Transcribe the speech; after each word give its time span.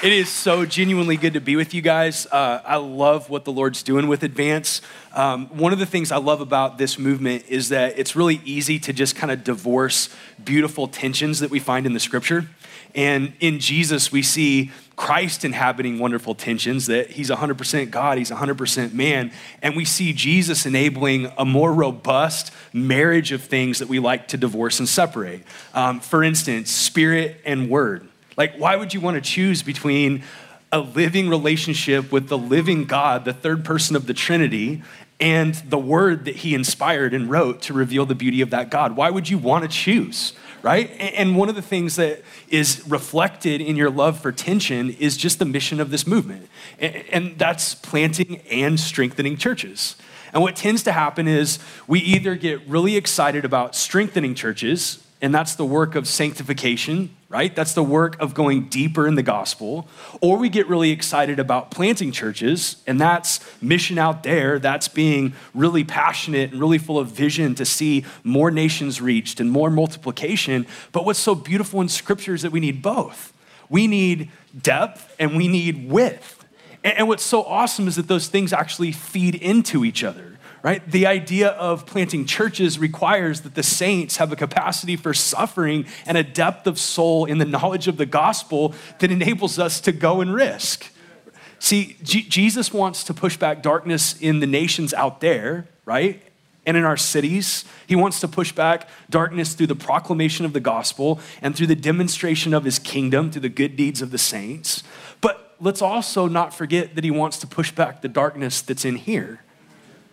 It 0.00 0.12
is 0.12 0.28
so 0.28 0.64
genuinely 0.64 1.16
good 1.16 1.32
to 1.32 1.40
be 1.40 1.56
with 1.56 1.74
you 1.74 1.82
guys. 1.82 2.24
Uh, 2.30 2.62
I 2.64 2.76
love 2.76 3.30
what 3.30 3.44
the 3.44 3.50
Lord's 3.50 3.82
doing 3.82 4.06
with 4.06 4.22
Advance. 4.22 4.80
Um, 5.12 5.46
one 5.48 5.72
of 5.72 5.80
the 5.80 5.86
things 5.86 6.12
I 6.12 6.18
love 6.18 6.40
about 6.40 6.78
this 6.78 7.00
movement 7.00 7.46
is 7.48 7.70
that 7.70 7.98
it's 7.98 8.14
really 8.14 8.40
easy 8.44 8.78
to 8.78 8.92
just 8.92 9.16
kind 9.16 9.32
of 9.32 9.42
divorce 9.42 10.08
beautiful 10.44 10.86
tensions 10.86 11.40
that 11.40 11.50
we 11.50 11.58
find 11.58 11.84
in 11.84 11.94
the 11.94 12.00
scripture. 12.00 12.46
And 12.94 13.32
in 13.40 13.58
Jesus, 13.58 14.12
we 14.12 14.22
see 14.22 14.70
Christ 14.94 15.44
inhabiting 15.44 15.98
wonderful 15.98 16.36
tensions 16.36 16.86
that 16.86 17.10
he's 17.10 17.28
100% 17.28 17.90
God, 17.90 18.18
he's 18.18 18.30
100% 18.30 18.92
man. 18.92 19.32
And 19.62 19.74
we 19.74 19.84
see 19.84 20.12
Jesus 20.12 20.64
enabling 20.64 21.32
a 21.36 21.44
more 21.44 21.72
robust 21.72 22.52
marriage 22.72 23.32
of 23.32 23.42
things 23.42 23.80
that 23.80 23.88
we 23.88 23.98
like 23.98 24.28
to 24.28 24.36
divorce 24.36 24.78
and 24.78 24.88
separate. 24.88 25.42
Um, 25.74 25.98
for 25.98 26.22
instance, 26.22 26.70
spirit 26.70 27.40
and 27.44 27.68
word. 27.68 28.08
Like, 28.38 28.54
why 28.56 28.76
would 28.76 28.94
you 28.94 29.00
want 29.00 29.16
to 29.16 29.20
choose 29.20 29.64
between 29.64 30.22
a 30.70 30.78
living 30.78 31.28
relationship 31.28 32.12
with 32.12 32.28
the 32.28 32.38
living 32.38 32.84
God, 32.84 33.24
the 33.24 33.32
third 33.32 33.64
person 33.64 33.96
of 33.96 34.06
the 34.06 34.14
Trinity, 34.14 34.82
and 35.18 35.56
the 35.56 35.78
word 35.78 36.24
that 36.26 36.36
he 36.36 36.54
inspired 36.54 37.12
and 37.12 37.28
wrote 37.28 37.60
to 37.62 37.74
reveal 37.74 38.06
the 38.06 38.14
beauty 38.14 38.40
of 38.40 38.50
that 38.50 38.70
God? 38.70 38.94
Why 38.94 39.10
would 39.10 39.28
you 39.28 39.38
want 39.38 39.64
to 39.64 39.68
choose? 39.68 40.34
Right? 40.62 40.90
And 41.00 41.36
one 41.36 41.48
of 41.48 41.56
the 41.56 41.62
things 41.62 41.96
that 41.96 42.22
is 42.48 42.84
reflected 42.88 43.60
in 43.60 43.74
your 43.74 43.90
love 43.90 44.20
for 44.20 44.30
tension 44.30 44.90
is 44.90 45.16
just 45.16 45.40
the 45.40 45.44
mission 45.44 45.80
of 45.80 45.90
this 45.90 46.06
movement. 46.06 46.48
And 46.78 47.36
that's 47.38 47.74
planting 47.74 48.40
and 48.50 48.78
strengthening 48.78 49.36
churches. 49.36 49.96
And 50.32 50.42
what 50.42 50.54
tends 50.54 50.84
to 50.84 50.92
happen 50.92 51.26
is 51.26 51.58
we 51.88 52.00
either 52.00 52.36
get 52.36 52.64
really 52.68 52.96
excited 52.96 53.44
about 53.44 53.74
strengthening 53.74 54.34
churches 54.34 55.04
and 55.20 55.34
that's 55.34 55.56
the 55.56 55.64
work 55.64 55.96
of 55.96 56.06
sanctification, 56.06 57.14
right? 57.28 57.54
That's 57.54 57.74
the 57.74 57.82
work 57.82 58.20
of 58.20 58.34
going 58.34 58.68
deeper 58.68 59.06
in 59.06 59.16
the 59.16 59.22
gospel. 59.22 59.88
Or 60.20 60.38
we 60.38 60.48
get 60.48 60.68
really 60.68 60.92
excited 60.92 61.40
about 61.40 61.72
planting 61.72 62.12
churches, 62.12 62.76
and 62.86 63.00
that's 63.00 63.40
mission 63.60 63.98
out 63.98 64.22
there. 64.22 64.60
That's 64.60 64.86
being 64.86 65.32
really 65.54 65.82
passionate 65.82 66.52
and 66.52 66.60
really 66.60 66.78
full 66.78 66.98
of 66.98 67.08
vision 67.08 67.56
to 67.56 67.64
see 67.64 68.04
more 68.22 68.52
nations 68.52 69.00
reached 69.00 69.40
and 69.40 69.50
more 69.50 69.70
multiplication. 69.70 70.66
But 70.92 71.04
what's 71.04 71.18
so 71.18 71.34
beautiful 71.34 71.80
in 71.80 71.88
scripture 71.88 72.34
is 72.34 72.42
that 72.42 72.52
we 72.52 72.60
need 72.60 72.80
both. 72.80 73.32
We 73.68 73.88
need 73.88 74.30
depth 74.60 75.14
and 75.18 75.36
we 75.36 75.48
need 75.48 75.90
width. 75.90 76.44
And 76.84 77.08
what's 77.08 77.24
so 77.24 77.42
awesome 77.42 77.88
is 77.88 77.96
that 77.96 78.06
those 78.06 78.28
things 78.28 78.52
actually 78.52 78.92
feed 78.92 79.34
into 79.34 79.84
each 79.84 80.04
other 80.04 80.37
right? 80.62 80.88
The 80.90 81.06
idea 81.06 81.48
of 81.48 81.86
planting 81.86 82.26
churches 82.26 82.78
requires 82.78 83.42
that 83.42 83.54
the 83.54 83.62
saints 83.62 84.16
have 84.16 84.32
a 84.32 84.36
capacity 84.36 84.96
for 84.96 85.14
suffering 85.14 85.86
and 86.06 86.18
a 86.18 86.22
depth 86.22 86.66
of 86.66 86.78
soul 86.78 87.24
in 87.24 87.38
the 87.38 87.44
knowledge 87.44 87.88
of 87.88 87.96
the 87.96 88.06
gospel 88.06 88.74
that 88.98 89.10
enables 89.10 89.58
us 89.58 89.80
to 89.82 89.92
go 89.92 90.20
and 90.20 90.34
risk. 90.34 90.92
See, 91.58 91.96
G- 92.02 92.22
Jesus 92.22 92.72
wants 92.72 93.04
to 93.04 93.14
push 93.14 93.36
back 93.36 93.62
darkness 93.62 94.18
in 94.20 94.40
the 94.40 94.46
nations 94.46 94.94
out 94.94 95.20
there, 95.20 95.68
right? 95.84 96.22
And 96.66 96.76
in 96.76 96.84
our 96.84 96.96
cities. 96.96 97.64
He 97.86 97.96
wants 97.96 98.20
to 98.20 98.28
push 98.28 98.52
back 98.52 98.88
darkness 99.10 99.54
through 99.54 99.68
the 99.68 99.74
proclamation 99.74 100.44
of 100.44 100.52
the 100.52 100.60
gospel 100.60 101.20
and 101.40 101.56
through 101.56 101.68
the 101.68 101.76
demonstration 101.76 102.52
of 102.52 102.64
his 102.64 102.78
kingdom, 102.78 103.30
through 103.30 103.42
the 103.42 103.48
good 103.48 103.74
deeds 103.74 104.02
of 104.02 104.10
the 104.10 104.18
saints. 104.18 104.82
But 105.20 105.56
let's 105.60 105.82
also 105.82 106.28
not 106.28 106.54
forget 106.54 106.94
that 106.94 107.04
he 107.04 107.10
wants 107.10 107.38
to 107.38 107.46
push 107.46 107.72
back 107.72 108.02
the 108.02 108.08
darkness 108.08 108.60
that's 108.60 108.84
in 108.84 108.96
here, 108.96 109.40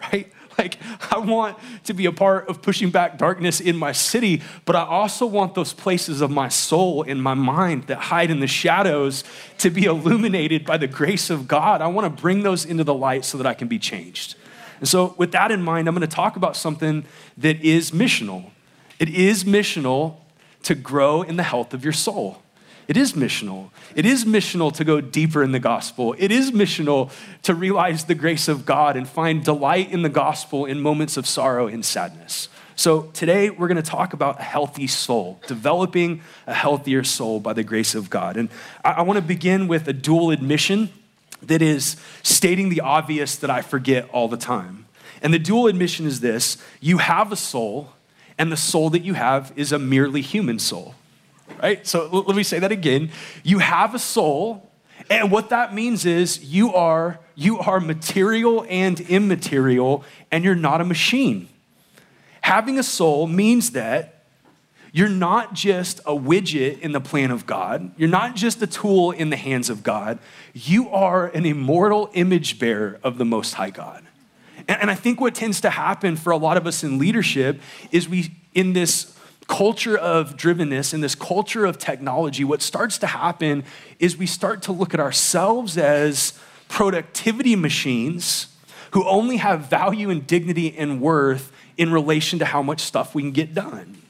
right? 0.02 0.32
Like, 0.66 0.78
I 1.12 1.18
want 1.18 1.58
to 1.84 1.94
be 1.94 2.06
a 2.06 2.12
part 2.12 2.48
of 2.48 2.62
pushing 2.62 2.90
back 2.90 3.18
darkness 3.18 3.60
in 3.60 3.76
my 3.76 3.92
city, 3.92 4.42
but 4.64 4.76
I 4.76 4.86
also 4.86 5.26
want 5.26 5.54
those 5.54 5.74
places 5.74 6.22
of 6.22 6.32
my 6.32 6.48
soul 6.48 7.04
and 7.04 7.22
my 7.22 7.34
mind 7.34 7.88
that 7.88 7.98
hide 7.98 8.32
in 8.32 8.40
the 8.40 8.48
shadows 8.48 9.26
to 9.58 9.70
be 9.70 9.84
illuminated 9.84 10.66
by 10.66 10.78
the 10.78 10.88
grace 10.88 11.30
of 11.30 11.48
God. 11.48 11.82
I 11.82 11.88
want 11.88 12.06
to 12.06 12.22
bring 12.22 12.44
those 12.44 12.64
into 12.64 12.86
the 12.86 12.94
light 12.94 13.26
so 13.26 13.38
that 13.38 13.46
I 13.46 13.54
can 13.54 13.68
be 13.68 13.78
changed. 13.78 14.36
And 14.80 14.88
so, 14.88 15.14
with 15.18 15.32
that 15.34 15.52
in 15.52 15.62
mind, 15.62 15.88
I'm 15.88 15.96
going 15.96 16.08
to 16.08 16.16
talk 16.16 16.36
about 16.36 16.56
something 16.56 17.06
that 17.38 17.62
is 17.62 17.92
missional. 17.92 18.52
It 19.00 19.10
is 19.10 19.44
missional 19.44 20.18
to 20.64 20.76
grow 20.76 21.22
in 21.22 21.36
the 21.36 21.44
health 21.44 21.74
of 21.74 21.84
your 21.84 21.94
soul. 21.94 22.42
It 22.88 22.98
is 22.98 23.14
missional. 23.14 23.72
It 23.96 24.06
is 24.06 24.26
missional 24.26 24.72
to 24.74 24.84
go 24.84 25.02
deeper 25.02 25.44
in 25.44 25.52
the 25.52 25.60
gospel. 25.60 26.16
It 26.18 26.32
is 26.32 26.52
missional 26.52 27.12
to 27.44 27.56
realize 27.56 28.06
the 28.06 28.16
grace 28.16 28.48
of 28.48 28.66
God 28.66 28.96
and 28.96 29.08
find 29.08 29.44
delight 29.44 29.92
in 29.92 30.04
the 30.04 30.10
gospel 30.10 30.66
in 30.66 30.82
moments 30.82 31.18
of 31.18 31.26
sorrow 31.26 31.68
and 31.68 31.84
sadness. 31.84 32.50
So, 32.78 33.04
today 33.14 33.50
we're 33.50 33.70
going 33.70 33.82
to 33.82 33.90
talk 33.90 34.12
about 34.12 34.40
a 34.40 34.44
healthy 34.44 34.88
soul, 34.88 35.40
developing 35.48 36.22
a 36.46 36.54
healthier 36.54 37.06
soul 37.06 37.40
by 37.40 37.54
the 37.54 37.64
grace 37.64 37.96
of 37.96 38.10
God. 38.10 38.36
And 38.36 38.50
I, 38.84 39.02
want 39.02 39.18
to 39.18 39.24
begin 39.24 39.68
with 39.68 39.88
a 39.88 39.94
dual 39.94 40.30
admission 40.32 40.90
that 41.42 41.62
is 41.62 41.96
stating 42.22 42.68
the 42.68 42.82
obvious 42.82 43.38
that 43.38 43.50
I 43.50 43.62
forget 43.62 44.10
all 44.10 44.28
the 44.28 44.38
time. 44.38 44.86
And 45.22 45.34
the 45.34 45.40
dual 45.40 45.68
admission 45.68 46.06
is 46.06 46.20
this 46.20 46.58
you 46.82 46.98
have 46.98 47.32
a 47.32 47.38
soul, 47.38 47.94
and 48.38 48.52
the 48.52 48.58
soul 48.58 48.90
that 48.90 49.04
you 49.04 49.14
have 49.14 49.54
is 49.56 49.72
a 49.72 49.80
merely 49.80 50.20
human 50.20 50.60
soul 50.60 50.96
right? 51.62 51.86
So 51.86 52.08
let 52.08 52.36
me 52.36 52.44
say 52.44 52.60
that 52.60 52.72
again. 52.72 53.12
You 53.44 53.60
have 53.60 53.96
a 53.96 54.00
soul, 54.00 54.70
and 55.10 55.32
what 55.32 55.50
that 55.50 55.74
means 55.74 56.06
is 56.06 56.44
you 56.44 56.74
are 56.74 57.20
you 57.36 57.60
are 57.60 57.80
material 57.80 58.66
and 58.70 59.00
immaterial, 59.02 60.04
and 60.32 60.44
you're 60.44 60.56
not 60.56 60.82
a 60.82 60.86
machine. 60.86 61.50
Having 62.42 62.80
a 62.80 62.84
soul 62.84 63.28
means 63.28 63.72
that 63.72 64.16
you're 64.96 65.10
not 65.10 65.54
just 65.54 66.00
a 66.06 66.14
widget 66.14 66.80
in 66.80 66.94
the 66.94 67.02
plan 67.02 67.30
of 67.30 67.46
God. 67.46 67.92
You're 67.98 68.08
not 68.08 68.36
just 68.36 68.62
a 68.62 68.68
tool 68.68 69.12
in 69.12 69.30
the 69.30 69.36
hands 69.36 69.70
of 69.70 69.84
God. 69.84 70.20
You 70.54 70.88
are 70.90 71.28
an 71.28 71.46
immortal 71.46 72.10
image 72.14 72.60
bearer 72.60 72.98
of 73.04 73.18
the 73.18 73.26
Most 73.26 73.56
High 73.56 73.72
God. 73.72 74.06
And, 74.70 74.90
I 74.90 74.96
think 74.96 75.20
what 75.20 75.36
tends 75.36 75.60
to 75.62 75.70
happen 75.70 76.16
for 76.16 76.32
a 76.32 76.38
lot 76.38 76.56
of 76.56 76.66
us 76.66 76.82
in 76.82 76.98
leadership 76.98 77.60
is 77.92 78.08
we, 78.08 78.32
in 78.54 78.72
this 78.72 79.15
culture 79.48 79.98
of 79.98 80.36
drivenness, 80.36 80.94
in 80.94 81.02
this 81.02 81.16
culture 81.16 81.66
of 81.66 81.78
technology, 81.78 82.44
what 82.44 82.62
starts 82.62 82.98
to 83.00 83.08
happen 83.08 83.64
is 84.00 84.18
we 84.18 84.28
start 84.28 84.62
to 84.64 84.72
look 84.72 84.94
at 84.94 85.00
ourselves 85.00 85.78
as 85.78 86.38
productivity 86.68 87.56
machines 87.56 88.48
who 88.92 89.08
only 89.08 89.38
have 89.38 89.68
value 89.68 90.10
and 90.10 90.26
dignity 90.26 90.76
and 90.78 91.02
worth 91.02 91.52
in 91.78 91.92
relation 91.92 92.40
to 92.40 92.46
how 92.46 92.62
much 92.62 92.82
stuff 92.82 93.14
we 93.14 93.22
can 93.22 93.32
get 93.32 93.54
done. 93.54 94.02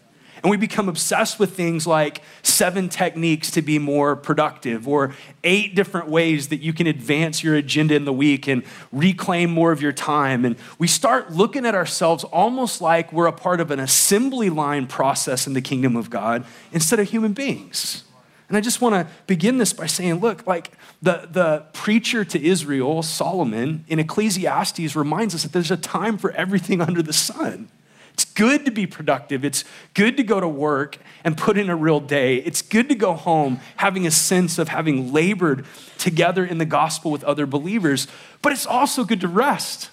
And 0.45 0.51
we 0.51 0.57
become 0.57 0.87
obsessed 0.89 1.39
with 1.39 1.57
things 1.57 1.87
like 1.87 2.21
seven 2.43 2.87
techniques 2.87 3.49
to 3.49 3.63
be 3.63 3.79
more 3.79 4.15
productive, 4.15 4.87
or 4.87 5.15
eight 5.43 5.73
different 5.73 6.07
ways 6.07 6.49
that 6.49 6.57
you 6.57 6.71
can 6.71 6.85
advance 6.85 7.43
your 7.43 7.55
agenda 7.55 7.95
in 7.95 8.05
the 8.05 8.13
week 8.13 8.47
and 8.47 8.61
reclaim 8.91 9.49
more 9.49 9.71
of 9.71 9.81
your 9.81 9.91
time. 9.91 10.45
And 10.45 10.55
we 10.77 10.85
start 10.85 11.31
looking 11.31 11.65
at 11.65 11.73
ourselves 11.73 12.23
almost 12.25 12.79
like 12.79 13.11
we're 13.11 13.25
a 13.25 13.31
part 13.31 13.59
of 13.59 13.71
an 13.71 13.79
assembly 13.79 14.51
line 14.51 14.85
process 14.85 15.47
in 15.47 15.53
the 15.53 15.61
kingdom 15.61 15.95
of 15.95 16.11
God 16.11 16.45
instead 16.71 16.99
of 16.99 17.09
human 17.09 17.33
beings. 17.33 18.03
And 18.47 18.55
I 18.55 18.61
just 18.61 18.81
want 18.81 18.93
to 18.93 19.11
begin 19.25 19.57
this 19.57 19.73
by 19.73 19.87
saying, 19.87 20.19
look, 20.19 20.45
like 20.45 20.73
the, 21.01 21.27
the 21.31 21.65
preacher 21.73 22.23
to 22.23 22.39
Israel, 22.39 23.01
Solomon, 23.01 23.83
in 23.87 23.97
Ecclesiastes 23.97 24.95
reminds 24.95 25.33
us 25.33 25.41
that 25.41 25.53
there's 25.53 25.71
a 25.71 25.77
time 25.77 26.19
for 26.19 26.29
everything 26.33 26.81
under 26.87 27.01
the 27.01 27.13
sun. 27.13 27.71
It's 28.15 28.23
good 28.23 28.63
to 28.63 28.71
be 28.71 28.87
productive. 28.87 29.43
It's 29.43 29.65
good 29.93 30.15
to 30.15 30.23
go 30.23 30.39
to 30.39 30.47
work 30.47 30.97
and 31.25 31.35
put 31.37 31.57
in 31.57 31.69
a 31.69 31.75
real 31.75 31.99
day. 31.99 32.37
It's 32.37 32.61
good 32.61 32.87
to 32.87 32.95
go 32.95 33.11
home 33.11 33.59
having 33.75 34.07
a 34.07 34.11
sense 34.11 34.57
of 34.57 34.69
having 34.69 35.11
labored 35.11 35.65
together 35.97 36.45
in 36.45 36.57
the 36.57 36.65
gospel 36.65 37.11
with 37.11 37.25
other 37.25 37.45
believers. 37.45 38.07
But 38.41 38.53
it's 38.53 38.65
also 38.65 39.03
good 39.03 39.19
to 39.19 39.27
rest. 39.27 39.89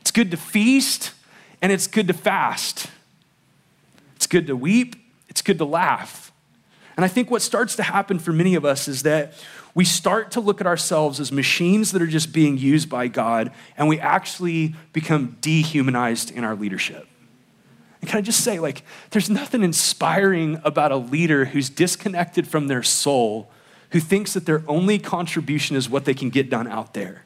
It's 0.00 0.10
good 0.10 0.32
to 0.32 0.36
feast 0.36 1.12
and 1.62 1.70
it's 1.70 1.86
good 1.86 2.08
to 2.08 2.12
fast. 2.12 2.88
It's 4.16 4.26
good 4.26 4.48
to 4.48 4.56
weep. 4.56 4.96
It's 5.28 5.42
good 5.42 5.58
to 5.58 5.64
laugh. 5.64 6.32
And 6.96 7.04
I 7.04 7.08
think 7.08 7.30
what 7.30 7.40
starts 7.40 7.76
to 7.76 7.84
happen 7.84 8.18
for 8.18 8.32
many 8.32 8.56
of 8.56 8.64
us 8.64 8.88
is 8.88 9.04
that 9.04 9.34
we 9.76 9.84
start 9.84 10.32
to 10.32 10.40
look 10.40 10.60
at 10.60 10.66
ourselves 10.66 11.20
as 11.20 11.30
machines 11.30 11.92
that 11.92 12.02
are 12.02 12.08
just 12.08 12.32
being 12.32 12.58
used 12.58 12.90
by 12.90 13.06
God, 13.06 13.52
and 13.78 13.86
we 13.86 14.00
actually 14.00 14.74
become 14.92 15.36
dehumanized 15.40 16.32
in 16.32 16.42
our 16.42 16.56
leadership. 16.56 17.06
And 18.02 18.10
can 18.10 18.18
I 18.18 18.20
just 18.20 18.40
say, 18.40 18.58
like, 18.58 18.82
there's 19.10 19.30
nothing 19.30 19.62
inspiring 19.62 20.60
about 20.64 20.92
a 20.92 20.96
leader 20.96 21.46
who's 21.46 21.70
disconnected 21.70 22.46
from 22.48 22.66
their 22.66 22.82
soul, 22.82 23.48
who 23.90 24.00
thinks 24.00 24.34
that 24.34 24.44
their 24.44 24.62
only 24.68 24.98
contribution 24.98 25.76
is 25.76 25.88
what 25.88 26.04
they 26.04 26.12
can 26.12 26.28
get 26.28 26.50
done 26.50 26.66
out 26.66 26.94
there. 26.94 27.24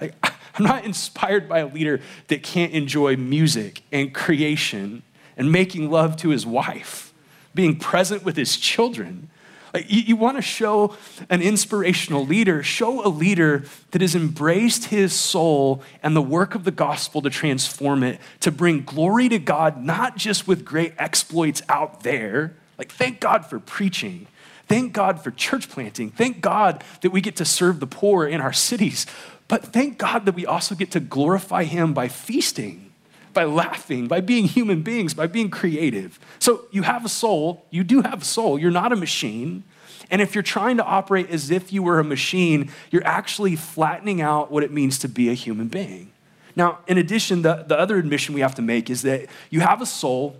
Like, 0.00 0.14
I'm 0.58 0.64
not 0.64 0.84
inspired 0.84 1.48
by 1.48 1.60
a 1.60 1.66
leader 1.66 2.00
that 2.26 2.42
can't 2.42 2.72
enjoy 2.72 3.16
music 3.16 3.82
and 3.92 4.12
creation 4.12 5.04
and 5.36 5.52
making 5.52 5.88
love 5.88 6.16
to 6.16 6.30
his 6.30 6.44
wife, 6.44 7.14
being 7.54 7.76
present 7.76 8.24
with 8.24 8.36
his 8.36 8.56
children. 8.56 9.30
Like 9.74 9.90
you, 9.90 10.00
you 10.00 10.16
want 10.16 10.36
to 10.36 10.42
show 10.42 10.96
an 11.28 11.42
inspirational 11.42 12.24
leader, 12.24 12.62
show 12.62 13.04
a 13.04 13.08
leader 13.08 13.64
that 13.90 14.00
has 14.00 14.14
embraced 14.14 14.86
his 14.86 15.12
soul 15.12 15.82
and 16.02 16.16
the 16.16 16.22
work 16.22 16.54
of 16.54 16.64
the 16.64 16.70
gospel 16.70 17.22
to 17.22 17.30
transform 17.30 18.02
it, 18.02 18.20
to 18.40 18.50
bring 18.50 18.82
glory 18.84 19.28
to 19.28 19.38
God, 19.38 19.82
not 19.82 20.16
just 20.16 20.48
with 20.48 20.64
great 20.64 20.94
exploits 20.98 21.62
out 21.68 22.02
there. 22.02 22.56
Like, 22.78 22.92
thank 22.92 23.20
God 23.20 23.44
for 23.44 23.58
preaching. 23.58 24.26
Thank 24.68 24.92
God 24.92 25.22
for 25.22 25.30
church 25.30 25.68
planting. 25.68 26.10
Thank 26.10 26.40
God 26.40 26.84
that 27.00 27.10
we 27.10 27.20
get 27.20 27.36
to 27.36 27.44
serve 27.44 27.80
the 27.80 27.86
poor 27.86 28.26
in 28.26 28.40
our 28.40 28.52
cities. 28.52 29.06
But 29.48 29.64
thank 29.64 29.96
God 29.96 30.26
that 30.26 30.34
we 30.34 30.44
also 30.44 30.74
get 30.74 30.90
to 30.92 31.00
glorify 31.00 31.64
Him 31.64 31.94
by 31.94 32.08
feasting, 32.08 32.87
by 33.32 33.44
laughing, 33.44 34.08
by 34.08 34.20
being 34.20 34.44
human 34.44 34.82
beings, 34.82 35.14
by 35.14 35.26
being 35.26 35.50
creative. 35.50 36.18
So 36.38 36.64
you 36.70 36.82
have 36.82 37.04
a 37.04 37.08
soul. 37.08 37.66
You 37.70 37.84
do 37.84 38.02
have 38.02 38.22
a 38.22 38.24
soul. 38.24 38.58
You're 38.58 38.70
not 38.70 38.92
a 38.92 38.96
machine. 38.96 39.64
And 40.10 40.22
if 40.22 40.34
you're 40.34 40.42
trying 40.42 40.78
to 40.78 40.84
operate 40.84 41.30
as 41.30 41.50
if 41.50 41.72
you 41.72 41.82
were 41.82 42.00
a 42.00 42.04
machine, 42.04 42.70
you're 42.90 43.06
actually 43.06 43.56
flattening 43.56 44.20
out 44.20 44.50
what 44.50 44.62
it 44.62 44.72
means 44.72 44.98
to 45.00 45.08
be 45.08 45.28
a 45.28 45.34
human 45.34 45.68
being. 45.68 46.10
Now, 46.56 46.78
in 46.86 46.98
addition, 46.98 47.42
the, 47.42 47.64
the 47.66 47.78
other 47.78 47.98
admission 47.98 48.34
we 48.34 48.40
have 48.40 48.54
to 48.56 48.62
make 48.62 48.90
is 48.90 49.02
that 49.02 49.26
you 49.50 49.60
have 49.60 49.80
a 49.80 49.86
soul 49.86 50.36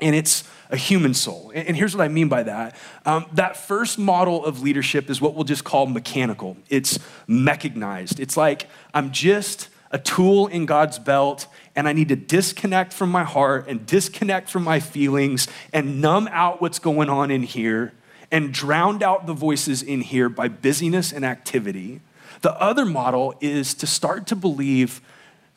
and 0.00 0.14
it's 0.14 0.44
a 0.70 0.76
human 0.76 1.14
soul. 1.14 1.50
And 1.54 1.76
here's 1.76 1.96
what 1.96 2.04
I 2.04 2.08
mean 2.08 2.28
by 2.28 2.42
that. 2.44 2.76
Um, 3.04 3.26
that 3.32 3.56
first 3.56 3.98
model 3.98 4.44
of 4.44 4.62
leadership 4.62 5.10
is 5.10 5.20
what 5.20 5.34
we'll 5.34 5.44
just 5.44 5.64
call 5.64 5.86
mechanical, 5.86 6.56
it's 6.68 6.98
mechanized. 7.26 8.20
It's 8.20 8.36
like 8.36 8.68
I'm 8.94 9.10
just 9.10 9.68
a 9.90 9.98
tool 9.98 10.46
in 10.48 10.66
God's 10.66 10.98
belt, 10.98 11.46
and 11.78 11.86
I 11.86 11.92
need 11.92 12.08
to 12.08 12.16
disconnect 12.16 12.92
from 12.92 13.08
my 13.08 13.22
heart 13.22 13.66
and 13.68 13.86
disconnect 13.86 14.50
from 14.50 14.64
my 14.64 14.80
feelings 14.80 15.46
and 15.72 16.00
numb 16.00 16.28
out 16.32 16.60
what's 16.60 16.80
going 16.80 17.08
on 17.08 17.30
in 17.30 17.44
here 17.44 17.92
and 18.32 18.52
drown 18.52 19.00
out 19.00 19.28
the 19.28 19.32
voices 19.32 19.80
in 19.80 20.00
here 20.00 20.28
by 20.28 20.48
busyness 20.48 21.12
and 21.12 21.24
activity. 21.24 22.00
The 22.40 22.52
other 22.60 22.84
model 22.84 23.36
is 23.40 23.74
to 23.74 23.86
start 23.86 24.26
to 24.26 24.34
believe 24.34 25.00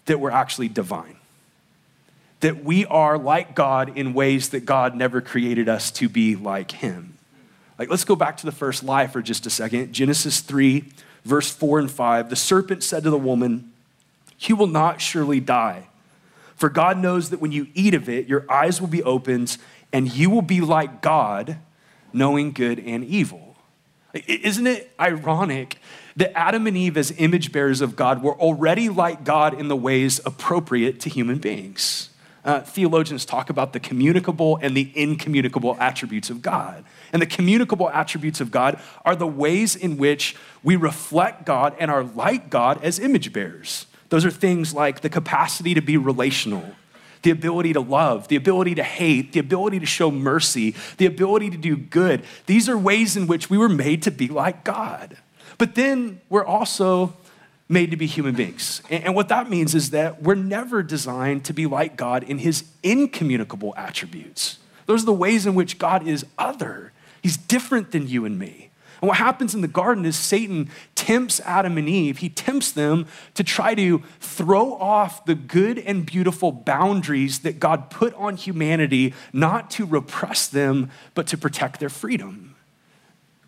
that 0.05 0.19
we're 0.19 0.29
actually 0.29 0.69
divine 0.69 1.15
that 2.41 2.63
we 2.63 2.85
are 2.85 3.17
like 3.17 3.55
God 3.55 3.97
in 3.97 4.13
ways 4.13 4.49
that 4.49 4.65
God 4.65 4.95
never 4.95 5.21
created 5.21 5.69
us 5.69 5.89
to 5.91 6.09
be 6.09 6.35
like 6.35 6.71
Him. 6.71 7.17
Like, 7.79 7.89
let's 7.89 8.03
go 8.03 8.15
back 8.15 8.37
to 8.37 8.45
the 8.45 8.51
first 8.51 8.83
lie 8.83 9.07
for 9.07 9.21
just 9.21 9.45
a 9.45 9.49
second. 9.49 9.93
Genesis 9.93 10.41
3, 10.41 10.85
verse 11.23 11.51
4 11.51 11.79
and 11.79 11.91
5. 11.91 12.29
The 12.29 12.35
serpent 12.35 12.83
said 12.83 13.03
to 13.03 13.09
the 13.09 13.17
woman, 13.17 13.71
You 14.39 14.55
will 14.55 14.65
not 14.65 15.01
surely 15.01 15.39
die. 15.39 15.87
For 16.61 16.69
God 16.69 16.99
knows 16.99 17.31
that 17.31 17.41
when 17.41 17.51
you 17.51 17.69
eat 17.73 17.95
of 17.95 18.07
it, 18.07 18.27
your 18.27 18.45
eyes 18.47 18.79
will 18.79 18.87
be 18.87 19.01
opened, 19.01 19.57
and 19.91 20.13
you 20.13 20.29
will 20.29 20.43
be 20.43 20.61
like 20.61 21.01
God, 21.01 21.57
knowing 22.13 22.51
good 22.51 22.77
and 22.77 23.03
evil. 23.03 23.55
Isn't 24.13 24.67
it 24.67 24.91
ironic 24.99 25.79
that 26.15 26.37
Adam 26.37 26.67
and 26.67 26.77
Eve, 26.77 26.97
as 26.97 27.11
image 27.17 27.51
bearers 27.51 27.81
of 27.81 27.95
God, 27.95 28.21
were 28.21 28.35
already 28.35 28.89
like 28.89 29.23
God 29.23 29.59
in 29.59 29.69
the 29.69 29.75
ways 29.75 30.21
appropriate 30.23 30.99
to 30.99 31.09
human 31.09 31.39
beings? 31.39 32.11
uh, 32.43 32.61
theologians 32.61 33.25
talk 33.25 33.49
about 33.49 33.73
the 33.73 33.79
communicable 33.79 34.57
and 34.61 34.75
the 34.75 34.91
incommunicable 34.95 35.77
attributes 35.79 36.29
of 36.29 36.41
God. 36.41 36.83
And 37.13 37.21
the 37.21 37.27
communicable 37.27 37.89
attributes 37.89 38.41
of 38.41 38.51
God 38.51 38.79
are 39.05 39.15
the 39.15 39.27
ways 39.27 39.75
in 39.75 39.97
which 39.97 40.35
we 40.63 40.75
reflect 40.75 41.45
God 41.45 41.75
and 41.79 41.91
are 41.91 42.03
like 42.03 42.49
God 42.49 42.83
as 42.83 42.99
image 42.99 43.31
bearers. 43.33 43.85
Those 44.11 44.25
are 44.25 44.29
things 44.29 44.73
like 44.73 44.99
the 44.99 45.09
capacity 45.09 45.73
to 45.73 45.81
be 45.81 45.95
relational, 45.95 46.75
the 47.21 47.31
ability 47.31 47.71
to 47.73 47.79
love, 47.79 48.27
the 48.27 48.35
ability 48.35 48.75
to 48.75 48.83
hate, 48.83 49.31
the 49.31 49.39
ability 49.39 49.79
to 49.79 49.85
show 49.85 50.11
mercy, 50.11 50.75
the 50.97 51.05
ability 51.05 51.49
to 51.49 51.57
do 51.57 51.77
good. 51.77 52.23
These 52.45 52.67
are 52.67 52.77
ways 52.77 53.15
in 53.15 53.25
which 53.25 53.49
we 53.49 53.57
were 53.57 53.69
made 53.69 54.03
to 54.03 54.11
be 54.11 54.27
like 54.27 54.65
God. 54.65 55.15
But 55.57 55.75
then 55.75 56.19
we're 56.27 56.43
also 56.43 57.15
made 57.69 57.91
to 57.91 57.97
be 57.97 58.05
human 58.05 58.35
beings. 58.35 58.81
And 58.89 59.15
what 59.15 59.29
that 59.29 59.49
means 59.49 59.73
is 59.73 59.91
that 59.91 60.21
we're 60.21 60.35
never 60.35 60.83
designed 60.83 61.45
to 61.45 61.53
be 61.53 61.65
like 61.65 61.95
God 61.95 62.23
in 62.23 62.39
his 62.39 62.65
incommunicable 62.83 63.73
attributes. 63.77 64.57
Those 64.87 65.03
are 65.03 65.05
the 65.05 65.13
ways 65.13 65.45
in 65.45 65.55
which 65.55 65.77
God 65.77 66.05
is 66.05 66.25
other. 66.37 66.91
He's 67.23 67.37
different 67.37 67.91
than 67.91 68.09
you 68.09 68.25
and 68.25 68.37
me. 68.37 68.70
And 69.01 69.07
what 69.07 69.17
happens 69.17 69.55
in 69.55 69.61
the 69.61 69.67
garden 69.67 70.05
is 70.05 70.15
Satan 70.15 70.69
tempts 70.93 71.39
Adam 71.41 71.77
and 71.77 71.89
Eve. 71.89 72.19
He 72.19 72.29
tempts 72.29 72.71
them 72.71 73.07
to 73.33 73.43
try 73.43 73.73
to 73.73 74.03
throw 74.19 74.75
off 74.75 75.25
the 75.25 75.33
good 75.33 75.79
and 75.79 76.05
beautiful 76.05 76.51
boundaries 76.51 77.39
that 77.39 77.59
God 77.59 77.89
put 77.89 78.13
on 78.13 78.37
humanity, 78.37 79.15
not 79.33 79.71
to 79.71 79.85
repress 79.85 80.47
them, 80.47 80.91
but 81.15 81.25
to 81.27 81.37
protect 81.37 81.79
their 81.79 81.89
freedom. 81.89 82.55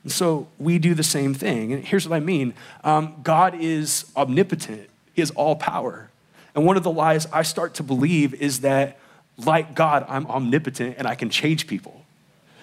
And 0.01 0.11
so 0.11 0.47
we 0.57 0.79
do 0.79 0.95
the 0.95 1.03
same 1.03 1.35
thing. 1.35 1.71
And 1.71 1.85
here's 1.85 2.09
what 2.09 2.15
I 2.15 2.19
mean 2.19 2.55
um, 2.83 3.15
God 3.21 3.55
is 3.59 4.11
omnipotent, 4.17 4.89
He 5.13 5.21
has 5.21 5.29
all 5.31 5.55
power. 5.55 6.09
And 6.55 6.65
one 6.65 6.77
of 6.77 6.83
the 6.83 6.91
lies 6.91 7.25
I 7.31 7.43
start 7.43 7.75
to 7.75 7.83
believe 7.83 8.33
is 8.35 8.59
that, 8.59 8.99
like 9.37 9.73
God, 9.73 10.05
I'm 10.07 10.27
omnipotent 10.27 10.95
and 10.99 11.07
I 11.07 11.15
can 11.15 11.29
change 11.29 11.65
people, 11.67 12.05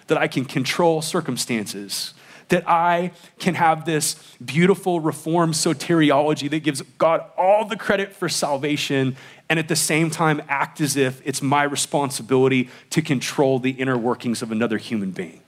that 0.07 0.19
I 0.19 0.29
can 0.29 0.45
control 0.45 1.03
circumstances, 1.03 2.15
that 2.51 2.69
I 2.69 3.13
can 3.39 3.55
have 3.55 3.85
this 3.85 4.17
beautiful 4.45 5.01
reform 5.01 5.53
soteriology 5.53 6.51
that 6.51 6.61
gives 6.61 6.83
God 6.99 7.25
all 7.37 7.65
the 7.65 7.77
credit 7.77 8.13
for 8.13 8.29
salvation 8.29 9.17
and 9.49 9.59
at 9.59 9.69
the 9.69 9.77
same 9.77 10.11
time 10.11 10.43
act 10.49 10.81
as 10.81 10.97
if 10.97 11.21
it's 11.25 11.43
my 11.43 11.63
responsibility 11.63 12.69
to 12.91 13.03
control 13.03 13.59
the 13.59 13.71
inner 13.71 13.97
workings 13.97 14.43
of 14.43 14.53
another 14.53 14.79
human 14.79 15.11
being. 15.11 15.41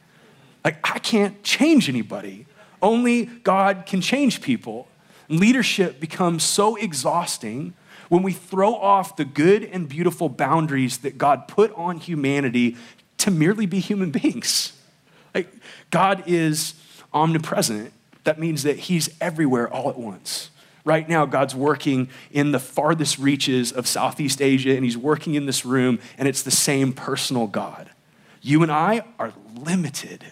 Like, 0.64 0.78
I 0.84 0.99
can't 0.99 1.43
change 1.43 1.88
anybody. 1.88 2.46
Only 2.81 3.26
God 3.26 3.84
can 3.87 4.00
change 4.00 4.40
people. 4.40 4.88
Leadership 5.28 6.00
becomes 6.00 6.43
so 6.43 6.76
exhausting 6.76 7.75
when 8.08 8.22
we 8.22 8.32
throw 8.32 8.75
off 8.75 9.16
the 9.16 9.25
good 9.25 9.64
and 9.64 9.88
beautiful 9.88 10.28
boundaries 10.28 10.98
that 10.98 11.19
God 11.19 11.48
put 11.48 11.72
on 11.75 11.96
humanity 11.96 12.76
to 13.19 13.31
merely 13.31 13.66
be 13.66 13.81
human 13.81 14.10
beings. 14.10 14.72
Like, 15.34 15.48
God 15.90 16.25
is 16.26 16.75
omnipresent. 17.14 17.92
That 18.24 18.38
means 18.38 18.62
that 18.62 18.78
He's 18.80 19.10
everywhere 19.20 19.68
all 19.68 19.88
at 19.90 19.98
once. 19.98 20.50
Right 20.84 21.08
now, 21.08 21.26
God's 21.26 21.54
working 21.54 22.08
in 22.32 22.52
the 22.52 22.58
farthest 22.58 23.18
reaches 23.18 23.72
of 23.72 23.86
Southeast 23.86 24.42
Asia, 24.42 24.74
and 24.74 24.84
He's 24.84 24.96
working 24.96 25.34
in 25.34 25.46
this 25.46 25.64
room, 25.64 25.98
and 26.18 26.26
it's 26.26 26.42
the 26.42 26.50
same 26.50 26.92
personal 26.92 27.46
God. 27.46 27.90
You 28.40 28.62
and 28.62 28.72
I 28.72 29.04
are 29.18 29.32
limited 29.54 30.24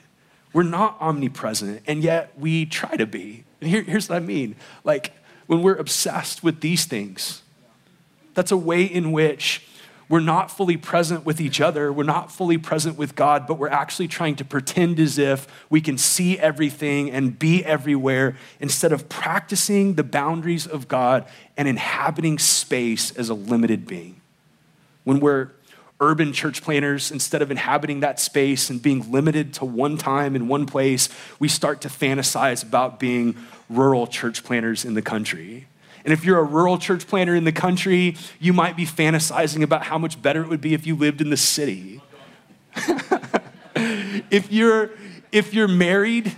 we're 0.53 0.63
not 0.65 0.97
omnipresent, 1.01 1.83
and 1.87 2.03
yet 2.03 2.33
we 2.37 2.67
try 2.67 2.97
to 2.97 3.07
be. 3.07 3.45
And 3.61 3.71
here, 3.71 3.83
here's 3.83 4.09
what 4.09 4.17
I 4.17 4.21
mean 4.21 4.57
like, 4.85 5.13
when 5.47 5.63
we're 5.63 5.77
obsessed 5.77 6.43
with 6.45 6.61
these 6.61 6.85
things, 6.85 7.43
that's 8.35 8.53
a 8.53 8.57
way 8.57 8.85
in 8.85 9.13
which 9.13 9.67
we're 10.11 10.19
not 10.19 10.51
fully 10.51 10.77
present 10.77 11.25
with 11.25 11.41
each 11.41 11.61
other, 11.61 11.93
we're 11.93 12.03
not 12.03 12.33
fully 12.33 12.59
present 12.59 12.99
with 12.99 13.15
God, 13.15 13.47
but 13.47 13.59
we're 13.59 13.69
actually 13.69 14.09
trying 14.09 14.35
to 14.37 14.45
pretend 14.45 14.99
as 14.99 15.19
if 15.19 15.47
we 15.71 15.81
can 15.81 15.97
see 15.97 16.37
everything 16.37 17.13
and 17.13 17.39
be 17.39 17.65
everywhere 17.65 18.37
instead 18.59 18.93
of 18.93 19.09
practicing 19.09 19.95
the 19.95 20.03
boundaries 20.03 20.67
of 20.67 20.89
God 20.89 21.27
and 21.57 21.69
inhabiting 21.69 22.41
space 22.41 23.13
as 23.13 23.29
a 23.29 23.35
limited 23.35 23.87
being. 23.87 24.21
When 25.05 25.21
we're 25.21 25.53
urban 26.01 26.33
church 26.33 26.61
planters, 26.61 27.13
instead 27.13 27.41
of 27.41 27.53
inhabiting 27.53 28.01
that 28.01 28.19
space 28.19 28.69
and 28.69 28.83
being 28.83 29.13
limited 29.13 29.55
to 29.55 29.65
one 29.65 29.97
time 29.97 30.35
in 30.35 30.49
one 30.49 30.67
place, 30.67 31.09
we 31.39 31.47
start 31.47 31.83
to 31.83 31.89
fantasize 31.89 32.65
about 32.65 32.99
being 32.99 33.37
rural 33.69 34.09
church 34.09 34.43
planters 34.43 34.85
in 34.85 34.95
the 34.95 35.03
country. 35.03 35.69
And 36.05 36.13
if 36.13 36.25
you're 36.25 36.39
a 36.39 36.45
rural 36.45 36.79
church 36.79 37.07
planter 37.07 37.35
in 37.35 37.45
the 37.45 37.53
country, 37.53 38.17
you 38.39 38.53
might 38.53 38.77
be 38.77 38.87
fantasizing 38.87 39.63
about 39.63 39.85
how 39.85 39.99
much 39.99 40.21
better 40.21 40.43
it 40.43 40.49
would 40.49 40.61
be 40.61 40.75
if 40.75 40.87
you 40.87 40.97
lived 40.97 41.21
in 41.21 41.31
the 41.31 41.37
city. 41.37 42.01
if 43.75 44.51
you're 44.51 44.91
if 45.33 45.55
you're 45.55 45.69
married, 45.69 46.35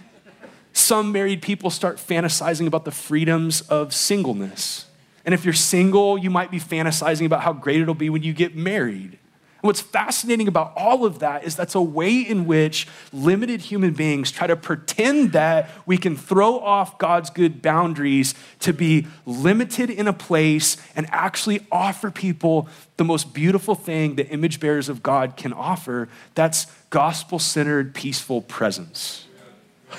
some 0.72 1.12
married 1.12 1.40
people 1.40 1.70
start 1.70 1.96
fantasizing 1.96 2.66
about 2.66 2.84
the 2.84 2.90
freedoms 2.90 3.62
of 3.62 3.94
singleness. 3.94 4.86
And 5.24 5.34
if 5.34 5.44
you're 5.44 5.54
single, 5.54 6.18
you 6.18 6.30
might 6.30 6.50
be 6.50 6.58
fantasizing 6.58 7.24
about 7.24 7.42
how 7.42 7.52
great 7.52 7.80
it'll 7.80 7.94
be 7.94 8.10
when 8.10 8.22
you 8.22 8.32
get 8.32 8.56
married 8.56 9.18
what's 9.62 9.80
fascinating 9.80 10.48
about 10.48 10.72
all 10.76 11.06
of 11.06 11.20
that 11.20 11.44
is 11.44 11.56
that's 11.56 11.74
a 11.74 11.80
way 11.80 12.20
in 12.20 12.46
which 12.46 12.86
limited 13.12 13.62
human 13.62 13.94
beings 13.94 14.30
try 14.30 14.46
to 14.46 14.56
pretend 14.56 15.32
that 15.32 15.70
we 15.86 15.96
can 15.96 16.16
throw 16.16 16.58
off 16.58 16.98
God's 16.98 17.30
good 17.30 17.62
boundaries 17.62 18.34
to 18.60 18.72
be 18.72 19.06
limited 19.24 19.88
in 19.88 20.06
a 20.06 20.12
place 20.12 20.76
and 20.94 21.06
actually 21.10 21.66
offer 21.72 22.10
people 22.10 22.68
the 22.96 23.04
most 23.04 23.32
beautiful 23.32 23.74
thing 23.74 24.16
the 24.16 24.28
image 24.28 24.60
bearers 24.60 24.88
of 24.88 25.02
God 25.02 25.36
can 25.36 25.52
offer. 25.52 26.08
That's 26.34 26.66
gospel 26.90 27.38
centered, 27.38 27.94
peaceful 27.94 28.42
presence. 28.42 29.26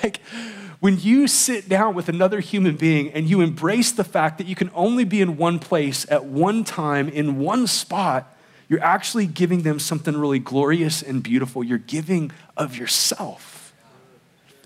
Like, 0.01 0.19
when 0.79 0.99
you 0.99 1.27
sit 1.27 1.69
down 1.69 1.95
with 1.95 2.09
another 2.09 2.41
human 2.41 2.75
being 2.75 3.11
and 3.11 3.29
you 3.29 3.39
embrace 3.39 3.91
the 3.91 4.03
fact 4.03 4.37
that 4.37 4.47
you 4.47 4.55
can 4.55 4.69
only 4.73 5.05
be 5.05 5.21
in 5.21 5.37
one 5.37 5.59
place 5.59 6.05
at 6.09 6.25
one 6.25 6.65
time, 6.65 7.07
in 7.07 7.39
one 7.39 7.67
spot, 7.67 8.32
you're 8.73 8.83
actually 8.83 9.27
giving 9.27 9.61
them 9.61 9.77
something 9.77 10.17
really 10.17 10.39
glorious 10.39 11.03
and 11.03 11.21
beautiful. 11.21 11.63
You're 11.63 11.77
giving 11.77 12.31
of 12.57 12.75
yourself. 12.75 13.71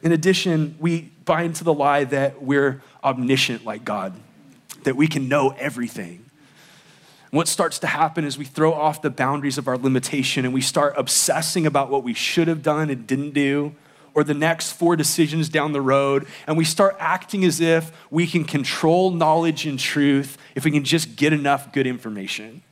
In 0.01 0.13
addition, 0.13 0.77
we 0.79 1.11
buy 1.25 1.41
into 1.41 1.65
the 1.65 1.73
lie 1.73 2.05
that 2.05 2.41
we're 2.41 2.81
omniscient 3.03 3.65
like 3.65 3.83
God, 3.83 4.13
that 4.83 4.95
we 4.95 5.07
can 5.07 5.27
know 5.27 5.49
everything. 5.59 6.23
What 7.31 7.49
starts 7.49 7.79
to 7.79 7.87
happen 7.87 8.23
is 8.23 8.37
we 8.37 8.45
throw 8.45 8.71
off 8.71 9.01
the 9.01 9.09
boundaries 9.09 9.57
of 9.57 9.67
our 9.67 9.77
limitation 9.77 10.45
and 10.45 10.53
we 10.53 10.61
start 10.61 10.93
obsessing 10.95 11.65
about 11.65 11.89
what 11.89 12.05
we 12.05 12.13
should 12.13 12.47
have 12.47 12.63
done 12.63 12.89
and 12.89 13.05
didn't 13.05 13.31
do, 13.31 13.75
or 14.13 14.23
the 14.23 14.33
next 14.33 14.71
four 14.71 14.95
decisions 14.95 15.49
down 15.49 15.73
the 15.73 15.81
road, 15.81 16.27
and 16.47 16.57
we 16.57 16.63
start 16.63 16.95
acting 16.97 17.43
as 17.43 17.59
if 17.59 17.91
we 18.09 18.25
can 18.25 18.45
control 18.45 19.11
knowledge 19.11 19.65
and 19.65 19.77
truth 19.77 20.37
if 20.55 20.63
we 20.63 20.71
can 20.71 20.85
just 20.85 21.17
get 21.17 21.33
enough 21.33 21.73
good 21.73 21.85
information. 21.85 22.63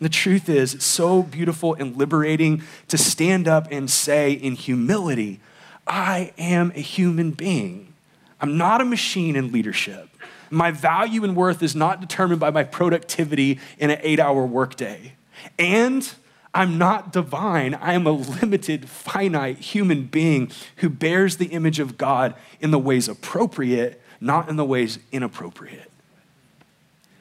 And 0.00 0.06
the 0.06 0.12
truth 0.12 0.48
is, 0.48 0.74
it's 0.74 0.84
so 0.84 1.22
beautiful 1.22 1.74
and 1.74 1.94
liberating 1.94 2.62
to 2.88 2.96
stand 2.96 3.46
up 3.46 3.68
and 3.70 3.90
say 3.90 4.32
in 4.32 4.54
humility, 4.54 5.40
I 5.86 6.32
am 6.38 6.72
a 6.74 6.80
human 6.80 7.32
being. 7.32 7.92
I'm 8.40 8.56
not 8.56 8.80
a 8.80 8.86
machine 8.86 9.36
in 9.36 9.52
leadership. 9.52 10.08
My 10.48 10.70
value 10.70 11.22
and 11.22 11.36
worth 11.36 11.62
is 11.62 11.76
not 11.76 12.00
determined 12.00 12.40
by 12.40 12.50
my 12.50 12.64
productivity 12.64 13.60
in 13.78 13.90
an 13.90 13.98
eight 14.00 14.18
hour 14.18 14.46
workday. 14.46 15.12
And 15.58 16.10
I'm 16.54 16.78
not 16.78 17.12
divine. 17.12 17.74
I 17.74 17.92
am 17.92 18.06
a 18.06 18.12
limited, 18.12 18.88
finite 18.88 19.58
human 19.58 20.04
being 20.04 20.50
who 20.76 20.88
bears 20.88 21.36
the 21.36 21.46
image 21.46 21.78
of 21.78 21.98
God 21.98 22.34
in 22.58 22.70
the 22.70 22.78
ways 22.78 23.06
appropriate, 23.06 24.00
not 24.18 24.48
in 24.48 24.56
the 24.56 24.64
ways 24.64 24.98
inappropriate. 25.12 25.89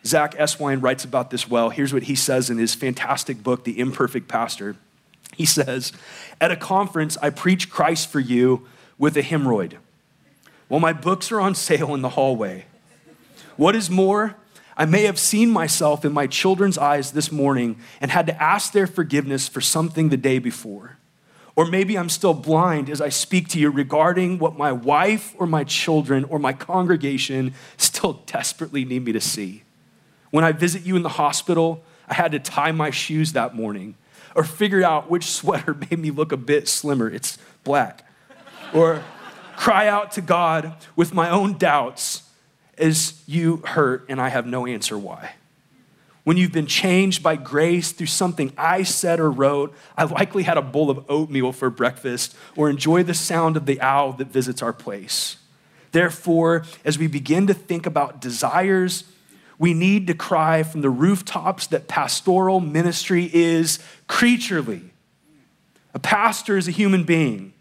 Zach 0.05 0.35
Eswine 0.35 0.81
writes 0.81 1.03
about 1.03 1.29
this 1.29 1.49
well. 1.49 1.69
Here's 1.69 1.93
what 1.93 2.03
he 2.03 2.15
says 2.15 2.49
in 2.49 2.57
his 2.57 2.73
fantastic 2.73 3.43
book, 3.43 3.63
The 3.63 3.79
Imperfect 3.79 4.27
Pastor. 4.27 4.75
He 5.35 5.45
says, 5.45 5.91
At 6.39 6.51
a 6.51 6.55
conference, 6.55 7.17
I 7.21 7.29
preach 7.29 7.69
Christ 7.69 8.09
for 8.09 8.19
you 8.19 8.67
with 8.97 9.17
a 9.17 9.21
hemorrhoid. 9.21 9.77
Well, 10.67 10.79
my 10.79 10.93
books 10.93 11.31
are 11.31 11.41
on 11.41 11.55
sale 11.55 11.93
in 11.95 12.01
the 12.01 12.09
hallway. 12.09 12.65
What 13.57 13.75
is 13.75 13.89
more, 13.89 14.35
I 14.77 14.85
may 14.85 15.03
have 15.03 15.19
seen 15.19 15.49
myself 15.49 16.05
in 16.05 16.13
my 16.13 16.27
children's 16.27 16.77
eyes 16.77 17.11
this 17.11 17.31
morning 17.31 17.77
and 17.99 18.11
had 18.11 18.27
to 18.27 18.41
ask 18.41 18.71
their 18.71 18.87
forgiveness 18.87 19.47
for 19.47 19.59
something 19.59 20.09
the 20.09 20.17
day 20.17 20.39
before. 20.39 20.97
Or 21.55 21.65
maybe 21.65 21.97
I'm 21.97 22.07
still 22.07 22.33
blind 22.33 22.89
as 22.89 23.01
I 23.01 23.09
speak 23.09 23.49
to 23.49 23.59
you 23.59 23.69
regarding 23.69 24.39
what 24.39 24.57
my 24.57 24.71
wife 24.71 25.35
or 25.37 25.45
my 25.45 25.65
children 25.65 26.23
or 26.23 26.39
my 26.39 26.53
congregation 26.53 27.53
still 27.75 28.23
desperately 28.25 28.85
need 28.85 29.03
me 29.03 29.11
to 29.11 29.19
see. 29.19 29.63
When 30.31 30.43
I 30.43 30.51
visit 30.51 30.85
you 30.85 30.95
in 30.95 31.03
the 31.03 31.09
hospital, 31.09 31.83
I 32.07 32.13
had 32.13 32.31
to 32.31 32.39
tie 32.39 32.71
my 32.71 32.89
shoes 32.89 33.33
that 33.33 33.55
morning 33.55 33.95
or 34.35 34.43
figure 34.43 34.83
out 34.83 35.09
which 35.09 35.25
sweater 35.25 35.73
made 35.89 35.99
me 35.99 36.11
look 36.11 36.31
a 36.31 36.37
bit 36.37 36.67
slimmer. 36.67 37.09
It's 37.09 37.37
black. 37.63 38.05
Or 38.73 39.03
cry 39.55 39.87
out 39.87 40.11
to 40.13 40.21
God 40.21 40.73
with 40.95 41.13
my 41.13 41.29
own 41.29 41.57
doubts 41.57 42.23
as 42.77 43.21
you 43.27 43.57
hurt 43.57 44.05
and 44.07 44.21
I 44.21 44.29
have 44.29 44.45
no 44.45 44.65
answer 44.65 44.97
why. 44.97 45.33
When 46.23 46.37
you've 46.37 46.51
been 46.51 46.67
changed 46.67 47.23
by 47.23 47.37
grace 47.37 47.91
through 47.91 48.07
something 48.07 48.53
I 48.57 48.83
said 48.83 49.19
or 49.19 49.31
wrote, 49.31 49.75
I 49.97 50.03
likely 50.03 50.43
had 50.43 50.57
a 50.57 50.61
bowl 50.61 50.89
of 50.89 51.09
oatmeal 51.09 51.51
for 51.51 51.69
breakfast 51.69 52.35
or 52.55 52.69
enjoy 52.69 53.03
the 53.03 53.13
sound 53.13 53.57
of 53.57 53.65
the 53.65 53.81
owl 53.81 54.13
that 54.13 54.27
visits 54.27 54.61
our 54.61 54.73
place. 54.73 55.37
Therefore, 55.91 56.65
as 56.85 56.99
we 56.99 57.07
begin 57.07 57.47
to 57.47 57.53
think 57.53 57.85
about 57.85 58.21
desires, 58.21 59.05
we 59.59 59.73
need 59.73 60.07
to 60.07 60.13
cry 60.15 60.63
from 60.63 60.81
the 60.81 60.89
rooftops 60.89 61.67
that 61.67 61.87
pastoral 61.87 62.61
ministry 62.61 63.29
is 63.31 63.77
creaturely. 64.07 64.81
A 65.93 65.99
pastor 65.99 66.57
is 66.57 66.67
a 66.67 66.71
human 66.71 67.03
being. 67.03 67.53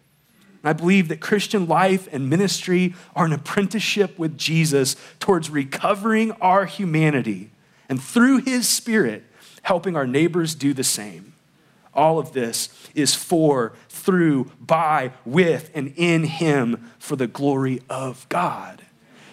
I 0.63 0.73
believe 0.73 1.09
that 1.09 1.21
Christian 1.21 1.67
life 1.67 2.09
and 2.13 2.31
ministry 2.31 2.95
are 3.17 3.25
an 3.25 3.33
apprenticeship 3.33 4.19
with 4.19 4.39
Jesus 4.39 4.97
towards 5.19 5.51
recovering 5.51 6.33
our 6.33 6.67
humanity 6.67 7.51
and 7.89 8.03
through 8.03 8.39
his 8.39 8.69
spirit, 8.69 9.25
helping 9.63 9.97
our 9.97 10.07
neighbors 10.07 10.55
do 10.55 10.73
the 10.73 10.85
same. 10.85 11.33
All 11.95 12.19
of 12.19 12.33
this 12.33 12.69
is 12.95 13.15
for, 13.15 13.73
through, 13.89 14.53
by, 14.61 15.13
with, 15.25 15.71
and 15.75 15.93
in 15.97 16.25
him 16.25 16.91
for 16.99 17.17
the 17.17 17.27
glory 17.27 17.81
of 17.89 18.29
God. 18.29 18.83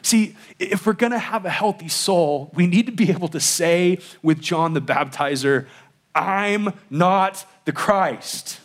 See, 0.06 0.36
if 0.60 0.86
we're 0.86 0.94
gonna 0.94 1.18
have 1.18 1.46
a 1.46 1.50
healthy 1.50 1.88
soul, 1.88 2.52
we 2.54 2.68
need 2.68 2.86
to 2.86 2.92
be 2.92 3.10
able 3.10 3.28
to 3.30 3.40
say 3.40 3.98
with 4.22 4.40
John 4.40 4.76
the 4.76 4.80
Baptizer, 4.80 5.66
I'm 6.14 6.76
not 6.92 7.44
the 7.66 7.72
Christ. 7.72 8.60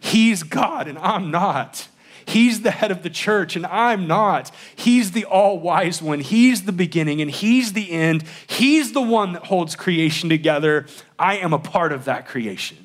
He's 0.00 0.42
God 0.42 0.88
and 0.88 0.96
I'm 1.00 1.30
not. 1.30 1.88
He's 2.24 2.62
the 2.62 2.70
head 2.70 2.90
of 2.90 3.02
the 3.02 3.10
church 3.10 3.56
and 3.56 3.66
I'm 3.66 4.06
not. 4.06 4.50
He's 4.74 5.10
the 5.10 5.26
all 5.26 5.60
wise 5.60 6.00
one. 6.00 6.20
He's 6.20 6.62
the 6.62 6.72
beginning 6.72 7.20
and 7.20 7.30
He's 7.30 7.74
the 7.74 7.90
end. 7.90 8.24
He's 8.46 8.92
the 8.92 9.02
one 9.02 9.34
that 9.34 9.44
holds 9.44 9.76
creation 9.76 10.30
together. 10.30 10.86
I 11.18 11.36
am 11.36 11.52
a 11.52 11.58
part 11.58 11.92
of 11.92 12.06
that 12.06 12.26
creation. 12.26 12.78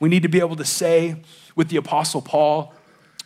We 0.00 0.08
need 0.08 0.24
to 0.24 0.28
be 0.28 0.40
able 0.40 0.56
to 0.56 0.64
say 0.64 1.22
with 1.54 1.68
the 1.68 1.76
Apostle 1.76 2.22
Paul, 2.22 2.74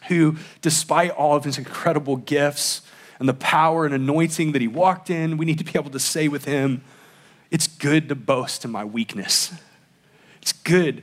who, 0.09 0.37
despite 0.61 1.13
all 1.13 1.37
of 1.37 1.45
his 1.45 1.57
incredible 1.57 2.17
gifts 2.17 2.83
and 3.19 3.29
the 3.29 3.35
power 3.35 3.85
and 3.85 3.95
anointing 3.95 4.53
that 4.53 4.61
he 4.61 4.69
walked 4.69 5.11
in, 5.11 5.37
we 5.37 5.47
need 5.47 5.59
to 5.59 5.65
be 5.65 5.73
able 5.79 5.91
to 5.91 5.99
say 5.99 6.29
with 6.29 6.45
him, 6.45 6.83
It's 7.51 7.67
good 7.67 8.09
to 8.09 8.15
boast 8.15 8.65
in 8.65 8.71
my 8.71 8.85
weakness. 8.85 9.53
It's 10.43 10.53
good 10.53 11.03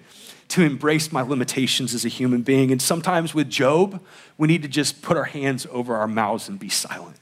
to 0.50 0.62
embrace 0.62 1.12
my 1.12 1.22
limitations 1.22 1.94
as 1.94 2.06
a 2.06 2.10
human 2.10 2.44
being. 2.44 2.72
And 2.72 2.82
sometimes 2.82 3.34
with 3.34 3.50
Job, 3.50 4.02
we 4.38 4.48
need 4.48 4.62
to 4.62 4.68
just 4.68 5.02
put 5.02 5.18
our 5.18 5.24
hands 5.24 5.66
over 5.72 5.96
our 5.96 6.08
mouths 6.08 6.48
and 6.48 6.60
be 6.60 6.70
silent. 6.70 7.18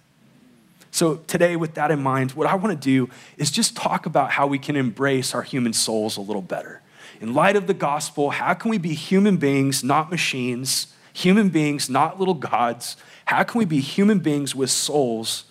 So, 0.91 1.15
today, 1.15 1.55
with 1.55 1.75
that 1.75 1.89
in 1.89 2.03
mind, 2.03 2.33
what 2.33 2.45
I 2.47 2.55
want 2.55 2.79
to 2.79 2.85
do 2.89 3.09
is 3.37 3.49
just 3.49 3.77
talk 3.77 4.05
about 4.05 4.31
how 4.31 4.45
we 4.45 4.59
can 4.59 4.75
embrace 4.75 5.33
our 5.33 5.41
human 5.41 5.71
souls 5.71 6.17
a 6.17 6.21
little 6.21 6.41
better. 6.41 6.81
In 7.21 7.33
light 7.33 7.55
of 7.55 7.67
the 7.67 7.73
gospel, 7.73 8.31
how 8.31 8.53
can 8.53 8.69
we 8.69 8.77
be 8.77 8.93
human 8.93 9.37
beings, 9.37 9.83
not 9.83 10.11
machines, 10.11 10.87
human 11.13 11.47
beings, 11.47 11.89
not 11.89 12.19
little 12.19 12.33
gods? 12.33 12.97
How 13.31 13.43
can 13.43 13.59
we 13.59 13.63
be 13.63 13.79
human 13.79 14.19
beings 14.19 14.53
with 14.53 14.69
souls? 14.69 15.45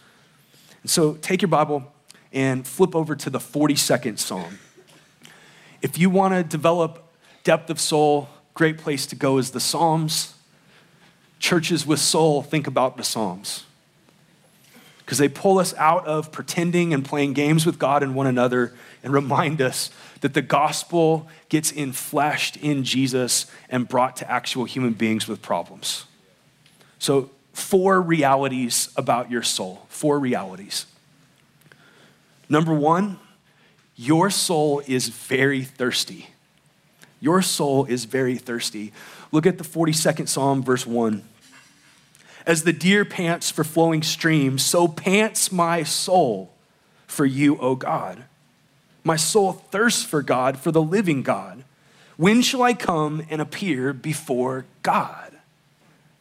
And 0.82 0.90
so, 0.90 1.14
take 1.14 1.40
your 1.40 1.48
Bible 1.48 1.90
and 2.30 2.66
flip 2.66 2.94
over 2.94 3.16
to 3.16 3.30
the 3.30 3.38
42nd 3.38 4.18
Psalm. 4.18 4.58
If 5.80 5.96
you 5.96 6.10
want 6.10 6.34
to 6.34 6.44
develop 6.44 7.10
depth 7.42 7.70
of 7.70 7.80
soul, 7.80 8.28
great 8.52 8.76
place 8.76 9.06
to 9.06 9.16
go 9.16 9.38
is 9.38 9.52
the 9.52 9.60
Psalms. 9.60 10.34
Churches 11.38 11.86
with 11.86 12.00
soul 12.00 12.42
think 12.42 12.66
about 12.66 12.98
the 12.98 13.02
Psalms 13.02 13.64
because 14.98 15.16
they 15.16 15.28
pull 15.28 15.58
us 15.58 15.72
out 15.78 16.06
of 16.06 16.30
pretending 16.30 16.92
and 16.92 17.02
playing 17.02 17.32
games 17.32 17.64
with 17.64 17.78
God 17.78 18.02
and 18.02 18.14
one 18.14 18.26
another 18.26 18.74
and 19.02 19.10
remind 19.10 19.62
us 19.62 19.88
that 20.20 20.34
the 20.34 20.42
gospel 20.42 21.26
gets 21.48 21.72
infleshed 21.72 22.62
in 22.62 22.84
Jesus 22.84 23.46
and 23.70 23.88
brought 23.88 24.16
to 24.16 24.30
actual 24.30 24.66
human 24.66 24.92
beings 24.92 25.26
with 25.26 25.40
problems. 25.40 26.04
So, 26.98 27.30
four 27.60 28.00
realities 28.00 28.88
about 28.96 29.30
your 29.30 29.42
soul. 29.42 29.86
Four 29.88 30.18
realities. 30.18 30.86
Number 32.48 32.74
one, 32.74 33.18
your 33.94 34.30
soul 34.30 34.82
is 34.86 35.08
very 35.08 35.62
thirsty. 35.62 36.30
Your 37.20 37.42
soul 37.42 37.84
is 37.84 38.06
very 38.06 38.36
thirsty. 38.36 38.92
Look 39.30 39.46
at 39.46 39.58
the 39.58 39.64
42nd 39.64 40.28
Psalm, 40.28 40.62
verse 40.62 40.86
1. 40.86 41.22
As 42.46 42.64
the 42.64 42.72
deer 42.72 43.04
pants 43.04 43.50
for 43.50 43.62
flowing 43.62 44.02
streams, 44.02 44.64
so 44.64 44.88
pants 44.88 45.52
my 45.52 45.82
soul 45.82 46.50
for 47.06 47.26
you, 47.26 47.58
O 47.58 47.76
God. 47.76 48.24
My 49.04 49.16
soul 49.16 49.52
thirsts 49.52 50.02
for 50.02 50.22
God, 50.22 50.58
for 50.58 50.72
the 50.72 50.82
living 50.82 51.22
God. 51.22 51.64
When 52.16 52.42
shall 52.42 52.62
I 52.62 52.74
come 52.74 53.22
and 53.30 53.40
appear 53.40 53.92
before 53.92 54.64
God? 54.82 55.29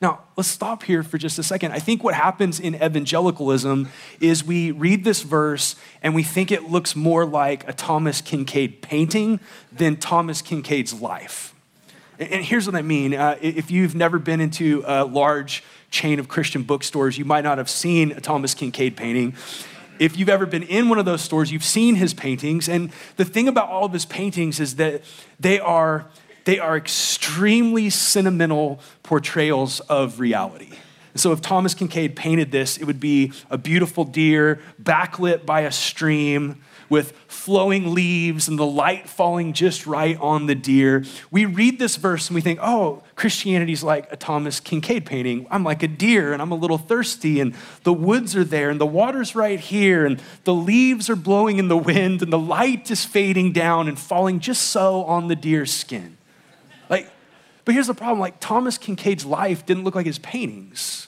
Now, 0.01 0.21
let's 0.37 0.47
stop 0.47 0.83
here 0.83 1.03
for 1.03 1.17
just 1.17 1.37
a 1.39 1.43
second. 1.43 1.73
I 1.73 1.79
think 1.79 2.05
what 2.05 2.13
happens 2.13 2.57
in 2.59 2.75
evangelicalism 2.75 3.89
is 4.21 4.45
we 4.45 4.71
read 4.71 5.03
this 5.03 5.23
verse 5.23 5.75
and 6.01 6.15
we 6.15 6.23
think 6.23 6.51
it 6.51 6.69
looks 6.69 6.95
more 6.95 7.25
like 7.25 7.67
a 7.67 7.73
Thomas 7.73 8.21
Kinkade 8.21 8.79
painting 8.81 9.41
than 9.73 9.97
Thomas 9.97 10.41
Kinkade's 10.41 11.01
life. 11.01 11.53
And 12.17 12.45
here's 12.45 12.65
what 12.65 12.75
I 12.75 12.81
mean 12.81 13.13
uh, 13.13 13.37
if 13.41 13.71
you've 13.71 13.95
never 13.95 14.19
been 14.19 14.39
into 14.39 14.83
a 14.85 15.03
large 15.03 15.63
chain 15.91 16.19
of 16.19 16.29
Christian 16.29 16.63
bookstores, 16.63 17.17
you 17.17 17.25
might 17.25 17.43
not 17.43 17.57
have 17.57 17.69
seen 17.69 18.13
a 18.13 18.21
Thomas 18.21 18.55
Kinkade 18.55 18.95
painting. 18.95 19.35
If 19.99 20.17
you've 20.17 20.29
ever 20.29 20.45
been 20.45 20.63
in 20.63 20.87
one 20.87 20.97
of 20.97 21.03
those 21.03 21.21
stores, 21.21 21.51
you've 21.51 21.63
seen 21.63 21.95
his 21.95 22.13
paintings. 22.13 22.69
And 22.69 22.91
the 23.17 23.25
thing 23.25 23.49
about 23.49 23.67
all 23.67 23.83
of 23.83 23.91
his 23.91 24.05
paintings 24.05 24.61
is 24.61 24.77
that 24.77 25.01
they 25.41 25.59
are 25.59 26.05
they 26.49 26.57
are 26.57 26.75
extremely 26.75 27.91
sentimental 27.91 28.79
portrayals 29.03 29.81
of 29.81 30.19
reality. 30.19 30.71
So 31.13 31.31
if 31.31 31.41
Thomas 31.41 31.75
Kinkade 31.75 32.15
painted 32.15 32.51
this, 32.51 32.75
it 32.77 32.85
would 32.85 32.99
be 32.99 33.33
a 33.51 33.57
beautiful 33.59 34.03
deer 34.03 34.59
backlit 34.81 35.45
by 35.45 35.61
a 35.61 35.71
stream 35.71 36.63
with 36.89 37.11
flowing 37.27 37.93
leaves 37.93 38.47
and 38.47 38.57
the 38.57 38.65
light 38.65 39.07
falling 39.07 39.53
just 39.53 39.85
right 39.85 40.19
on 40.19 40.47
the 40.47 40.55
deer. 40.55 41.05
We 41.29 41.45
read 41.45 41.77
this 41.77 41.97
verse 41.97 42.29
and 42.29 42.35
we 42.35 42.41
think, 42.41 42.57
oh, 42.63 43.03
Christianity's 43.15 43.83
like 43.83 44.11
a 44.11 44.17
Thomas 44.17 44.59
Kinkade 44.59 45.05
painting. 45.05 45.45
I'm 45.51 45.63
like 45.63 45.83
a 45.83 45.87
deer 45.87 46.33
and 46.33 46.41
I'm 46.41 46.51
a 46.51 46.55
little 46.55 46.79
thirsty 46.79 47.39
and 47.39 47.53
the 47.83 47.93
woods 47.93 48.35
are 48.35 48.43
there 48.43 48.71
and 48.71 48.81
the 48.81 48.87
water's 48.87 49.35
right 49.35 49.59
here 49.59 50.03
and 50.03 50.19
the 50.45 50.53
leaves 50.55 51.11
are 51.11 51.15
blowing 51.15 51.59
in 51.59 51.67
the 51.67 51.77
wind 51.77 52.23
and 52.23 52.33
the 52.33 52.39
light 52.39 52.89
is 52.89 53.05
fading 53.05 53.51
down 53.51 53.87
and 53.87 53.99
falling 53.99 54.39
just 54.39 54.63
so 54.63 55.03
on 55.03 55.27
the 55.27 55.35
deer's 55.35 55.71
skin. 55.71 56.15
But 57.69 57.75
here's 57.75 57.85
the 57.85 57.93
problem 57.93 58.17
like, 58.17 58.39
Thomas 58.39 58.79
Kinkade's 58.79 59.27
life 59.27 59.63
didn't 59.63 59.83
look 59.83 59.93
like 59.93 60.07
his 60.07 60.17
paintings. 60.17 61.07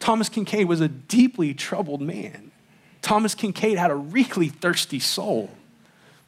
Thomas 0.00 0.28
Kinkade 0.28 0.66
was 0.66 0.80
a 0.80 0.88
deeply 0.88 1.54
troubled 1.54 2.00
man. 2.00 2.50
Thomas 3.00 3.36
Kinkade 3.36 3.76
had 3.76 3.92
a 3.92 3.94
really 3.94 4.48
thirsty 4.48 4.98
soul. 4.98 5.50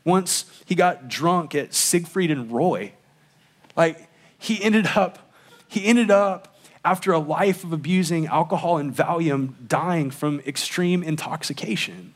Once 0.04 0.44
he 0.66 0.76
got 0.76 1.08
drunk 1.08 1.56
at 1.56 1.74
Siegfried 1.74 2.30
and 2.30 2.52
Roy. 2.52 2.92
Like, 3.74 4.08
he 4.38 4.62
ended 4.62 4.86
up, 4.94 5.32
he 5.66 5.84
ended 5.84 6.12
up 6.12 6.56
after 6.84 7.10
a 7.10 7.18
life 7.18 7.64
of 7.64 7.72
abusing 7.72 8.28
alcohol 8.28 8.78
and 8.78 8.94
Valium, 8.94 9.54
dying 9.66 10.12
from 10.12 10.38
extreme 10.46 11.02
intoxication. 11.02 12.11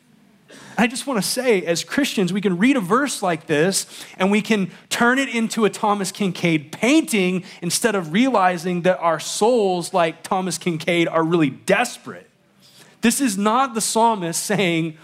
I 0.78 0.86
just 0.86 1.06
want 1.06 1.22
to 1.22 1.28
say, 1.28 1.62
as 1.62 1.84
Christians, 1.84 2.32
we 2.32 2.40
can 2.40 2.58
read 2.58 2.76
a 2.76 2.80
verse 2.80 3.22
like 3.22 3.46
this 3.46 3.86
and 4.18 4.30
we 4.30 4.42
can 4.42 4.70
turn 4.90 5.18
it 5.18 5.28
into 5.28 5.64
a 5.64 5.70
Thomas 5.70 6.12
Kinkade 6.12 6.70
painting 6.70 7.44
instead 7.62 7.94
of 7.94 8.12
realizing 8.12 8.82
that 8.82 8.98
our 8.98 9.18
souls, 9.18 9.94
like 9.94 10.22
Thomas 10.22 10.58
Kinkade, 10.58 11.10
are 11.10 11.24
really 11.24 11.50
desperate. 11.50 12.28
This 13.00 13.20
is 13.20 13.38
not 13.38 13.74
the 13.74 13.80
psalmist 13.80 14.42
saying 14.42 14.98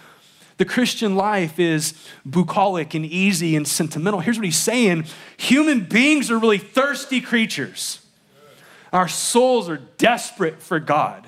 the 0.58 0.64
Christian 0.64 1.16
life 1.16 1.58
is 1.58 1.94
bucolic 2.28 2.94
and 2.94 3.04
easy 3.04 3.56
and 3.56 3.66
sentimental. 3.66 4.20
Here's 4.20 4.36
what 4.36 4.44
he's 4.44 4.56
saying 4.56 5.06
human 5.36 5.84
beings 5.84 6.30
are 6.30 6.38
really 6.38 6.58
thirsty 6.58 7.20
creatures. 7.20 8.00
Our 8.92 9.08
souls 9.08 9.70
are 9.70 9.78
desperate 9.98 10.60
for 10.60 10.78
God. 10.78 11.26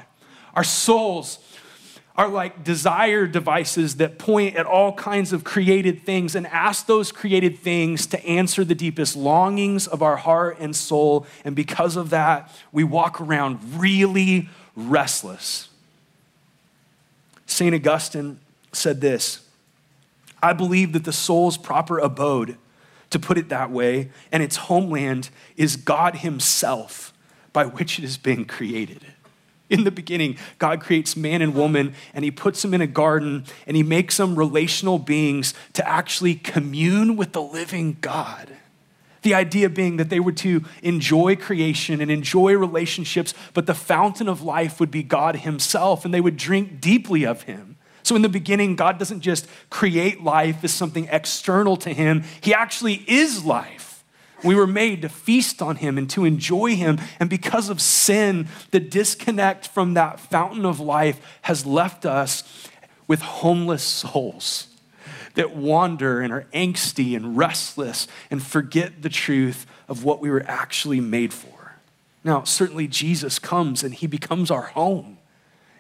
Our 0.55 0.65
souls 0.65 1.39
are 2.17 2.29
like 2.29 2.63
desire 2.63 3.27
devices 3.27 3.97
that 3.97 4.19
point 4.19 4.55
at 4.55 4.67
all 4.67 4.93
kinds 4.93 5.33
of 5.33 5.43
created 5.43 6.05
things 6.05 6.37
and 6.37 6.47
ask 6.47 6.87
those 6.87 7.11
created 7.11 7.59
things 7.59 8.07
to 8.07 8.25
answer 8.25 8.65
the 8.65 8.75
deepest 8.75 9.17
longings 9.17 9.89
of 9.89 10.01
our 10.01 10.17
heart 10.17 10.57
and 10.61 10.77
soul. 10.77 11.27
And 11.45 11.57
because 11.57 11.97
of 11.97 12.11
that, 12.11 12.51
we 12.71 12.85
walk 12.85 13.21
around 13.21 13.59
really 13.81 14.49
restless. 14.77 15.69
St. 17.47 17.75
Augustine 17.75 18.39
said 18.73 19.01
this 19.01 19.41
I 20.43 20.53
believe 20.53 20.93
that 20.93 21.05
the 21.05 21.13
soul's 21.13 21.57
proper 21.57 21.99
abode, 21.99 22.59
to 23.11 23.19
put 23.19 23.39
it 23.39 23.49
that 23.49 23.71
way, 23.71 24.11
and 24.31 24.43
its 24.43 24.57
homeland 24.57 25.31
is 25.57 25.77
God 25.77 26.17
Himself 26.17 27.13
by 27.53 27.65
which 27.65 27.99
it 27.99 28.03
has 28.03 28.19
been 28.19 28.45
created. 28.45 29.14
In 29.75 29.83
the 29.83 29.91
beginning, 29.91 30.37
God 30.61 30.81
creates 30.81 31.17
man 31.17 31.43
and 31.43 31.53
woman 31.53 31.95
and 32.15 32.25
he 32.25 32.31
puts 32.31 32.63
them 32.63 32.75
in 32.75 32.81
a 32.81 32.87
garden 32.87 33.45
and 33.67 33.77
he 33.77 33.83
makes 33.83 34.19
them 34.19 34.37
relational 34.37 35.01
beings 35.01 35.53
to 35.73 35.87
actually 35.87 36.37
commune 36.37 37.17
with 37.17 37.33
the 37.33 37.43
living 37.43 37.97
God. 38.01 38.57
The 39.23 39.35
idea 39.35 39.69
being 39.69 39.97
that 39.97 40.11
they 40.11 40.21
were 40.21 40.31
to 40.33 40.65
enjoy 40.85 41.35
creation 41.35 42.01
and 42.01 42.09
enjoy 42.09 42.55
relationships, 42.55 43.35
but 43.53 43.67
the 43.67 43.75
fountain 43.75 44.29
of 44.29 44.43
life 44.43 44.79
would 44.79 44.93
be 44.93 45.03
God 45.03 45.37
Himself 45.37 46.05
and 46.05 46.15
they 46.15 46.21
would 46.21 46.37
drink 46.37 46.81
deeply 46.81 47.25
of 47.25 47.43
Him. 47.43 47.77
So, 48.05 48.15
in 48.15 48.23
the 48.23 48.29
beginning, 48.29 48.77
God 48.77 48.97
doesn't 48.99 49.23
just 49.23 49.49
create 49.71 50.23
life 50.23 50.63
as 50.63 50.73
something 50.73 51.09
external 51.11 51.77
to 51.79 51.93
Him, 51.93 52.23
He 52.43 52.55
actually 52.55 53.03
is 53.09 53.45
life. 53.45 53.84
We 54.45 54.55
were 54.55 54.67
made 54.67 55.03
to 55.03 55.09
feast 55.09 55.63
on 55.63 55.77
him 55.77 55.97
and 55.97 56.09
to 56.11 56.25
enjoy 56.25 56.77
him. 56.77 57.01
And 57.19 57.31
because 57.31 57.69
of 57.69 57.81
sin, 57.81 58.49
the 58.71 58.81
disconnect 58.81 59.67
from 59.67 59.95
that 59.95 60.21
fountain 60.21 60.67
of 60.67 60.79
life 60.79 61.21
has 61.43 61.65
left 61.65 62.05
us 62.05 62.69
with 63.07 63.23
homeless 63.23 63.83
souls 63.83 64.69
that 65.35 65.57
wander 65.57 66.21
and 66.21 66.33
are 66.33 66.47
angsty 66.55 67.17
and 67.17 67.37
restless 67.37 68.07
and 68.31 68.43
forget 68.43 69.03
the 69.03 69.09
truth 69.09 69.67
of 69.89 70.05
what 70.05 70.21
we 70.21 70.31
were 70.31 70.45
actually 70.47 71.01
made 71.01 71.33
for. 71.33 71.75
Now, 72.23 72.45
certainly 72.45 72.87
Jesus 72.87 73.39
comes 73.39 73.83
and 73.83 73.95
he 73.95 74.07
becomes 74.07 74.51
our 74.51 74.63
home. 74.63 75.19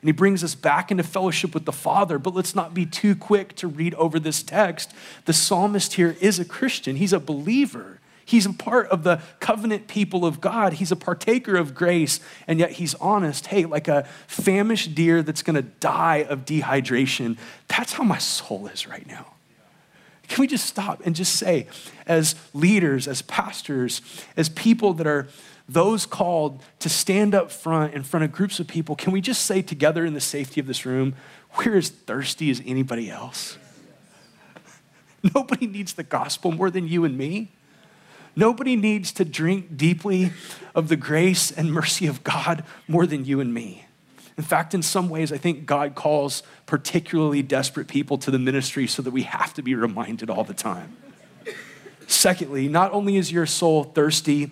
And 0.01 0.09
he 0.09 0.13
brings 0.13 0.45
us 0.45 0.55
back 0.55 0.91
into 0.91 1.03
fellowship 1.03 1.55
with 1.55 1.65
the 1.65 1.73
Father. 1.73 2.19
But 2.19 2.35
let's 2.35 2.55
not 2.55 2.75
be 2.75 2.85
too 2.85 3.17
quick 3.17 3.55
to 3.57 3.67
read 3.67 3.95
over 3.95 4.21
this 4.21 4.43
text. 4.43 4.93
The 5.25 5.33
psalmist 5.33 5.95
here 5.95 6.17
is 6.21 6.39
a 6.39 6.45
Christian, 6.45 6.97
he's 6.97 7.15
a 7.15 7.21
believer. 7.21 7.94
He's 8.25 8.47
a 8.47 8.53
part 8.53 8.89
of 8.89 9.05
the 9.05 9.21
covenant 9.41 9.87
people 9.87 10.25
of 10.25 10.41
God. 10.41 10.75
He's 10.75 10.91
a 10.91 10.97
partaker 10.97 11.57
of 11.57 11.75
grace, 11.75 12.21
and 12.47 12.59
yet 12.59 12.73
he's 12.73 12.95
honest. 12.97 13.49
Hey, 13.49 13.65
like 13.67 13.89
a 13.89 14.07
famished 14.27 14.95
deer 14.95 15.23
that's 15.23 15.43
going 15.43 15.57
to 15.57 15.63
die 15.63 16.25
of 16.29 16.45
dehydration. 16.45 17.37
That's 17.69 17.93
how 17.95 18.05
my 18.05 18.19
soul 18.19 18.67
is 18.67 18.87
right 18.87 19.07
now. 19.07 19.35
Can 20.29 20.41
we 20.41 20.47
just 20.47 20.67
stop 20.67 21.03
and 21.05 21.15
just 21.15 21.37
say, 21.37 21.67
as 22.07 22.35
leaders, 22.55 23.07
as 23.07 23.21
pastors, 23.23 24.01
as 24.37 24.49
people 24.49 24.95
that 24.95 25.07
are 25.07 25.29
those 25.69 26.07
called 26.07 26.63
to 26.79 26.89
stand 26.89 27.35
up 27.35 27.51
front 27.51 27.95
in 27.95 28.03
front 28.03 28.25
of 28.25 28.33
groups 28.33 28.59
of 28.59 28.67
people, 28.67 28.97
can 28.97 29.13
we 29.13 29.21
just 29.21 29.45
say 29.45 29.61
together 29.61 30.05
in 30.05 30.15
the 30.15 30.21
safety 30.21 30.61
of 30.61 30.67
this 30.67 30.87
room, 30.87 31.15
we're 31.59 31.77
as 31.77 31.91
thirsty 31.91 32.51
as 32.51 32.63
anybody 32.65 33.11
else? 33.11 33.59
Nobody 35.35 35.67
needs 35.67 35.93
the 35.93 36.03
gospel 36.03 36.53
more 36.53 36.71
than 36.71 36.89
you 36.89 37.05
and 37.05 37.19
me. 37.19 37.53
Nobody 38.37 38.77
needs 38.77 39.13
to 39.13 39.25
drink 39.25 39.77
deeply 39.77 40.33
of 40.75 40.89
the 40.89 40.97
grace 40.97 41.51
and 41.51 41.73
mercy 41.73 42.07
of 42.07 42.25
God 42.25 42.65
more 42.89 43.07
than 43.07 43.25
you 43.25 43.41
and 43.41 43.55
me. 43.55 43.87
In 44.37 44.43
fact, 44.43 44.75
in 44.75 44.83
some 44.83 45.09
ways, 45.09 45.33
I 45.33 45.37
think 45.37 45.65
God 45.65 45.95
calls 45.95 46.43
particularly 46.67 47.43
desperate 47.43 47.87
people 47.87 48.19
to 48.19 48.31
the 48.31 48.39
ministry 48.39 48.87
so 48.89 49.01
that 49.03 49.13
we 49.13 49.23
have 49.23 49.55
to 49.55 49.63
be 49.63 49.75
reminded 49.75 50.29
all 50.29 50.43
the 50.43 50.55
time. 50.55 50.97
Secondly, 52.07 52.69
not 52.69 52.93
only 52.93 53.17
is 53.17 53.31
your 53.31 53.47
soul 53.47 53.85
thirsty, 53.85 54.51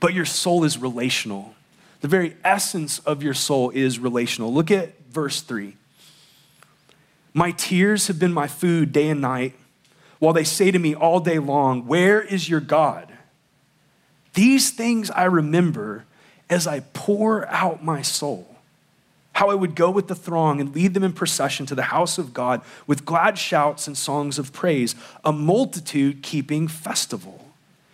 but 0.00 0.14
your 0.14 0.24
soul 0.24 0.64
is 0.64 0.78
relational. 0.78 1.54
The 2.00 2.08
very 2.08 2.36
essence 2.44 3.00
of 3.00 3.22
your 3.22 3.34
soul 3.34 3.70
is 3.70 3.98
relational. 3.98 4.52
Look 4.52 4.70
at 4.70 4.94
verse 5.10 5.42
3. 5.42 5.76
My 7.34 7.50
tears 7.50 8.06
have 8.06 8.18
been 8.18 8.32
my 8.32 8.46
food 8.46 8.92
day 8.92 9.08
and 9.10 9.20
night 9.20 9.54
while 10.18 10.32
they 10.32 10.44
say 10.44 10.70
to 10.70 10.78
me 10.78 10.94
all 10.94 11.20
day 11.20 11.38
long, 11.38 11.86
Where 11.86 12.20
is 12.20 12.48
your 12.48 12.60
God? 12.60 13.12
These 14.34 14.70
things 14.70 15.10
I 15.10 15.24
remember 15.24 16.04
as 16.50 16.66
I 16.66 16.80
pour 16.92 17.46
out 17.48 17.84
my 17.84 18.02
soul. 18.02 18.56
How 19.32 19.50
I 19.50 19.54
would 19.54 19.76
go 19.76 19.90
with 19.90 20.08
the 20.08 20.14
throng 20.16 20.60
and 20.60 20.74
lead 20.74 20.94
them 20.94 21.04
in 21.04 21.12
procession 21.12 21.64
to 21.66 21.74
the 21.74 21.84
house 21.84 22.18
of 22.18 22.34
God 22.34 22.62
with 22.86 23.04
glad 23.04 23.38
shouts 23.38 23.86
and 23.86 23.96
songs 23.96 24.38
of 24.38 24.52
praise, 24.52 24.96
a 25.24 25.32
multitude 25.32 26.22
keeping 26.22 26.66
festival. 26.66 27.44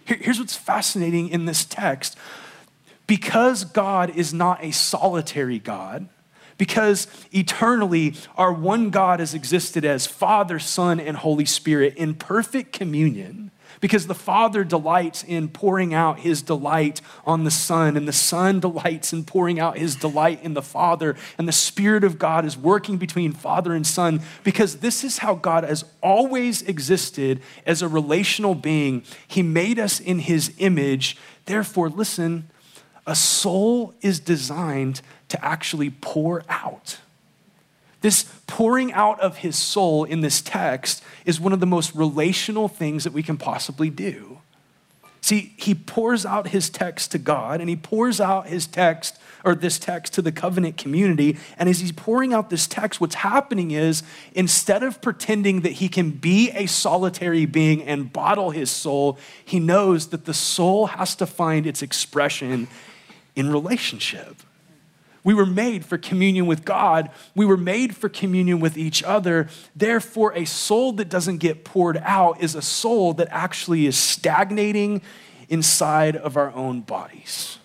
Here's 0.05 0.39
what's 0.39 0.57
fascinating 0.57 1.29
in 1.29 1.45
this 1.45 1.65
text 1.65 2.17
because 3.07 3.65
God 3.65 4.17
is 4.17 4.33
not 4.33 4.65
a 4.65 4.71
solitary 4.71 5.59
God, 5.59 6.09
because 6.59 7.07
eternally, 7.33 8.15
our 8.37 8.53
one 8.53 8.91
God 8.91 9.21
has 9.21 9.35
existed 9.35 9.85
as 9.85 10.07
Father, 10.07 10.59
Son, 10.59 11.01
and 11.01 11.17
Holy 11.17 11.45
Spirit 11.45 11.97
in 11.97 12.15
perfect 12.15 12.73
communion. 12.73 13.51
Because 13.81 14.07
the 14.07 14.15
Father 14.15 14.65
delights 14.65 15.23
in 15.25 15.49
pouring 15.49 15.93
out 15.93 16.21
his 16.21 16.43
delight 16.43 17.01
on 17.27 17.45
the 17.45 17.51
Son, 17.51 17.97
and 17.97 18.07
the 18.07 18.13
Son 18.13 18.61
delights 18.61 19.13
in 19.13 19.25
pouring 19.25 19.59
out 19.59 19.77
his 19.77 19.97
delight 19.97 20.43
in 20.43 20.55
the 20.55 20.63
Father, 20.63 21.17
and 21.37 21.49
the 21.49 21.53
Spirit 21.53 22.05
of 22.05 22.19
God 22.19 22.45
is 22.45 22.57
working 22.57 22.97
between 22.97 23.33
Father 23.33 23.75
and 23.75 23.87
Son, 23.87 24.23
because 24.43 24.77
this 24.77 25.03
is 25.05 25.19
how 25.19 25.35
God 25.35 25.65
has 25.65 25.85
always 26.03 26.63
existed 26.63 27.41
as 27.67 27.83
a 27.83 27.89
relational 27.89 28.55
being. 28.55 29.03
He 29.27 29.43
made 29.43 29.79
us 29.79 30.01
in 30.01 30.21
his 30.21 30.55
image. 30.59 31.17
Therefore, 31.47 31.91
listen, 31.91 32.49
a 33.07 33.15
soul 33.15 33.95
is 34.01 34.19
designed 34.21 35.03
to 35.35 35.45
actually 35.45 35.91
pour 35.91 36.45
out. 36.49 36.99
This 38.03 38.25
pouring 38.47 38.93
out 38.93 39.19
of 39.19 39.39
his 39.39 39.57
soul 39.57 40.05
in 40.05 40.21
this 40.21 40.41
text 40.41 41.03
is 41.25 41.41
one 41.41 41.53
of 41.53 41.59
the 41.59 41.67
most 41.67 41.93
relational 41.93 42.69
things 42.69 43.03
that 43.03 43.13
we 43.13 43.23
can 43.25 43.37
possibly 43.37 43.91
do. 43.91 44.39
See, 45.23 45.55
he 45.57 45.75
pours 45.75 46.25
out 46.25 46.49
his 46.49 46.71
text 46.71 47.11
to 47.13 47.19
God 47.19 47.61
and 47.61 47.69
he 47.69 47.75
pours 47.75 48.21
out 48.21 48.47
his 48.47 48.69
text 48.69 49.19
or 49.43 49.57
this 49.57 49.79
text 49.81 50.13
to 50.13 50.23
the 50.23 50.31
covenant 50.31 50.77
community. 50.77 51.37
And 51.59 51.69
as 51.69 51.81
he's 51.81 51.91
pouring 51.91 52.33
out 52.33 52.49
this 52.49 52.69
text, 52.69 53.01
what's 53.01 53.17
happening 53.17 53.73
is 53.73 54.05
instead 54.35 54.85
of 54.85 55.03
pretending 55.03 55.63
that 55.63 55.73
he 55.73 55.89
can 55.89 56.11
be 56.11 56.51
a 56.51 56.67
solitary 56.67 57.45
being 57.45 57.83
and 57.83 58.13
bottle 58.13 58.51
his 58.51 58.71
soul, 58.71 59.19
he 59.45 59.59
knows 59.59 60.09
that 60.09 60.27
the 60.27 60.35
soul 60.35 60.87
has 60.87 61.17
to 61.17 61.27
find 61.27 61.67
its 61.67 61.83
expression 61.83 62.69
in 63.35 63.51
relationship. 63.51 64.37
We 65.25 65.33
were 65.33 65.47
made 65.47 65.87
for 65.87 65.97
communion 65.97 66.47
with 66.47 66.65
God. 66.65 67.11
We 67.35 67.47
were 67.47 67.57
made 67.57 67.97
for 67.97 68.11
communion 68.11 68.61
with 68.61 68.77
each 68.77 69.03
other. 69.03 69.49
Therefore, 69.75 70.35
a 70.35 70.45
soul 70.45 70.93
that 70.93 71.09
doesn't 71.09 71.39
get 71.39 71.65
poured 71.65 71.97
out 72.05 72.43
is 72.43 72.55
a 72.55 72.63
soul 72.63 73.15
that 73.15 73.29
actually 73.31 73.87
is 73.87 73.97
stagnating 73.97 75.01
inside 75.49 76.15
of 76.15 76.37
our 76.37 76.53
own 76.53 76.83
bodies. 76.83 77.59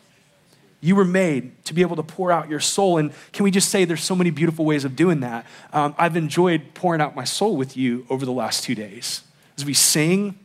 You 0.82 0.95
were 0.95 1.06
made 1.06 1.65
to 1.65 1.74
be 1.74 1.82
able 1.82 1.98
to 1.98 2.04
pour 2.04 2.32
out 2.32 2.50
your 2.50 2.62
soul. 2.62 2.98
And 2.98 3.12
can 3.34 3.43
we 3.43 3.52
just 3.52 3.69
say 3.69 3.84
there's 3.84 4.04
so 4.04 4.15
many 4.15 4.30
beautiful 4.30 4.63
ways 4.63 4.86
of 4.86 4.95
doing 4.95 5.19
that? 5.19 5.45
Um, 5.74 5.93
I've 5.98 6.15
enjoyed 6.15 6.74
pouring 6.74 7.02
out 7.02 7.15
my 7.15 7.26
soul 7.26 7.58
with 7.58 7.76
you 7.76 8.06
over 8.10 8.26
the 8.26 8.32
last 8.32 8.63
two 8.63 8.76
days. 8.76 9.22
As 9.58 9.65
we 9.65 9.74
sing, 9.74 10.39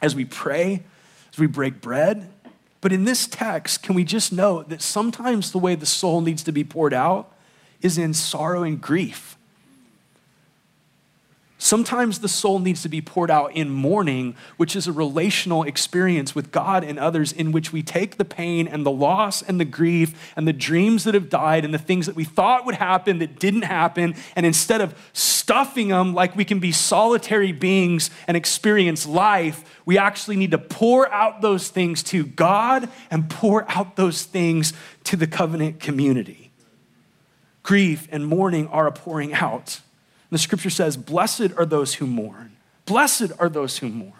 as 0.00 0.14
we 0.14 0.24
pray, 0.24 0.84
as 1.30 1.38
we 1.38 1.46
break 1.46 1.82
bread, 1.82 2.30
But 2.80 2.92
in 2.92 3.04
this 3.04 3.26
text, 3.26 3.82
can 3.82 3.94
we 3.94 4.04
just 4.04 4.32
note 4.32 4.68
that 4.68 4.82
sometimes 4.82 5.50
the 5.50 5.58
way 5.58 5.74
the 5.74 5.86
soul 5.86 6.20
needs 6.20 6.42
to 6.44 6.52
be 6.52 6.64
poured 6.64 6.94
out 6.94 7.32
is 7.80 7.98
in 7.98 8.14
sorrow 8.14 8.62
and 8.62 8.80
grief? 8.80 9.37
Sometimes 11.60 12.20
the 12.20 12.28
soul 12.28 12.60
needs 12.60 12.82
to 12.82 12.88
be 12.88 13.00
poured 13.00 13.32
out 13.32 13.52
in 13.52 13.68
mourning, 13.68 14.36
which 14.58 14.76
is 14.76 14.86
a 14.86 14.92
relational 14.92 15.64
experience 15.64 16.32
with 16.32 16.52
God 16.52 16.84
and 16.84 17.00
others 17.00 17.32
in 17.32 17.50
which 17.50 17.72
we 17.72 17.82
take 17.82 18.16
the 18.16 18.24
pain 18.24 18.68
and 18.68 18.86
the 18.86 18.92
loss 18.92 19.42
and 19.42 19.58
the 19.58 19.64
grief 19.64 20.32
and 20.36 20.46
the 20.46 20.52
dreams 20.52 21.02
that 21.02 21.14
have 21.14 21.28
died 21.28 21.64
and 21.64 21.74
the 21.74 21.78
things 21.78 22.06
that 22.06 22.14
we 22.14 22.22
thought 22.22 22.64
would 22.64 22.76
happen 22.76 23.18
that 23.18 23.40
didn't 23.40 23.62
happen. 23.62 24.14
And 24.36 24.46
instead 24.46 24.80
of 24.80 24.94
stuffing 25.12 25.88
them 25.88 26.14
like 26.14 26.36
we 26.36 26.44
can 26.44 26.60
be 26.60 26.70
solitary 26.70 27.50
beings 27.50 28.10
and 28.28 28.36
experience 28.36 29.04
life, 29.04 29.82
we 29.84 29.98
actually 29.98 30.36
need 30.36 30.52
to 30.52 30.58
pour 30.58 31.12
out 31.12 31.42
those 31.42 31.70
things 31.70 32.04
to 32.04 32.24
God 32.24 32.88
and 33.10 33.28
pour 33.28 33.68
out 33.68 33.96
those 33.96 34.22
things 34.22 34.72
to 35.04 35.16
the 35.16 35.26
covenant 35.26 35.80
community. 35.80 36.52
Grief 37.64 38.06
and 38.12 38.28
mourning 38.28 38.68
are 38.68 38.86
a 38.86 38.92
pouring 38.92 39.34
out. 39.34 39.80
The 40.30 40.38
scripture 40.38 40.70
says, 40.70 40.96
Blessed 40.96 41.52
are 41.56 41.66
those 41.66 41.94
who 41.94 42.06
mourn. 42.06 42.56
Blessed 42.84 43.32
are 43.38 43.48
those 43.48 43.78
who 43.78 43.88
mourn. 43.88 44.12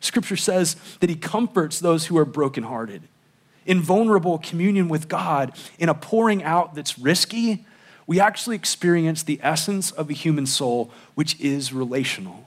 Scripture 0.00 0.36
says 0.36 0.76
that 1.00 1.08
he 1.08 1.16
comforts 1.16 1.80
those 1.80 2.06
who 2.06 2.18
are 2.18 2.24
brokenhearted. 2.24 3.02
In 3.66 3.80
vulnerable 3.80 4.38
communion 4.38 4.88
with 4.88 5.08
God, 5.08 5.52
in 5.78 5.88
a 5.88 5.94
pouring 5.94 6.42
out 6.42 6.74
that's 6.74 6.98
risky, 6.98 7.64
we 8.06 8.20
actually 8.20 8.56
experience 8.56 9.22
the 9.22 9.40
essence 9.42 9.90
of 9.90 10.10
a 10.10 10.12
human 10.12 10.44
soul, 10.44 10.90
which 11.14 11.40
is 11.40 11.72
relational. 11.72 12.46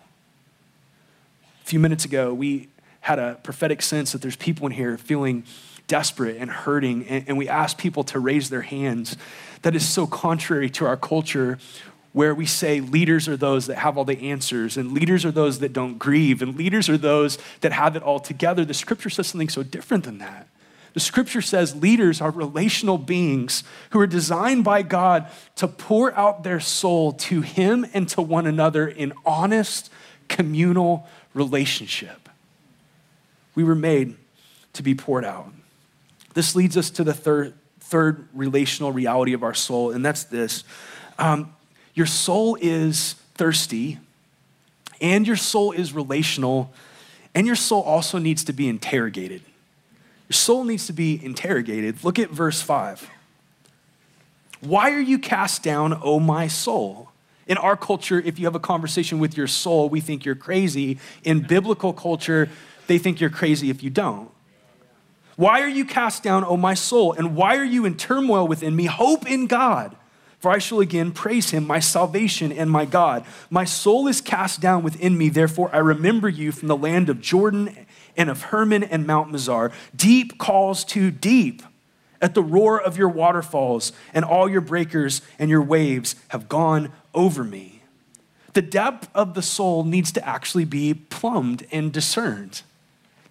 A 1.63 1.65
few 1.65 1.79
minutes 1.79 2.05
ago, 2.05 2.33
we 2.33 2.69
had 3.01 3.17
a 3.17 3.39
prophetic 3.41 3.81
sense 3.81 4.11
that 4.11 4.21
there's 4.21 4.35
people 4.35 4.67
in 4.67 4.73
here 4.73 4.97
feeling 4.97 5.43
desperate 5.87 6.37
and 6.37 6.51
hurting, 6.51 7.07
and, 7.07 7.37
we 7.37 7.47
asked 7.47 7.77
people 7.77 8.03
to 8.03 8.19
raise 8.19 8.49
their 8.49 8.61
hands. 8.61 9.15
That 9.61 9.75
is 9.75 9.87
so 9.87 10.05
contrary 10.05 10.69
to 10.71 10.85
our 10.85 10.97
culture 10.97 11.57
where 12.17 12.33
we 12.33 12.47
say 12.47 12.79
leaders 12.79 13.27
are 13.27 13.37
those 13.37 13.67
that 13.67 13.75
have 13.75 13.95
all 13.95 14.03
the 14.03 14.31
answers, 14.31 14.75
and 14.75 14.91
leaders 14.91 15.23
are 15.23 15.29
those 15.29 15.59
that 15.59 15.71
don't 15.71 15.99
grieve, 15.99 16.41
and 16.41 16.57
leaders 16.57 16.89
are 16.89 16.97
those 16.97 17.37
that 17.61 17.71
have 17.71 17.95
it 17.95 18.01
all 18.01 18.19
together. 18.19 18.65
The 18.65 18.73
scripture 18.73 19.11
says 19.11 19.27
something 19.27 19.49
so 19.49 19.61
different 19.61 20.05
than 20.05 20.17
that. 20.17 20.47
The 20.95 20.99
scripture 20.99 21.43
says 21.43 21.75
leaders 21.75 22.19
are 22.19 22.31
relational 22.31 22.97
beings 22.97 23.63
who 23.91 23.99
are 23.99 24.07
designed 24.07 24.63
by 24.63 24.81
God 24.81 25.27
to 25.57 25.67
pour 25.67 26.11
out 26.17 26.41
their 26.41 26.59
soul 26.59 27.13
to 27.13 27.41
Him 27.41 27.85
and 27.93 28.09
to 28.09 28.23
one 28.23 28.47
another 28.47 28.87
in 28.87 29.13
honest, 29.23 29.91
communal 30.27 31.07
relationship. 31.35 32.29
We 33.53 33.63
were 33.63 33.75
made 33.75 34.17
to 34.73 34.81
be 34.81 34.95
poured 34.95 35.23
out. 35.23 35.53
This 36.33 36.55
leads 36.55 36.77
us 36.77 36.89
to 36.89 37.03
the 37.03 37.13
third, 37.13 37.53
third 37.79 38.27
relational 38.33 38.91
reality 38.91 39.33
of 39.33 39.43
our 39.43 39.53
soul, 39.53 39.91
and 39.91 40.03
that's 40.03 40.23
this. 40.23 40.63
Um, 41.19 41.53
your 41.97 42.05
soul 42.05 42.55
is 42.61 43.13
thirsty, 43.33 43.97
and 45.01 45.25
your 45.25 45.35
soul 45.35 45.71
is 45.71 45.93
relational, 45.93 46.71
and 47.33 47.47
your 47.47 47.55
soul 47.55 47.81
also 47.81 48.19
needs 48.19 48.43
to 48.43 48.53
be 48.53 48.69
interrogated. 48.69 49.41
Your 50.29 50.35
soul 50.35 50.63
needs 50.63 50.85
to 50.85 50.93
be 50.93 51.19
interrogated. 51.25 52.03
Look 52.03 52.19
at 52.19 52.29
verse 52.29 52.61
5. 52.61 53.09
Why 54.61 54.91
are 54.91 54.99
you 54.99 55.17
cast 55.17 55.63
down, 55.63 55.99
O 56.03 56.19
my 56.19 56.47
soul? 56.47 57.09
In 57.47 57.57
our 57.57 57.75
culture, 57.75 58.21
if 58.23 58.37
you 58.37 58.45
have 58.45 58.53
a 58.53 58.59
conversation 58.59 59.17
with 59.17 59.35
your 59.35 59.47
soul, 59.47 59.89
we 59.89 59.99
think 59.99 60.23
you're 60.23 60.35
crazy. 60.35 60.99
In 61.23 61.39
biblical 61.39 61.93
culture, 61.93 62.47
they 62.85 62.99
think 62.99 63.19
you're 63.19 63.31
crazy 63.31 63.71
if 63.71 63.81
you 63.81 63.89
don't. 63.89 64.29
Why 65.35 65.61
are 65.61 65.67
you 65.67 65.83
cast 65.83 66.21
down, 66.21 66.43
O 66.43 66.57
my 66.57 66.75
soul? 66.75 67.13
And 67.13 67.35
why 67.35 67.57
are 67.57 67.63
you 67.63 67.85
in 67.85 67.97
turmoil 67.97 68.47
within 68.47 68.75
me? 68.75 68.85
Hope 68.85 69.25
in 69.25 69.47
God 69.47 69.95
for 70.39 70.51
I 70.51 70.59
shall 70.59 70.79
again 70.79 71.11
praise 71.11 71.49
him, 71.49 71.65
my 71.65 71.79
salvation 71.79 72.51
and 72.51 72.69
my 72.69 72.85
God. 72.85 73.25
My 73.49 73.65
soul 73.65 74.07
is 74.07 74.21
cast 74.21 74.61
down 74.61 74.83
within 74.83 75.17
me, 75.17 75.29
therefore 75.29 75.69
I 75.73 75.79
remember 75.79 76.29
you 76.29 76.51
from 76.51 76.67
the 76.67 76.77
land 76.77 77.09
of 77.09 77.21
Jordan 77.21 77.85
and 78.15 78.29
of 78.29 78.43
Hermon 78.43 78.83
and 78.83 79.07
Mount 79.07 79.31
Mizar. 79.31 79.71
Deep 79.95 80.37
calls 80.37 80.83
to 80.85 81.11
deep 81.11 81.63
at 82.21 82.33
the 82.33 82.43
roar 82.43 82.81
of 82.81 82.97
your 82.97 83.09
waterfalls, 83.09 83.91
and 84.13 84.25
all 84.25 84.49
your 84.49 84.61
breakers 84.61 85.21
and 85.37 85.49
your 85.49 85.61
waves 85.61 86.15
have 86.29 86.49
gone 86.49 86.91
over 87.13 87.43
me. 87.43 87.83
The 88.53 88.61
depth 88.63 89.09
of 89.13 89.35
the 89.35 89.43
soul 89.43 89.83
needs 89.83 90.11
to 90.13 90.27
actually 90.27 90.65
be 90.65 90.95
plumbed 90.95 91.67
and 91.71 91.93
discerned. 91.93 92.63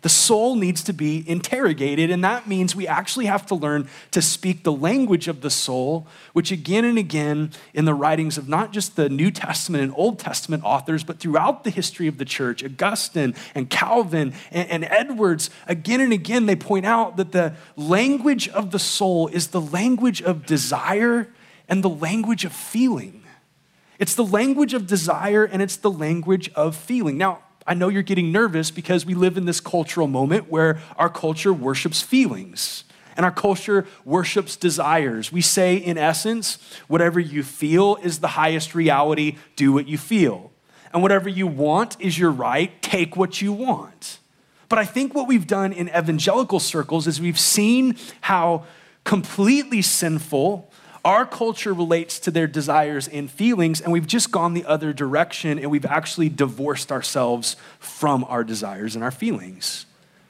The 0.03 0.09
soul 0.09 0.57
needs 0.57 0.83
to 0.85 0.93
be 0.93 1.25
interrogated, 1.29 2.11
and 2.11 2.23
that 2.23 2.47
means 2.47 2.77
we 2.77 2.87
actually 2.87 3.27
have 3.27 3.47
to 3.47 3.55
learn 3.55 3.89
to 4.11 4.21
speak 4.21 4.63
the 4.63 4.73
language 4.73 5.27
of 5.27 5.41
the 5.41 5.51
soul, 5.51 6.07
which 6.33 6.51
again 6.51 6.85
and 6.85 6.99
again 6.99 7.51
in 7.75 7.87
the 7.87 7.95
writings 7.95 8.39
of 8.39 8.49
not 8.49 8.73
just 8.73 8.97
the 8.97 9.09
New 9.09 9.31
Testament 9.31 9.85
and 9.85 9.93
Old 9.97 10.19
Testament 10.19 10.65
authors, 10.65 11.03
but 11.03 11.19
throughout 11.19 11.65
the 11.65 11.71
history 11.71 12.07
of 12.07 12.19
the 12.19 12.25
church, 12.25 12.63
Augustine 12.63 13.35
and 13.55 13.71
Calvin 13.71 14.35
and, 14.51 14.71
and 14.71 14.85
Edwards, 14.85 15.51
again 15.67 16.01
and 16.01 16.13
again, 16.13 16.47
they 16.47 16.57
point 16.57 16.87
out 16.87 17.17
that 17.17 17.33
the 17.33 17.55
language 17.77 18.49
of 18.51 18.71
the 18.71 18.79
soul 18.79 19.29
is 19.29 19.49
the 19.49 19.61
language 19.61 20.23
of 20.23 20.47
desire 20.47 21.29
and 21.69 21.83
the 21.83 21.89
language 21.89 22.45
of 22.45 22.53
feeling. 22.53 23.23
It's 23.99 24.15
the 24.15 24.25
language 24.25 24.75
of 24.75 24.87
desire 24.87 25.45
and 25.45 25.63
it's 25.63 25.77
the 25.77 25.91
language 25.91 26.51
of 26.55 26.77
feeling. 26.77 27.17
Now, 27.17 27.41
I 27.67 27.75
know 27.75 27.89
you're 27.89 28.03
getting 28.03 28.31
nervous 28.31 28.71
because 28.71 29.05
we 29.05 29.15
live 29.15 29.37
in 29.37 29.45
this 29.45 29.61
cultural 29.61 30.07
moment 30.07 30.51
where 30.51 30.81
our 30.97 31.09
culture 31.09 31.53
worships 31.53 32.01
feelings 32.01 32.85
and 33.17 33.25
our 33.25 33.33
culture 33.33 33.87
worships 34.05 34.57
desires. 34.57 35.33
We 35.33 35.41
say, 35.41 35.77
in 35.77 35.99
essence, 35.99 36.59
whatever 36.87 37.19
you 37.19 37.43
feel 37.43 37.97
is 38.03 38.19
the 38.21 38.29
highest 38.29 38.75
reality, 38.75 39.37
do 39.57 39.73
what 39.73 39.89
you 39.89 39.99
feel. 39.99 40.53
And 40.93 41.03
whatever 41.03 41.29
you 41.29 41.47
want 41.47 41.97
is 42.01 42.19
your 42.19 42.31
right, 42.31 42.81
take 42.83 43.17
what 43.17 43.41
you 43.41 43.53
want. 43.53 44.19
But 44.69 44.79
I 44.79 44.85
think 44.85 45.15
what 45.15 45.29
we've 45.29 45.47
done 45.47 45.73
in 45.73 45.89
evangelical 45.89 46.61
circles 46.61 47.07
is 47.07 47.21
we've 47.21 47.39
seen 47.39 47.97
how 48.21 48.65
completely 49.05 49.83
sinful 49.83 50.71
our 51.07 51.25
culture 51.25 51.73
relates 51.73 52.19
to 52.19 52.33
their 52.33 52.49
desires 52.49 53.07
and 53.07 53.31
feelings, 53.31 53.81
and 53.81 53.93
we've 53.93 54.09
just 54.09 54.33
gone 54.33 54.55
the 54.55 54.65
other 54.65 54.93
direction 54.93 55.57
and 55.57 55.71
we've 55.71 55.87
actually 55.87 56.29
divorced 56.29 56.91
ourselves 56.91 57.55
from 57.79 58.25
our 58.25 58.43
desires 58.43 58.97
and 58.97 59.05
our 59.05 59.13
feelings. 59.13 59.87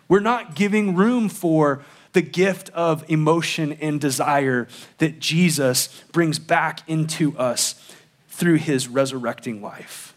We're 0.06 0.20
not 0.20 0.54
giving 0.54 0.94
room 0.94 1.30
for 1.30 1.82
the 2.12 2.20
gift 2.20 2.68
of 2.74 3.08
emotion 3.08 3.72
and 3.72 3.98
desire 3.98 4.68
that 4.98 5.18
Jesus 5.18 5.88
brings 6.12 6.38
back 6.38 6.86
into 6.86 7.36
us 7.38 7.92
through 8.28 8.56
his 8.56 8.86
resurrecting 8.86 9.62
life. 9.62 10.14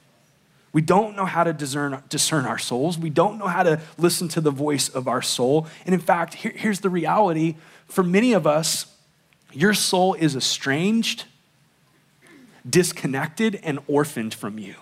We 0.73 0.81
don't 0.81 1.15
know 1.15 1.25
how 1.25 1.45
to 1.45 1.53
discern, 1.53 2.03
discern 2.09 2.45
our 2.45 2.59
souls. 2.59 2.97
We 2.97 3.09
don't 3.09 3.37
know 3.37 3.47
how 3.47 3.63
to 3.63 3.79
listen 3.97 4.27
to 4.29 4.41
the 4.41 4.51
voice 4.51 4.89
of 4.89 5.07
our 5.07 5.21
soul. 5.21 5.67
And 5.85 5.95
in 5.95 6.01
fact, 6.01 6.33
here, 6.33 6.51
here's 6.53 6.81
the 6.81 6.89
reality 6.89 7.55
for 7.87 8.03
many 8.03 8.33
of 8.33 8.45
us, 8.45 8.87
your 9.51 9.73
soul 9.73 10.13
is 10.13 10.35
estranged, 10.35 11.25
disconnected, 12.69 13.59
and 13.63 13.79
orphaned 13.87 14.33
from 14.33 14.59
you. 14.59 14.75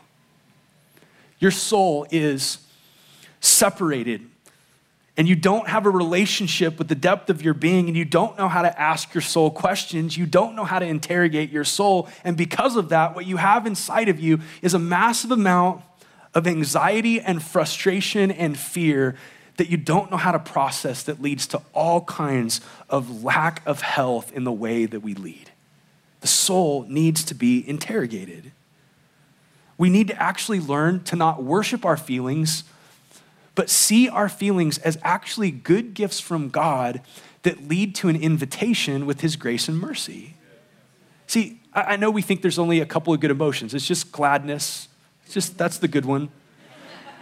Your 1.40 1.52
soul 1.52 2.08
is 2.12 2.58
separated, 3.40 4.28
and 5.16 5.28
you 5.28 5.36
don't 5.36 5.68
have 5.68 5.86
a 5.86 5.90
relationship 5.90 6.78
with 6.78 6.88
the 6.88 6.96
depth 6.96 7.30
of 7.30 7.42
your 7.42 7.54
being, 7.54 7.88
and 7.88 7.96
you 7.96 8.06
don't 8.06 8.38
know 8.38 8.48
how 8.48 8.62
to 8.62 8.80
ask 8.82 9.14
your 9.14 9.22
soul 9.22 9.52
questions. 9.52 10.18
You 10.18 10.26
don't 10.26 10.56
know 10.56 10.66
how 10.66 10.80
to 10.80 10.86
interrogate 10.86 11.52
your 11.52 11.64
soul. 11.64 12.10
And 12.24 12.36
because 12.36 12.76
of 12.76 12.90
that, 12.90 13.16
what 13.16 13.26
you 13.26 13.38
have 13.38 13.66
inside 13.66 14.10
of 14.10 14.20
you 14.20 14.40
is 14.62 14.74
a 14.74 14.80
massive 14.80 15.32
amount 15.32 15.84
of 16.34 16.46
anxiety 16.46 17.20
and 17.22 17.42
frustration 17.42 18.32
and 18.32 18.58
fear 18.58 19.16
that 19.58 19.70
you 19.70 19.78
don't 19.78 20.10
know 20.10 20.18
how 20.18 20.32
to 20.32 20.40
process 20.40 21.04
that 21.04 21.22
leads 21.22 21.48
to 21.48 21.62
all 21.74 22.02
kinds 22.02 22.62
of 22.90 23.24
lack 23.24 23.62
of 23.66 23.82
health 23.82 24.32
in 24.32 24.44
the 24.44 24.52
way 24.52 24.86
that 24.86 25.02
we 25.02 25.14
lead. 25.14 25.52
The 26.22 26.28
soul 26.28 26.86
needs 26.88 27.24
to 27.26 27.36
be 27.36 27.68
interrogated. 27.68 28.52
We 29.78 29.90
need 29.90 30.08
to 30.08 30.22
actually 30.22 30.60
learn 30.60 31.04
to 31.06 31.16
not 31.16 31.44
worship 31.44 31.86
our 31.86 31.98
feelings, 31.98 32.64
but 33.56 33.70
see 33.70 34.08
our 34.10 34.30
feelings 34.30 34.78
as 34.80 34.98
actually 35.04 35.52
good 35.52 35.94
gifts 35.94 36.20
from 36.20 36.50
God 36.50 37.02
that 37.44 37.68
lead 37.68 37.96
to 37.96 38.10
an 38.10 38.16
invitation 38.16 39.06
with 39.06 39.22
His 39.22 39.36
grace 39.36 39.68
and 39.68 39.80
mercy. 39.80 40.36
See, 41.28 41.60
I 41.74 41.96
know 41.96 42.10
we 42.10 42.22
think 42.22 42.42
there's 42.42 42.60
only 42.60 42.80
a 42.80 42.86
couple 42.86 43.14
of 43.14 43.20
good 43.20 43.32
emotions. 43.32 43.74
It's 43.74 43.88
just 43.88 44.12
gladness. 44.12 44.88
It's 45.26 45.34
just 45.34 45.58
that's 45.58 45.78
the 45.78 45.88
good 45.88 46.06
one. 46.06 46.30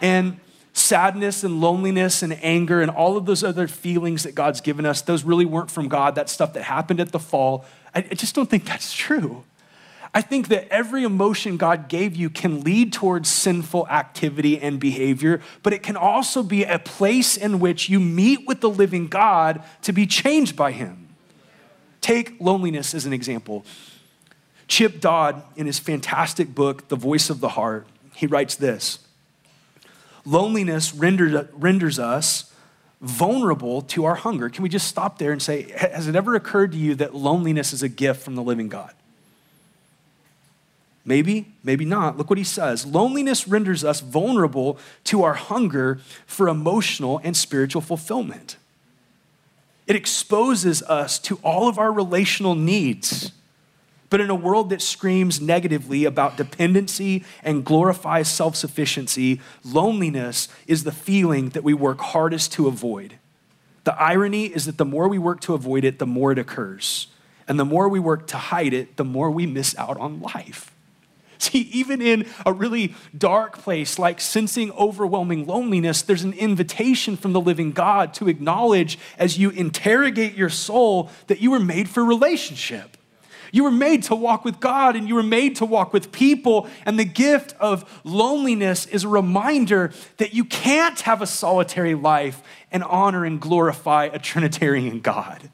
And 0.02 0.40
sadness 0.76 1.44
and 1.44 1.62
loneliness 1.62 2.22
and 2.22 2.38
anger 2.44 2.82
and 2.82 2.92
all 2.92 3.16
of 3.18 3.26
those 3.26 3.44
other 3.44 3.68
feelings 3.68 4.24
that 4.24 4.36
God's 4.36 4.62
given 4.62 4.86
us, 4.86 5.02
those 5.02 5.24
really 5.24 5.46
weren't 5.46 5.72
from 5.72 5.88
God. 5.88 6.16
That 6.16 6.30
stuff 6.30 6.54
that 6.54 6.64
happened 6.64 7.00
at 7.00 7.12
the 7.12 7.20
fall. 7.20 7.66
I, 7.94 8.00
I 8.00 8.14
just 8.14 8.36
don't 8.36 8.50
think 8.50 8.66
that's 8.66 8.94
true. 8.94 9.44
I 10.14 10.22
think 10.22 10.50
that 10.50 10.68
every 10.70 11.04
emotion 11.04 11.58
God 11.58 11.88
gave 11.88 12.16
you 12.16 12.30
can 12.30 12.62
lead 12.62 12.94
towards 12.94 13.30
sinful 13.30 13.88
activity 13.90 14.60
and 14.60 14.80
behavior, 14.80 15.42
but 15.64 15.74
it 15.74 15.82
can 15.82 15.98
also 15.98 16.44
be 16.44 16.64
a 16.64 16.80
place 16.80 17.36
in 17.36 17.60
which 17.60 17.90
you 17.90 18.00
meet 18.00 18.46
with 18.46 18.62
the 18.62 18.70
living 18.70 19.08
God 19.08 19.64
to 19.82 19.92
be 19.92 20.06
changed 20.06 20.56
by 20.56 20.72
Him. 20.72 21.10
Take 22.00 22.40
loneliness 22.40 22.94
as 22.94 23.06
an 23.06 23.14
example. 23.14 23.66
Chip 24.68 25.00
Dodd, 25.00 25.44
in 25.56 25.68
his 25.68 25.80
fantastic 25.80 26.54
book, 26.54 26.88
The 26.88 26.96
Voice 26.96 27.30
of 27.30 27.40
the 27.40 27.50
Heart, 27.50 27.88
he 28.14 28.26
writes 28.26 28.56
this 28.56 29.05
Loneliness 30.26 30.94
renders, 30.94 31.48
renders 31.54 32.00
us 32.00 32.52
vulnerable 33.02 33.82
to 33.84 34.06
our 34.06 34.16
hunger. 34.16 34.50
Can 34.50 34.64
we 34.64 34.70
just 34.70 34.88
stop 34.88 35.20
there 35.20 35.32
and 35.32 35.42
say, 35.42 35.72
has 35.72 36.08
it 36.08 36.16
ever 36.16 36.36
occurred 36.36 36.72
to 36.72 36.78
you 36.78 36.96
that 36.96 37.14
loneliness 37.14 37.74
is 37.74 37.84
a 37.84 37.90
gift 37.90 38.24
from 38.24 38.36
the 38.36 38.44
living 38.44 38.68
God? 38.68 38.94
Maybe, 41.06 41.54
maybe 41.64 41.86
not. 41.86 42.18
Look 42.18 42.32
what 42.32 42.40
he 42.40 42.44
says. 42.44 42.84
Loneliness 42.86 43.48
renders 43.48 43.84
us 43.84 44.00
vulnerable 44.02 44.80
to 45.04 45.24
our 45.24 45.36
hunger 45.36 46.00
for 46.26 46.48
emotional 46.48 47.22
and 47.24 47.38
spiritual 47.38 47.82
fulfillment. 47.82 48.58
It 49.86 49.96
exposes 49.96 50.82
us 50.84 51.20
to 51.20 51.40
all 51.44 51.68
of 51.68 51.78
our 51.78 51.92
relational 51.92 52.56
needs. 52.56 53.32
But 54.10 54.22
in 54.22 54.30
a 54.30 54.36
world 54.36 54.70
that 54.70 54.82
screams 54.82 55.42
negatively 55.42 56.06
about 56.06 56.38
dependency 56.38 57.24
and 57.44 57.66
glorifies 57.66 58.30
self 58.30 58.56
sufficiency, 58.56 59.42
loneliness 59.64 60.48
is 60.68 60.84
the 60.84 60.92
feeling 60.92 61.50
that 61.50 61.64
we 61.64 61.74
work 61.74 62.00
hardest 62.00 62.52
to 62.54 62.68
avoid. 62.68 63.16
The 63.84 64.00
irony 64.02 64.46
is 64.46 64.66
that 64.66 64.78
the 64.78 64.86
more 64.86 65.08
we 65.08 65.18
work 65.18 65.42
to 65.42 65.54
avoid 65.54 65.84
it, 65.84 66.00
the 66.00 66.08
more 66.08 66.32
it 66.32 66.40
occurs. 66.40 67.08
And 67.48 67.60
the 67.60 67.66
more 67.66 67.88
we 67.88 68.00
work 68.00 68.28
to 68.28 68.38
hide 68.38 68.74
it, 68.74 68.98
the 68.98 69.04
more 69.04 69.30
we 69.30 69.46
miss 69.46 69.78
out 69.78 69.98
on 69.98 70.22
life. 70.22 70.72
See, 71.38 71.60
even 71.74 72.02
in 72.02 72.26
a 72.46 72.54
really 72.54 72.96
dark 73.16 73.60
place 73.60 74.00
like 74.00 74.22
sensing 74.22 74.72
overwhelming 74.72 75.46
loneliness, 75.46 76.02
there's 76.02 76.24
an 76.24 76.34
invitation 76.34 77.18
from 77.18 77.34
the 77.34 77.42
living 77.42 77.72
God 77.72 78.14
to 78.16 78.30
acknowledge 78.30 78.98
as 79.20 79.38
you 79.38 79.50
interrogate 79.52 80.36
your 80.36 80.50
soul 80.50 81.10
that 81.28 81.42
you 81.42 81.52
were 81.52 81.60
made 81.60 81.90
for 81.90 82.04
relationship. 82.04 82.98
You 83.52 83.64
were 83.64 83.72
made 83.72 84.04
to 84.04 84.16
walk 84.16 84.46
with 84.46 84.60
God 84.60 84.96
and 84.96 85.08
you 85.08 85.16
were 85.16 85.24
made 85.24 85.56
to 85.58 85.66
walk 85.66 85.94
with 85.94 86.12
people. 86.12 86.68
And 86.86 87.00
the 87.00 87.06
gift 87.06 87.56
of 87.60 88.02
loneliness 88.04 88.86
is 88.86 89.04
a 89.04 89.10
reminder 89.10 89.92
that 90.18 90.34
you 90.34 90.46
can't 90.46 91.00
have 91.02 91.22
a 91.22 91.28
solitary 91.28 91.96
life 91.96 92.42
and 92.72 92.84
honor 92.84 93.26
and 93.26 93.40
glorify 93.40 94.06
a 94.06 94.20
Trinitarian 94.20 95.00
God. 95.00 95.50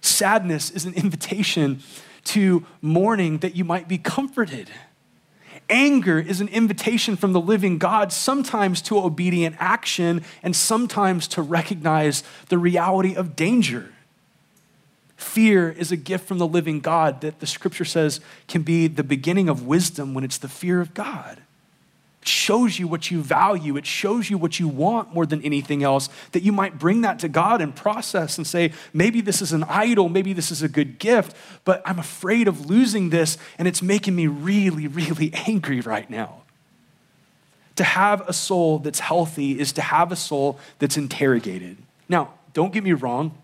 Sadness 0.00 0.70
is 0.70 0.84
an 0.84 0.94
invitation 0.94 1.80
to 2.24 2.66
mourning 2.80 3.38
that 3.38 3.54
you 3.54 3.64
might 3.64 3.88
be 3.88 3.98
comforted. 3.98 4.70
Anger 5.68 6.18
is 6.18 6.40
an 6.40 6.48
invitation 6.48 7.16
from 7.16 7.32
the 7.32 7.40
living 7.40 7.78
God, 7.78 8.12
sometimes 8.12 8.82
to 8.82 8.98
obedient 8.98 9.54
action 9.58 10.24
and 10.42 10.54
sometimes 10.54 11.28
to 11.28 11.42
recognize 11.42 12.24
the 12.48 12.58
reality 12.58 13.14
of 13.14 13.36
danger. 13.36 13.92
Fear 15.20 15.72
is 15.72 15.92
a 15.92 15.98
gift 15.98 16.26
from 16.26 16.38
the 16.38 16.46
living 16.46 16.80
God 16.80 17.20
that 17.20 17.40
the 17.40 17.46
scripture 17.46 17.84
says 17.84 18.20
can 18.48 18.62
be 18.62 18.86
the 18.86 19.04
beginning 19.04 19.50
of 19.50 19.66
wisdom 19.66 20.14
when 20.14 20.24
it's 20.24 20.38
the 20.38 20.48
fear 20.48 20.80
of 20.80 20.94
God. 20.94 21.42
It 22.22 22.28
shows 22.28 22.78
you 22.78 22.88
what 22.88 23.10
you 23.10 23.20
value. 23.20 23.76
It 23.76 23.84
shows 23.84 24.30
you 24.30 24.38
what 24.38 24.58
you 24.58 24.66
want 24.66 25.12
more 25.12 25.26
than 25.26 25.42
anything 25.42 25.82
else, 25.82 26.08
that 26.32 26.42
you 26.42 26.52
might 26.52 26.78
bring 26.78 27.02
that 27.02 27.18
to 27.18 27.28
God 27.28 27.60
and 27.60 27.76
process 27.76 28.38
and 28.38 28.46
say, 28.46 28.72
maybe 28.94 29.20
this 29.20 29.42
is 29.42 29.52
an 29.52 29.62
idol, 29.64 30.08
maybe 30.08 30.32
this 30.32 30.50
is 30.50 30.62
a 30.62 30.68
good 30.70 30.98
gift, 30.98 31.36
but 31.66 31.82
I'm 31.84 31.98
afraid 31.98 32.48
of 32.48 32.70
losing 32.70 33.10
this, 33.10 33.36
and 33.58 33.68
it's 33.68 33.82
making 33.82 34.16
me 34.16 34.26
really, 34.26 34.86
really 34.86 35.34
angry 35.46 35.82
right 35.82 36.08
now. 36.08 36.44
To 37.76 37.84
have 37.84 38.26
a 38.26 38.32
soul 38.32 38.78
that's 38.78 39.00
healthy 39.00 39.60
is 39.60 39.72
to 39.74 39.82
have 39.82 40.12
a 40.12 40.16
soul 40.16 40.58
that's 40.78 40.96
interrogated. 40.96 41.76
Now, 42.08 42.32
don't 42.54 42.72
get 42.72 42.82
me 42.82 42.94
wrong. 42.94 43.36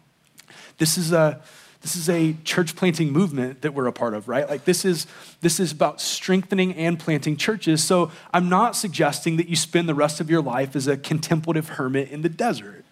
This 0.79 0.97
is 0.97 1.13
a 1.13 1.43
this 1.87 1.95
is 1.95 2.09
a 2.09 2.33
church 2.43 2.75
planting 2.75 3.13
movement 3.13 3.63
that 3.63 3.73
we're 3.73 3.87
a 3.87 3.93
part 3.93 4.13
of, 4.13 4.27
right? 4.27 4.49
Like 4.51 4.65
this 4.65 4.85
is 4.85 5.07
this 5.41 5.61
is 5.61 5.71
about 5.71 6.01
strengthening 6.01 6.75
and 6.75 6.99
planting 6.99 7.37
churches. 7.37 7.85
So 7.85 8.11
I'm 8.35 8.49
not 8.49 8.75
suggesting 8.75 9.37
that 9.37 9.47
you 9.49 9.55
spend 9.55 9.89
the 9.89 9.95
rest 9.95 10.21
of 10.21 10.29
your 10.29 10.43
life 10.43 10.75
as 10.75 10.89
a 10.89 10.97
contemplative 10.97 11.69
hermit 11.69 12.11
in 12.11 12.23
the 12.23 12.29
desert. 12.29 12.85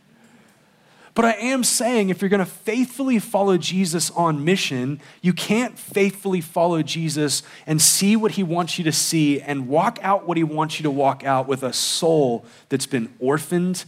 But 1.15 1.25
I 1.25 1.33
am 1.33 1.65
saying 1.65 2.11
if 2.11 2.23
you're 2.23 2.29
going 2.29 2.39
to 2.39 2.47
faithfully 2.47 3.19
follow 3.19 3.59
Jesus 3.59 4.13
on 4.13 4.45
mission, 4.45 5.01
you 5.23 5.33
can't 5.33 5.77
faithfully 5.77 6.41
follow 6.41 6.81
Jesus 6.81 7.43
and 7.67 7.83
see 7.83 8.15
what 8.15 8.33
he 8.33 8.45
wants 8.45 8.79
you 8.79 8.85
to 8.85 8.93
see 8.93 9.41
and 9.41 9.67
walk 9.67 9.99
out 10.03 10.29
what 10.29 10.37
he 10.37 10.45
wants 10.45 10.79
you 10.79 10.85
to 10.85 10.91
walk 10.91 11.25
out 11.25 11.49
with 11.49 11.65
a 11.65 11.73
soul 11.73 12.47
that's 12.69 12.87
been 12.87 13.13
orphaned 13.19 13.87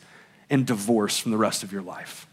and 0.50 0.66
divorced 0.66 1.22
from 1.22 1.30
the 1.30 1.38
rest 1.38 1.62
of 1.62 1.72
your 1.72 1.82
life. 1.82 2.25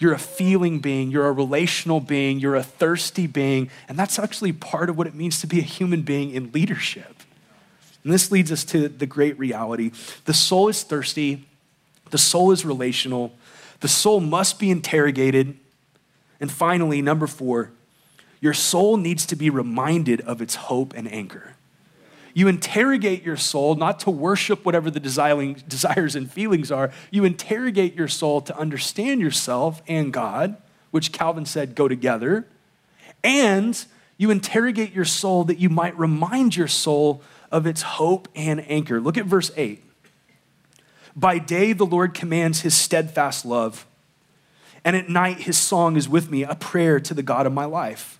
You're 0.00 0.14
a 0.14 0.18
feeling 0.18 0.80
being, 0.80 1.10
you're 1.10 1.26
a 1.26 1.32
relational 1.32 2.00
being, 2.00 2.40
you're 2.40 2.56
a 2.56 2.62
thirsty 2.62 3.26
being, 3.26 3.70
and 3.86 3.98
that's 3.98 4.18
actually 4.18 4.52
part 4.52 4.88
of 4.88 4.96
what 4.96 5.06
it 5.06 5.14
means 5.14 5.40
to 5.42 5.46
be 5.46 5.58
a 5.58 5.62
human 5.62 6.02
being 6.02 6.30
in 6.30 6.50
leadership. 6.52 7.22
And 8.02 8.12
this 8.12 8.32
leads 8.32 8.50
us 8.50 8.64
to 8.64 8.88
the 8.88 9.04
great 9.06 9.38
reality 9.38 9.92
the 10.24 10.32
soul 10.32 10.68
is 10.68 10.82
thirsty, 10.82 11.46
the 12.10 12.18
soul 12.18 12.50
is 12.50 12.64
relational, 12.64 13.32
the 13.80 13.88
soul 13.88 14.20
must 14.20 14.58
be 14.58 14.70
interrogated. 14.70 15.56
And 16.40 16.50
finally, 16.50 17.02
number 17.02 17.26
four, 17.26 17.70
your 18.40 18.54
soul 18.54 18.96
needs 18.96 19.26
to 19.26 19.36
be 19.36 19.50
reminded 19.50 20.22
of 20.22 20.40
its 20.40 20.54
hope 20.54 20.94
and 20.96 21.12
anchor. 21.12 21.56
You 22.34 22.48
interrogate 22.48 23.22
your 23.22 23.36
soul 23.36 23.74
not 23.74 24.00
to 24.00 24.10
worship 24.10 24.64
whatever 24.64 24.90
the 24.90 25.00
desires 25.68 26.16
and 26.16 26.30
feelings 26.30 26.70
are. 26.70 26.90
You 27.10 27.24
interrogate 27.24 27.94
your 27.94 28.08
soul 28.08 28.40
to 28.42 28.56
understand 28.56 29.20
yourself 29.20 29.82
and 29.88 30.12
God, 30.12 30.56
which 30.90 31.12
Calvin 31.12 31.46
said 31.46 31.74
go 31.74 31.88
together. 31.88 32.46
And 33.22 33.84
you 34.16 34.30
interrogate 34.30 34.92
your 34.92 35.04
soul 35.04 35.44
that 35.44 35.58
you 35.58 35.68
might 35.68 35.98
remind 35.98 36.56
your 36.56 36.68
soul 36.68 37.22
of 37.50 37.66
its 37.66 37.82
hope 37.82 38.28
and 38.34 38.68
anchor. 38.70 39.00
Look 39.00 39.16
at 39.16 39.24
verse 39.24 39.50
8. 39.56 39.82
By 41.16 41.38
day, 41.38 41.72
the 41.72 41.86
Lord 41.86 42.14
commands 42.14 42.60
his 42.60 42.74
steadfast 42.76 43.44
love, 43.44 43.86
and 44.84 44.94
at 44.94 45.08
night, 45.08 45.40
his 45.40 45.58
song 45.58 45.96
is 45.96 46.08
with 46.08 46.30
me, 46.30 46.44
a 46.44 46.54
prayer 46.54 47.00
to 47.00 47.14
the 47.14 47.22
God 47.22 47.46
of 47.46 47.52
my 47.52 47.64
life. 47.64 48.19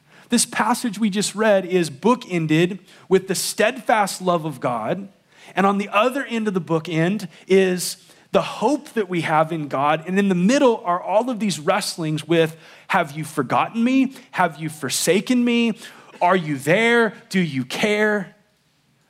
This 0.31 0.45
passage 0.45 0.97
we 0.97 1.09
just 1.09 1.35
read 1.35 1.65
is 1.65 1.89
bookended 1.89 2.79
with 3.09 3.27
the 3.27 3.35
steadfast 3.35 4.21
love 4.21 4.45
of 4.45 4.61
God. 4.61 5.09
And 5.57 5.65
on 5.65 5.77
the 5.77 5.89
other 5.89 6.23
end 6.23 6.47
of 6.47 6.53
the 6.53 6.61
bookend 6.61 7.27
is 7.47 7.97
the 8.31 8.41
hope 8.41 8.93
that 8.93 9.09
we 9.09 9.21
have 9.21 9.51
in 9.51 9.67
God. 9.67 10.05
And 10.07 10.17
in 10.17 10.29
the 10.29 10.35
middle 10.35 10.77
are 10.85 11.01
all 11.01 11.29
of 11.29 11.41
these 11.41 11.59
wrestlings 11.59 12.25
with 12.25 12.55
Have 12.87 13.11
you 13.11 13.25
forgotten 13.25 13.83
me? 13.83 14.13
Have 14.31 14.57
you 14.57 14.69
forsaken 14.69 15.43
me? 15.43 15.77
Are 16.21 16.37
you 16.37 16.57
there? 16.57 17.13
Do 17.27 17.41
you 17.41 17.65
care? 17.65 18.33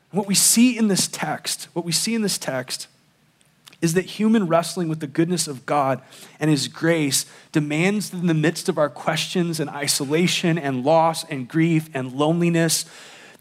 What 0.09 0.25
we 0.25 0.33
see 0.33 0.75
in 0.75 0.87
this 0.87 1.07
text, 1.07 1.67
what 1.73 1.85
we 1.85 1.91
see 1.91 2.15
in 2.15 2.23
this 2.23 2.39
text 2.39 2.87
is 3.81 3.95
that 3.95 4.05
human 4.05 4.47
wrestling 4.47 4.87
with 4.87 4.99
the 4.99 5.07
goodness 5.07 5.47
of 5.47 5.65
God 5.65 6.01
and 6.39 6.49
His 6.49 6.67
grace 6.67 7.25
demands 7.51 8.13
in 8.13 8.27
the 8.27 8.33
midst 8.33 8.69
of 8.69 8.77
our 8.77 8.89
questions 8.89 9.59
and 9.59 9.69
isolation 9.69 10.57
and 10.57 10.83
loss 10.85 11.23
and 11.25 11.47
grief 11.47 11.89
and 11.93 12.13
loneliness 12.13 12.85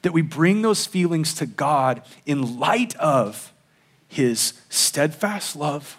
that 0.03 0.13
we 0.13 0.23
bring 0.23 0.63
those 0.63 0.87
feelings 0.87 1.35
to 1.35 1.47
God 1.47 2.03
in 2.25 2.59
light 2.59 2.97
of 2.97 3.53
His 4.09 4.55
steadfast 4.71 5.55
love 5.55 5.99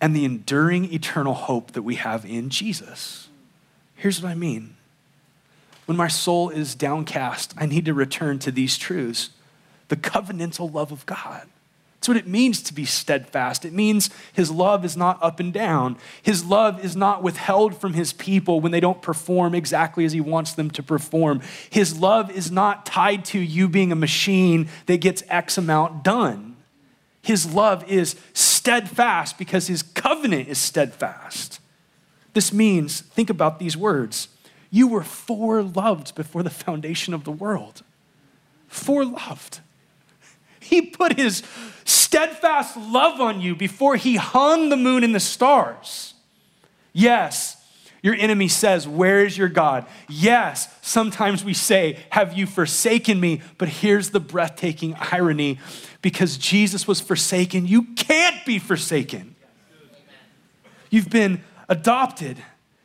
and 0.00 0.16
the 0.16 0.24
enduring 0.24 0.92
eternal 0.92 1.34
hope 1.34 1.72
that 1.72 1.82
we 1.82 1.96
have 1.96 2.24
in 2.24 2.48
Jesus. 2.48 3.28
Here's 3.96 4.22
what 4.22 4.30
I 4.30 4.34
mean. 4.34 4.76
When 5.84 5.96
my 5.96 6.08
soul 6.08 6.48
is 6.48 6.74
downcast, 6.74 7.52
I 7.58 7.66
need 7.66 7.84
to 7.84 7.92
return 7.92 8.38
to 8.40 8.50
these 8.50 8.78
truths 8.78 9.30
the 9.88 9.96
covenantal 9.96 10.72
love 10.72 10.92
of 10.92 11.04
God 11.04 11.48
That's 12.00 12.08
what 12.08 12.16
it 12.16 12.26
means 12.26 12.62
to 12.62 12.72
be 12.72 12.86
steadfast. 12.86 13.66
It 13.66 13.74
means 13.74 14.08
his 14.32 14.50
love 14.50 14.86
is 14.86 14.96
not 14.96 15.22
up 15.22 15.38
and 15.38 15.52
down. 15.52 15.98
His 16.22 16.42
love 16.42 16.82
is 16.82 16.96
not 16.96 17.22
withheld 17.22 17.78
from 17.78 17.92
his 17.92 18.14
people 18.14 18.58
when 18.58 18.72
they 18.72 18.80
don't 18.80 19.02
perform 19.02 19.54
exactly 19.54 20.06
as 20.06 20.14
he 20.14 20.20
wants 20.22 20.54
them 20.54 20.70
to 20.70 20.82
perform. 20.82 21.42
His 21.68 21.98
love 21.98 22.30
is 22.30 22.50
not 22.50 22.86
tied 22.86 23.26
to 23.26 23.38
you 23.38 23.68
being 23.68 23.92
a 23.92 23.96
machine 23.96 24.70
that 24.86 25.02
gets 25.02 25.22
X 25.28 25.58
amount 25.58 26.02
done. 26.02 26.56
His 27.20 27.52
love 27.52 27.86
is 27.86 28.16
steadfast 28.32 29.36
because 29.36 29.66
his 29.66 29.82
covenant 29.82 30.48
is 30.48 30.56
steadfast. 30.56 31.60
This 32.32 32.50
means, 32.50 33.02
think 33.02 33.28
about 33.28 33.58
these 33.58 33.76
words. 33.76 34.28
You 34.70 34.88
were 34.88 35.02
foreloved 35.02 36.14
before 36.14 36.42
the 36.42 36.48
foundation 36.48 37.12
of 37.12 37.24
the 37.24 37.30
world. 37.30 37.82
Foreloved. 38.70 39.60
He 40.60 40.82
put 40.82 41.18
his 41.18 41.42
steadfast 42.10 42.76
love 42.76 43.20
on 43.20 43.40
you 43.40 43.54
before 43.54 43.94
he 43.94 44.16
hung 44.16 44.68
the 44.68 44.76
moon 44.76 45.04
and 45.04 45.14
the 45.14 45.20
stars. 45.20 46.14
Yes, 46.92 47.56
your 48.02 48.14
enemy 48.14 48.48
says, 48.48 48.88
Where 48.88 49.24
is 49.24 49.38
your 49.38 49.48
God? 49.48 49.86
Yes, 50.08 50.74
sometimes 50.82 51.44
we 51.44 51.54
say, 51.54 52.00
Have 52.10 52.36
you 52.36 52.46
forsaken 52.46 53.20
me? 53.20 53.42
But 53.58 53.68
here's 53.68 54.10
the 54.10 54.18
breathtaking 54.18 54.96
irony 55.12 55.60
because 56.02 56.36
Jesus 56.36 56.88
was 56.88 57.00
forsaken, 57.00 57.68
you 57.68 57.84
can't 57.94 58.44
be 58.44 58.58
forsaken. 58.58 59.36
You've 60.90 61.10
been 61.10 61.44
adopted. 61.68 62.38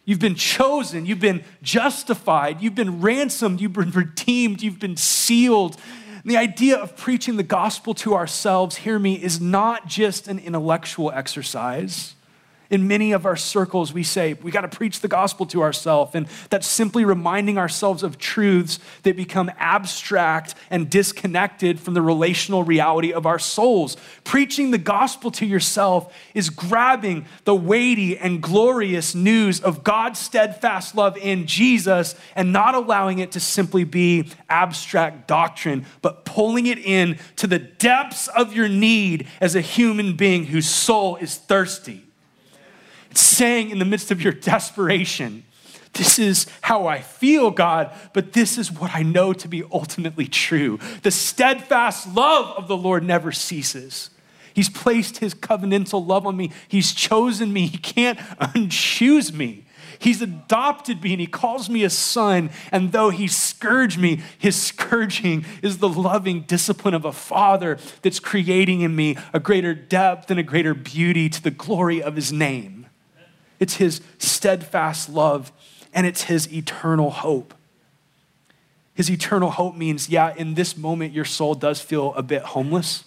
You've 0.07 0.19
been 0.19 0.35
chosen, 0.35 1.07
you've 1.07 1.19
been 1.19 1.43
justified, 1.63 2.61
you've 2.61 2.75
been 2.75 3.01
ransomed, 3.01 3.59
you've 3.59 3.73
been 3.73 3.89
redeemed, 3.89 4.61
you've 4.61 4.77
been 4.77 4.97
sealed, 4.97 5.77
and 6.25 6.31
the 6.31 6.37
idea 6.37 6.75
of 6.75 6.97
preaching 6.97 7.37
the 7.37 7.43
gospel 7.43 7.93
to 7.93 8.15
ourselves, 8.15 8.77
hear 8.77 8.97
me, 8.97 9.13
is 9.13 9.39
not 9.39 9.85
just 9.85 10.27
an 10.27 10.39
intellectual 10.39 11.11
exercise. 11.11 12.15
In 12.69 12.87
many 12.87 13.11
of 13.11 13.25
our 13.25 13.35
circles, 13.35 13.93
we 13.93 14.03
say 14.03 14.33
we 14.33 14.49
got 14.49 14.61
to 14.61 14.67
preach 14.67 15.01
the 15.01 15.07
gospel 15.07 15.45
to 15.47 15.61
ourselves, 15.61 16.15
and 16.15 16.27
that's 16.49 16.67
simply 16.67 17.05
reminding 17.05 17.57
ourselves 17.57 18.01
of 18.01 18.17
truths 18.17 18.79
that 19.03 19.15
become 19.15 19.51
abstract 19.57 20.55
and 20.71 20.89
disconnected 20.89 21.79
from 21.79 21.93
the 21.93 22.01
relational 22.01 22.63
reality 22.63 23.13
of 23.13 23.25
our 23.25 23.37
souls. 23.37 23.97
Preaching 24.23 24.71
the 24.71 24.79
gospel 24.79 25.29
to 25.31 25.45
yourself 25.45 26.13
is 26.33 26.49
grabbing 26.49 27.25
the 27.43 27.55
weighty 27.55 28.17
and 28.17 28.41
glorious 28.41 29.13
news 29.13 29.59
of 29.59 29.83
God's 29.83 30.19
steadfast 30.19 30.95
love 30.95 31.17
in 31.17 31.45
Jesus 31.45 32.15
and 32.35 32.51
not 32.51 32.73
allowing 32.73 33.19
it 33.19 33.31
to 33.33 33.39
simply 33.39 33.83
be 33.83 34.27
abstract 34.49 35.27
doctrine, 35.27 35.85
but 36.01 36.25
pulling 36.25 36.65
it 36.65 36.79
in 36.79 37.19
to 37.35 37.45
the 37.45 37.59
depths 37.59 38.27
of 38.29 38.55
your 38.55 38.67
need 38.67 39.27
as 39.39 39.55
a 39.55 39.61
human 39.61 40.15
being 40.15 40.45
whose 40.45 40.67
soul 40.67 41.15
is 41.17 41.35
thirsty 41.35 42.04
saying 43.17 43.69
in 43.69 43.79
the 43.79 43.85
midst 43.85 44.11
of 44.11 44.21
your 44.21 44.33
desperation, 44.33 45.43
this 45.93 46.19
is 46.19 46.45
how 46.61 46.87
I 46.87 47.01
feel, 47.01 47.51
God, 47.51 47.91
but 48.13 48.33
this 48.33 48.57
is 48.57 48.71
what 48.71 48.93
I 48.93 49.03
know 49.03 49.31
to 49.33 49.47
be 49.47 49.63
ultimately 49.71 50.27
true. 50.27 50.77
The 51.03 51.11
steadfast 51.11 52.13
love 52.13 52.57
of 52.57 52.67
the 52.67 52.77
Lord 52.77 53.03
never 53.03 53.31
ceases. 53.31 54.09
He's 54.53 54.69
placed 54.69 55.17
his 55.17 55.33
covenantal 55.33 56.05
love 56.05 56.25
on 56.27 56.37
me. 56.37 56.51
He's 56.67 56.93
chosen 56.93 57.51
me. 57.51 57.67
He 57.67 57.77
can't 57.77 58.17
unchoose 58.39 59.33
me. 59.33 59.65
He's 59.99 60.21
adopted 60.21 61.01
me 61.01 61.13
and 61.13 61.21
he 61.21 61.27
calls 61.27 61.69
me 61.69 61.83
a 61.83 61.89
son. 61.89 62.49
And 62.71 62.91
though 62.91 63.09
he 63.09 63.27
scourged 63.27 63.97
me, 63.97 64.21
his 64.37 64.61
scourging 64.61 65.45
is 65.61 65.77
the 65.77 65.89
loving 65.89 66.41
discipline 66.41 66.93
of 66.93 67.05
a 67.05 67.13
father 67.13 67.77
that's 68.01 68.19
creating 68.19 68.81
in 68.81 68.95
me 68.95 69.17
a 69.33 69.39
greater 69.39 69.73
depth 69.73 70.29
and 70.29 70.39
a 70.39 70.43
greater 70.43 70.73
beauty 70.73 71.29
to 71.29 71.41
the 71.41 71.51
glory 71.51 72.03
of 72.03 72.15
his 72.15 72.33
name. 72.33 72.84
It's 73.59 73.75
his 73.75 74.01
steadfast 74.17 75.09
love 75.09 75.51
and 75.93 76.05
it's 76.05 76.23
his 76.23 76.51
eternal 76.53 77.09
hope. 77.09 77.53
His 78.93 79.09
eternal 79.09 79.51
hope 79.51 79.75
means, 79.75 80.09
yeah, 80.09 80.33
in 80.35 80.53
this 80.53 80.77
moment, 80.77 81.13
your 81.13 81.25
soul 81.25 81.53
does 81.53 81.81
feel 81.81 82.13
a 82.13 82.23
bit 82.23 82.41
homeless 82.41 83.03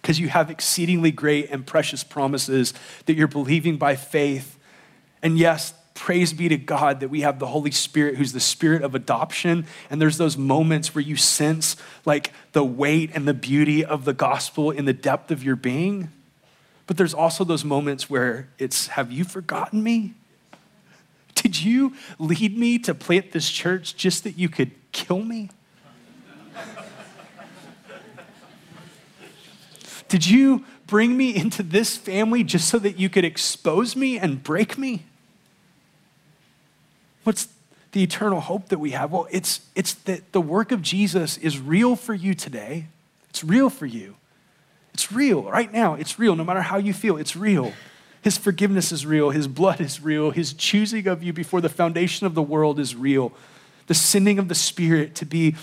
because 0.00 0.18
you 0.18 0.28
have 0.28 0.50
exceedingly 0.50 1.10
great 1.10 1.50
and 1.50 1.66
precious 1.66 2.04
promises 2.04 2.72
that 3.06 3.14
you're 3.14 3.28
believing 3.28 3.76
by 3.76 3.96
faith. 3.96 4.58
And 5.22 5.38
yes, 5.38 5.74
praise 5.94 6.32
be 6.32 6.48
to 6.48 6.56
God 6.56 7.00
that 7.00 7.10
we 7.10 7.20
have 7.20 7.38
the 7.38 7.48
Holy 7.48 7.70
Spirit, 7.70 8.16
who's 8.16 8.32
the 8.32 8.40
spirit 8.40 8.82
of 8.82 8.94
adoption. 8.94 9.66
And 9.90 10.00
there's 10.00 10.16
those 10.16 10.36
moments 10.36 10.94
where 10.94 11.02
you 11.02 11.16
sense 11.16 11.76
like 12.06 12.32
the 12.52 12.64
weight 12.64 13.10
and 13.14 13.28
the 13.28 13.34
beauty 13.34 13.84
of 13.84 14.04
the 14.04 14.14
gospel 14.14 14.70
in 14.70 14.84
the 14.84 14.92
depth 14.92 15.30
of 15.30 15.44
your 15.44 15.56
being. 15.56 16.08
But 16.90 16.96
there's 16.96 17.14
also 17.14 17.44
those 17.44 17.64
moments 17.64 18.10
where 18.10 18.48
it's, 18.58 18.88
have 18.88 19.12
you 19.12 19.22
forgotten 19.22 19.80
me? 19.80 20.14
Did 21.36 21.62
you 21.62 21.94
lead 22.18 22.58
me 22.58 22.80
to 22.80 22.96
plant 22.96 23.30
this 23.30 23.48
church 23.48 23.94
just 23.94 24.24
that 24.24 24.36
you 24.36 24.48
could 24.48 24.72
kill 24.90 25.22
me? 25.22 25.50
Did 30.08 30.26
you 30.26 30.64
bring 30.88 31.16
me 31.16 31.36
into 31.36 31.62
this 31.62 31.96
family 31.96 32.42
just 32.42 32.68
so 32.68 32.80
that 32.80 32.98
you 32.98 33.08
could 33.08 33.24
expose 33.24 33.94
me 33.94 34.18
and 34.18 34.42
break 34.42 34.76
me? 34.76 35.04
What's 37.22 37.46
the 37.92 38.02
eternal 38.02 38.40
hope 38.40 38.68
that 38.68 38.80
we 38.80 38.90
have? 38.90 39.12
Well, 39.12 39.28
it's, 39.30 39.60
it's 39.76 39.94
that 39.94 40.32
the 40.32 40.40
work 40.40 40.72
of 40.72 40.82
Jesus 40.82 41.38
is 41.38 41.60
real 41.60 41.94
for 41.94 42.14
you 42.14 42.34
today. 42.34 42.86
It's 43.28 43.44
real 43.44 43.70
for 43.70 43.86
you. 43.86 44.16
It's 44.94 45.12
real 45.12 45.44
right 45.44 45.72
now. 45.72 45.94
It's 45.94 46.18
real. 46.18 46.36
No 46.36 46.44
matter 46.44 46.62
how 46.62 46.78
you 46.78 46.92
feel, 46.92 47.16
it's 47.16 47.36
real. 47.36 47.72
His 48.22 48.36
forgiveness 48.36 48.92
is 48.92 49.06
real. 49.06 49.30
His 49.30 49.48
blood 49.48 49.80
is 49.80 50.00
real. 50.00 50.30
His 50.30 50.52
choosing 50.52 51.06
of 51.06 51.22
you 51.22 51.32
before 51.32 51.60
the 51.60 51.68
foundation 51.68 52.26
of 52.26 52.34
the 52.34 52.42
world 52.42 52.78
is 52.78 52.94
real. 52.94 53.32
The 53.86 53.94
sending 53.94 54.38
of 54.38 54.48
the 54.48 54.54
Spirit 54.54 55.14
to 55.16 55.24
be 55.24 55.56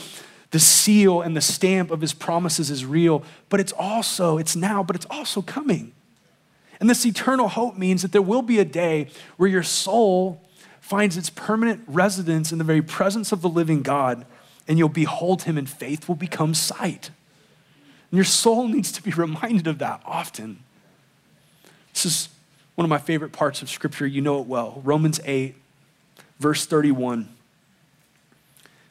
the 0.51 0.59
seal 0.59 1.21
and 1.21 1.35
the 1.35 1.41
stamp 1.41 1.91
of 1.91 2.01
his 2.01 2.13
promises 2.13 2.71
is 2.71 2.85
real. 2.85 3.23
But 3.49 3.59
it's 3.59 3.73
also, 3.73 4.37
it's 4.37 4.55
now, 4.55 4.81
but 4.81 4.95
it's 4.95 5.05
also 5.09 5.41
coming. 5.41 5.93
And 6.79 6.89
this 6.89 7.05
eternal 7.05 7.47
hope 7.47 7.77
means 7.77 8.01
that 8.01 8.11
there 8.11 8.21
will 8.21 8.41
be 8.41 8.59
a 8.59 8.65
day 8.65 9.07
where 9.37 9.49
your 9.49 9.63
soul 9.63 10.41
finds 10.79 11.17
its 11.17 11.29
permanent 11.29 11.83
residence 11.87 12.51
in 12.51 12.59
the 12.59 12.63
very 12.63 12.81
presence 12.81 13.31
of 13.31 13.41
the 13.41 13.49
living 13.49 13.81
God, 13.81 14.25
and 14.67 14.77
you'll 14.77 14.89
behold 14.89 15.43
him, 15.43 15.57
and 15.57 15.69
faith 15.69 16.07
will 16.07 16.15
become 16.15 16.53
sight. 16.53 17.09
And 18.11 18.17
your 18.17 18.25
soul 18.25 18.67
needs 18.67 18.91
to 18.93 19.03
be 19.03 19.11
reminded 19.11 19.67
of 19.67 19.79
that 19.79 20.01
often. 20.05 20.59
This 21.93 22.05
is 22.05 22.29
one 22.75 22.85
of 22.85 22.89
my 22.89 22.99
favorite 22.99 23.31
parts 23.31 23.61
of 23.61 23.69
Scripture. 23.69 24.05
You 24.05 24.21
know 24.21 24.39
it 24.39 24.47
well. 24.47 24.81
Romans 24.83 25.19
8, 25.25 25.55
verse 26.39 26.65
31. 26.65 27.29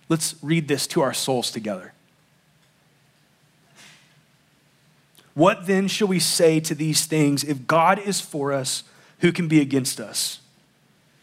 Let's 0.08 0.34
read 0.42 0.68
this 0.68 0.86
to 0.88 1.02
our 1.02 1.14
souls 1.14 1.50
together. 1.50 1.92
What 5.34 5.66
then 5.66 5.86
shall 5.86 6.08
we 6.08 6.18
say 6.18 6.60
to 6.60 6.74
these 6.74 7.06
things? 7.06 7.44
If 7.44 7.66
God 7.66 7.98
is 7.98 8.20
for 8.20 8.52
us, 8.52 8.84
who 9.20 9.32
can 9.32 9.48
be 9.48 9.60
against 9.60 10.00
us? 10.00 10.40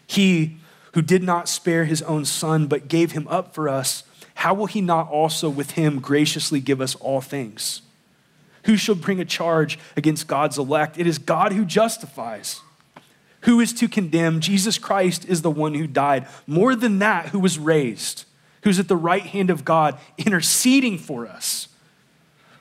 He 0.06 0.58
who 0.94 1.02
did 1.02 1.24
not 1.24 1.50
spare 1.50 1.86
his 1.86 2.02
own 2.04 2.24
son, 2.24 2.68
but 2.68 2.88
gave 2.88 3.14
him 3.14 3.28
up 3.28 3.54
for 3.56 3.68
us 3.68 4.04
how 4.36 4.54
will 4.54 4.66
he 4.66 4.82
not 4.82 5.10
also 5.10 5.50
with 5.50 5.72
him 5.72 6.00
graciously 6.00 6.60
give 6.60 6.82
us 6.82 6.96
all 6.96 7.22
things? 7.22 7.82
Who 8.66 8.78
shall 8.78 8.96
bring 8.96 9.20
a 9.20 9.26
charge 9.26 9.78
against 9.96 10.28
God's 10.28 10.58
elect? 10.58 10.98
It 10.98 11.08
is 11.08 11.18
God 11.18 11.54
who 11.54 11.66
justifies. 11.66 12.62
Who 13.42 13.60
is 13.60 13.74
to 13.74 13.90
condemn? 13.90 14.40
Jesus 14.40 14.78
Christ 14.78 15.26
is 15.26 15.42
the 15.42 15.52
one 15.52 15.74
who 15.74 15.86
died. 15.86 16.28
More 16.48 16.76
than 16.76 17.00
that, 17.00 17.28
who 17.30 17.40
was 17.40 17.60
raised, 17.60 18.24
who's 18.64 18.80
at 18.80 18.88
the 18.88 18.96
right 18.96 19.24
hand 19.24 19.50
of 19.50 19.66
God, 19.66 20.00
interceding 20.18 20.98
for 20.98 21.28
us. 21.28 21.68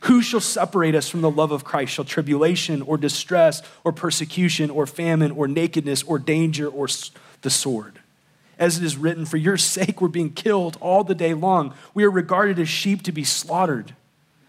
Who 0.03 0.21
shall 0.21 0.41
separate 0.41 0.97
us 0.97 1.09
from 1.09 1.21
the 1.21 1.31
love 1.31 1.53
of 1.53 1.63
Christ? 1.63 1.93
Shall 1.93 2.05
tribulation 2.05 2.83
or 2.83 2.97
distress 2.97 3.63
or 3.85 3.93
persecution 3.93 4.69
or 4.69 4.85
famine 4.85 5.31
or 5.31 5.47
nakedness 5.47 6.03
or 6.03 6.19
danger 6.19 6.69
or 6.69 6.89
the 7.43 7.51
sword? 7.51 8.01
As 8.63 8.79
it 8.79 8.85
is 8.85 8.97
written, 8.97 9.27
For 9.27 9.39
your 9.39 9.57
sake 9.57 10.01
we're 10.01 10.07
being 10.07 10.33
killed 10.33 10.79
all 10.81 11.03
the 11.03 11.17
day 11.17 11.35
long. 11.35 11.75
We 11.95 12.05
are 12.05 12.11
regarded 12.11 12.61
as 12.61 12.69
sheep 12.69 13.03
to 13.03 13.13
be 13.13 13.25
slaughtered. 13.25 13.97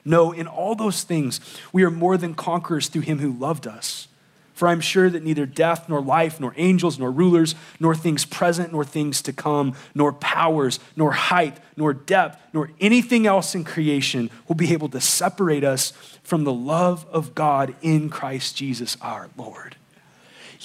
No, 0.05 0.31
in 0.31 0.45
all 0.45 0.75
those 0.75 1.01
things, 1.01 1.39
we 1.71 1.83
are 1.83 1.89
more 1.89 2.15
than 2.15 2.35
conquerors 2.35 2.89
through 2.89 3.01
him 3.01 3.17
who 3.17 3.33
loved 3.33 3.65
us. 3.65 4.07
For 4.53 4.67
I'm 4.67 4.81
sure 4.81 5.09
that 5.09 5.23
neither 5.23 5.47
death, 5.47 5.89
nor 5.89 5.99
life, 5.99 6.39
nor 6.39 6.53
angels, 6.57 6.99
nor 6.99 7.09
rulers, 7.09 7.55
nor 7.79 7.95
things 7.95 8.23
present, 8.23 8.71
nor 8.71 8.85
things 8.85 9.19
to 9.23 9.33
come, 9.33 9.73
nor 9.95 10.13
powers, 10.13 10.79
nor 10.95 11.13
height, 11.13 11.57
nor 11.75 11.91
depth, 11.91 12.39
nor 12.53 12.69
anything 12.79 13.25
else 13.25 13.55
in 13.55 13.63
creation 13.63 14.29
will 14.47 14.55
be 14.55 14.73
able 14.73 14.89
to 14.89 15.01
separate 15.01 15.63
us 15.63 15.91
from 16.21 16.43
the 16.43 16.53
love 16.53 17.03
of 17.11 17.33
God 17.33 17.73
in 17.81 18.11
Christ 18.11 18.55
Jesus 18.55 18.95
our 19.01 19.29
Lord. 19.35 19.75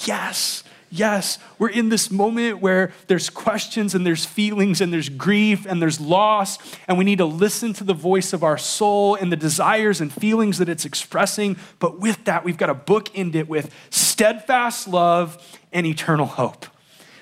Yes, 0.05 0.65
Yes, 0.91 1.39
we're 1.59 1.69
in 1.69 1.91
this 1.91 2.11
moment 2.11 2.61
where 2.61 2.93
there's 3.09 3.29
questions 3.29 3.95
and 3.95 4.07
there's 4.07 4.25
feelings 4.25 4.81
and 4.81 4.91
there's 4.91 5.11
grief 5.11 5.67
and 5.67 5.83
there's 5.83 6.01
loss, 6.01 6.59
and 6.87 6.97
we 6.97 7.05
need 7.05 7.19
to 7.19 7.27
listen 7.27 7.75
to 7.75 7.85
the 7.85 7.95
voice 7.95 8.33
of 8.33 8.43
our 8.43 8.57
soul 8.57 9.15
and 9.15 9.31
the 9.31 9.37
desires 9.37 10.01
and 10.01 10.11
feelings 10.11 10.59
that 10.59 10.69
it's 10.69 10.87
expressing. 10.87 11.59
But 11.79 12.01
with 12.01 12.25
that, 12.25 12.43
we've 12.43 12.57
got 12.57 12.67
to 12.67 12.75
bookend 12.75 13.35
it 13.35 13.49
with 13.49 13.75
steadfast 13.91 14.89
love 14.89 15.37
and 15.73 15.87
eternal 15.87 16.27
hope. 16.27 16.65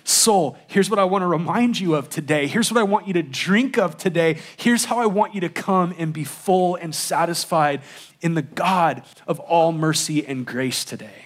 Soul, 0.05 0.57
here's 0.69 0.89
what 0.89 1.01
I 1.01 1.05
want 1.05 1.23
to 1.23 1.27
remind 1.27 1.81
you 1.81 1.97
of 1.97 2.09
today. 2.09 2.47
Here's 2.47 2.71
what 2.71 2.79
I 2.79 2.85
want 2.85 3.09
you 3.09 3.15
to 3.15 3.25
drink 3.25 3.77
of 3.77 3.97
today. 3.97 4.39
Here's 4.57 4.85
how 4.85 5.01
I 5.01 5.07
want 5.07 5.35
you 5.35 5.41
to 5.41 5.49
come 5.49 5.93
and 5.99 6.13
be 6.13 6.23
full 6.23 6.77
and 6.77 6.95
satisfied 6.95 7.81
in 8.21 8.35
the 8.35 8.43
God 8.43 9.03
of 9.27 9.41
all 9.41 9.73
mercy 9.73 10.25
and 10.25 10.47
grace 10.47 10.85
today. 10.85 11.26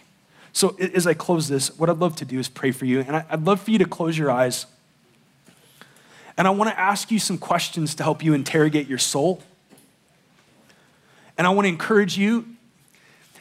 So, 0.52 0.76
as 0.78 1.06
I 1.06 1.14
close 1.14 1.48
this, 1.48 1.76
what 1.78 1.88
I'd 1.88 1.98
love 1.98 2.16
to 2.16 2.24
do 2.24 2.38
is 2.38 2.48
pray 2.48 2.72
for 2.72 2.84
you. 2.84 3.00
And 3.00 3.16
I'd 3.16 3.44
love 3.44 3.60
for 3.60 3.70
you 3.70 3.78
to 3.78 3.84
close 3.84 4.18
your 4.18 4.30
eyes. 4.30 4.66
And 6.36 6.46
I 6.46 6.50
want 6.50 6.70
to 6.70 6.78
ask 6.78 7.10
you 7.10 7.18
some 7.18 7.38
questions 7.38 7.94
to 7.96 8.02
help 8.02 8.24
you 8.24 8.34
interrogate 8.34 8.88
your 8.88 8.98
soul. 8.98 9.42
And 11.36 11.46
I 11.46 11.50
want 11.50 11.66
to 11.66 11.68
encourage 11.68 12.18
you 12.18 12.46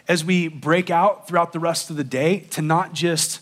as 0.08 0.24
we 0.24 0.48
break 0.48 0.90
out 0.90 1.28
throughout 1.28 1.54
the 1.54 1.60
rest 1.60 1.90
of 1.90 1.96
the 1.96 2.04
day 2.04 2.40
to 2.52 2.62
not 2.62 2.94
just 2.94 3.42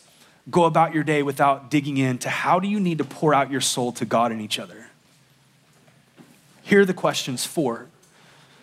go 0.49 0.65
about 0.65 0.93
your 0.93 1.03
day 1.03 1.23
without 1.23 1.69
digging 1.69 1.97
into 1.97 2.29
how 2.29 2.59
do 2.59 2.67
you 2.67 2.79
need 2.79 2.97
to 2.99 3.03
pour 3.03 3.33
out 3.33 3.51
your 3.51 3.61
soul 3.61 3.91
to 3.93 4.05
God 4.05 4.31
and 4.31 4.41
each 4.41 4.59
other. 4.59 4.87
Here 6.63 6.81
are 6.81 6.85
the 6.85 6.93
questions 6.93 7.45
for. 7.45 7.87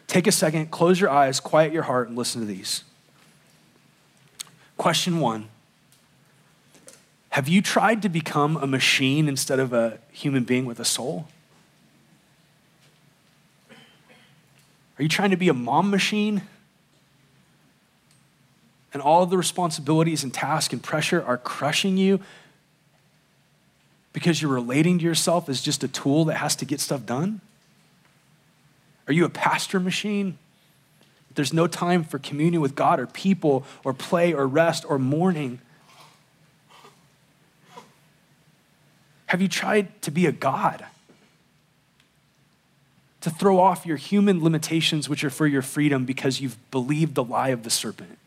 Take 0.07 0.27
a 0.27 0.33
second, 0.33 0.71
close 0.71 1.01
your 1.01 1.11
eyes, 1.11 1.41
quiet 1.41 1.73
your 1.73 1.85
heart, 1.85 2.09
and 2.09 2.17
listen 2.17 2.41
to 2.41 2.47
these. 2.47 2.85
Question 4.77 5.21
one 5.21 5.49
Have 7.31 7.49
you 7.49 7.63
tried 7.63 8.03
to 8.03 8.09
become 8.09 8.57
a 8.57 8.67
machine 8.67 9.29
instead 9.29 9.59
of 9.59 9.73
a 9.73 9.99
human 10.11 10.45
being 10.45 10.65
with 10.65 10.81
a 10.81 10.85
soul? 10.85 11.29
Are 14.99 15.03
you 15.03 15.09
trying 15.09 15.31
to 15.31 15.37
be 15.37 15.49
a 15.49 15.55
mom 15.55 15.91
machine? 15.91 16.43
And 18.93 19.03
all 19.03 19.25
of 19.25 19.31
the 19.31 19.37
responsibilities 19.37 20.23
and 20.23 20.33
tasks 20.33 20.73
and 20.73 20.81
pressure 20.81 21.21
are 21.21 21.37
crushing 21.37 21.97
you 21.97 22.21
because 24.13 24.41
you're 24.41 24.53
relating 24.53 24.99
to 25.01 25.05
yourself 25.05 25.49
as 25.49 25.61
just 25.61 25.83
a 25.83 25.89
tool 25.89 26.25
that 26.27 26.37
has 26.37 26.57
to 26.57 26.65
get 26.65 26.81
stuff 26.81 27.05
done? 27.05 27.41
Are 29.09 29.13
you 29.13 29.25
a 29.25 29.29
pastor 29.29 29.81
machine? 29.81 30.39
There's 31.35 31.53
no 31.53 31.67
time 31.67 32.05
for 32.05 32.19
communion 32.19 32.63
with 32.63 32.75
God 32.75 33.01
or 33.01 33.07
people 33.07 33.65
or 33.85 33.93
play 33.93 34.33
or 34.33 34.47
rest 34.47 34.85
or 34.89 34.99
mourning. 34.99 35.61
Have 39.27 39.43
you 39.43 39.49
tried 39.49 40.01
to 40.03 40.11
be 40.11 40.27
a 40.27 40.33
God? 40.33 40.87
To 43.23 43.31
throw 43.31 43.59
off 43.59 43.87
your 43.87 43.97
human 43.97 44.45
limitations, 44.45 45.09
which 45.09 45.25
are 45.25 45.31
for 45.31 45.47
your 45.47 45.63
freedom, 45.63 46.05
because 46.05 46.41
you've 46.41 46.59
believed 46.71 47.15
the 47.15 47.25
lie 47.25 47.49
of 47.49 47.63
the 47.63 47.71
serpent? 47.71 48.19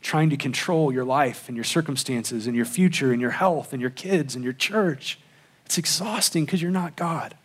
Trying 0.00 0.30
to 0.30 0.36
control 0.36 0.92
your 0.92 1.04
life 1.04 1.48
and 1.48 1.56
your 1.56 1.64
circumstances 1.64 2.46
and 2.46 2.56
your 2.56 2.64
future 2.64 3.12
and 3.12 3.20
your 3.20 3.30
health 3.30 3.72
and 3.72 3.80
your 3.80 3.90
kids 3.90 4.34
and 4.34 4.42
your 4.42 4.54
church. 4.54 5.18
It's 5.64 5.78
exhausting 5.78 6.44
because 6.44 6.60
you're 6.60 6.72
not 6.72 6.96
God 6.96 7.36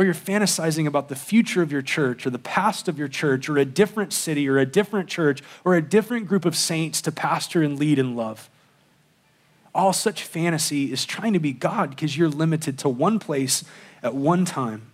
or 0.00 0.04
you're 0.04 0.14
fantasizing 0.14 0.86
about 0.86 1.10
the 1.10 1.14
future 1.14 1.60
of 1.60 1.70
your 1.70 1.82
church 1.82 2.26
or 2.26 2.30
the 2.30 2.38
past 2.38 2.88
of 2.88 2.98
your 2.98 3.06
church 3.06 3.50
or 3.50 3.58
a 3.58 3.66
different 3.66 4.14
city 4.14 4.48
or 4.48 4.56
a 4.56 4.64
different 4.64 5.10
church 5.10 5.42
or 5.62 5.74
a 5.74 5.82
different 5.82 6.26
group 6.26 6.46
of 6.46 6.56
saints 6.56 7.02
to 7.02 7.12
pastor 7.12 7.62
and 7.62 7.78
lead 7.78 7.98
and 7.98 8.16
love. 8.16 8.48
All 9.74 9.92
such 9.92 10.22
fantasy 10.22 10.90
is 10.90 11.04
trying 11.04 11.34
to 11.34 11.38
be 11.38 11.52
God 11.52 11.90
because 11.90 12.16
you're 12.16 12.30
limited 12.30 12.78
to 12.78 12.88
one 12.88 13.18
place 13.18 13.62
at 14.02 14.14
one 14.14 14.46
time. 14.46 14.90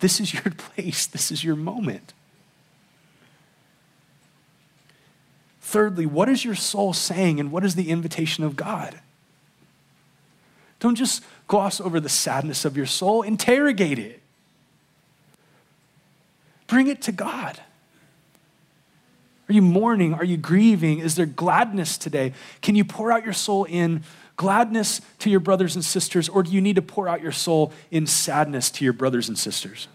This 0.00 0.20
is 0.20 0.34
your 0.34 0.42
place, 0.58 1.06
this 1.06 1.32
is 1.32 1.42
your 1.42 1.56
moment. 1.56 2.12
Thirdly, 5.62 6.04
what 6.04 6.28
is 6.28 6.44
your 6.44 6.54
soul 6.54 6.92
saying 6.92 7.40
and 7.40 7.50
what 7.50 7.64
is 7.64 7.76
the 7.76 7.88
invitation 7.88 8.44
of 8.44 8.56
God? 8.56 9.00
Don't 10.80 10.96
just 10.96 11.24
gloss 11.46 11.80
over 11.80 11.98
the 11.98 12.10
sadness 12.10 12.66
of 12.66 12.76
your 12.76 12.84
soul, 12.84 13.22
interrogate 13.22 13.98
it. 13.98 14.19
Bring 16.70 16.86
it 16.86 17.02
to 17.02 17.12
God. 17.12 17.60
Are 19.48 19.52
you 19.52 19.60
mourning? 19.60 20.14
Are 20.14 20.24
you 20.24 20.36
grieving? 20.36 21.00
Is 21.00 21.16
there 21.16 21.26
gladness 21.26 21.98
today? 21.98 22.32
Can 22.62 22.76
you 22.76 22.84
pour 22.84 23.10
out 23.10 23.24
your 23.24 23.32
soul 23.32 23.64
in 23.64 24.04
gladness 24.36 25.00
to 25.18 25.28
your 25.28 25.40
brothers 25.40 25.74
and 25.74 25.84
sisters, 25.84 26.28
or 26.28 26.44
do 26.44 26.52
you 26.52 26.60
need 26.60 26.76
to 26.76 26.82
pour 26.82 27.08
out 27.08 27.20
your 27.20 27.32
soul 27.32 27.72
in 27.90 28.06
sadness 28.06 28.70
to 28.70 28.84
your 28.84 28.92
brothers 28.92 29.28
and 29.28 29.36
sisters? 29.36 29.88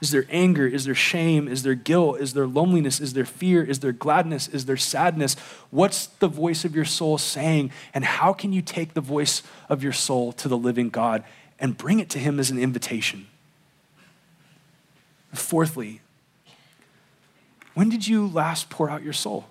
Is 0.00 0.10
there 0.10 0.24
anger? 0.30 0.66
Is 0.66 0.86
there 0.86 0.94
shame? 0.94 1.46
Is 1.46 1.62
there 1.62 1.74
guilt? 1.74 2.20
Is 2.20 2.32
there 2.32 2.46
loneliness? 2.46 3.00
Is 3.00 3.12
there 3.12 3.26
fear? 3.26 3.62
Is 3.62 3.80
there 3.80 3.92
gladness? 3.92 4.48
Is 4.48 4.64
there 4.64 4.78
sadness? 4.78 5.34
What's 5.70 6.06
the 6.06 6.28
voice 6.28 6.64
of 6.64 6.74
your 6.74 6.84
soul 6.86 7.18
saying? 7.18 7.70
And 7.92 8.02
how 8.02 8.32
can 8.32 8.54
you 8.54 8.62
take 8.62 8.94
the 8.94 9.02
voice 9.02 9.42
of 9.68 9.82
your 9.82 9.92
soul 9.92 10.32
to 10.32 10.48
the 10.48 10.56
living 10.56 10.88
God 10.88 11.22
and 11.58 11.76
bring 11.76 12.00
it 12.00 12.10
to 12.10 12.18
Him 12.18 12.38
as 12.38 12.50
an 12.50 12.58
invitation. 12.58 13.26
Fourthly, 15.32 16.00
when 17.74 17.88
did 17.88 18.06
you 18.06 18.26
last 18.26 18.70
pour 18.70 18.88
out 18.88 19.02
your 19.02 19.12
soul? 19.12 19.46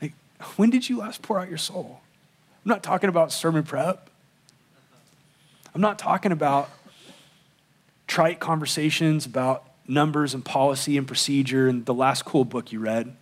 Like, 0.00 0.12
when 0.56 0.70
did 0.70 0.88
you 0.88 0.98
last 0.98 1.22
pour 1.22 1.38
out 1.38 1.48
your 1.48 1.58
soul? 1.58 2.00
I'm 2.64 2.68
not 2.68 2.82
talking 2.82 3.08
about 3.08 3.32
sermon 3.32 3.62
prep. 3.62 4.10
I'm 5.74 5.80
not 5.80 5.98
talking 5.98 6.32
about 6.32 6.68
trite 8.06 8.40
conversations 8.40 9.24
about 9.24 9.64
numbers 9.88 10.34
and 10.34 10.44
policy 10.44 10.98
and 10.98 11.06
procedure 11.06 11.66
and 11.66 11.86
the 11.86 11.94
last 11.94 12.24
cool 12.24 12.44
book 12.44 12.70
you 12.72 12.78
read 12.78 13.16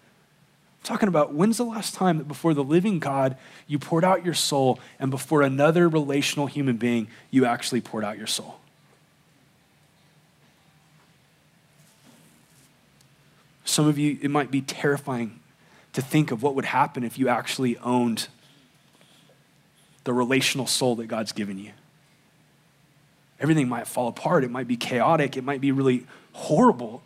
talking 0.83 1.09
about 1.09 1.35
when's 1.35 1.57
the 1.57 1.64
last 1.64 1.95
time 1.95 2.18
that 2.18 2.28
before 2.28 2.55
the 2.55 2.64
living 2.64 2.99
God 2.99 3.37
you 3.66 3.78
poured 3.78 4.05
out 4.05 4.24
your 4.24 4.35
soul 4.35 4.81
and 4.99 5.11
before 5.11 5.43
another 5.43 5.89
relational 5.89 6.47
human 6.47 6.76
being 6.76 7.09
you 7.31 7.45
actually 7.45 7.81
poured 7.81 8.05
out 8.05 8.18
your 8.18 8.26
soul? 8.26 8.57
Some 13.64 13.87
of 13.87 13.99
you, 13.99 14.18
it 14.20 14.31
might 14.31 14.51
be 14.51 14.62
terrifying 14.62 15.39
to 15.93 16.03
think 16.03 16.33
of 16.33 16.43
what 16.43 16.55
would 16.55 16.64
happen 16.64 17.05
if 17.05 17.18
you 17.18 17.28
actually 17.28 17.76
owned 17.78 18.28
the 20.05 20.12
relational 20.12 20.66
soul 20.66 20.97
that 20.97 21.07
God's 21.07 21.33
given 21.33 21.59
you. 21.59 21.70
Everything 23.39 23.68
might 23.68 23.87
fall 23.87 24.09
apart. 24.09 24.45
It 24.45 24.51
might 24.51 24.66
be 24.66 24.76
chaotic. 24.76 25.37
It 25.37 25.45
might 25.45 25.61
be 25.61 25.72
really 25.72 26.07
horrible. 26.33 27.03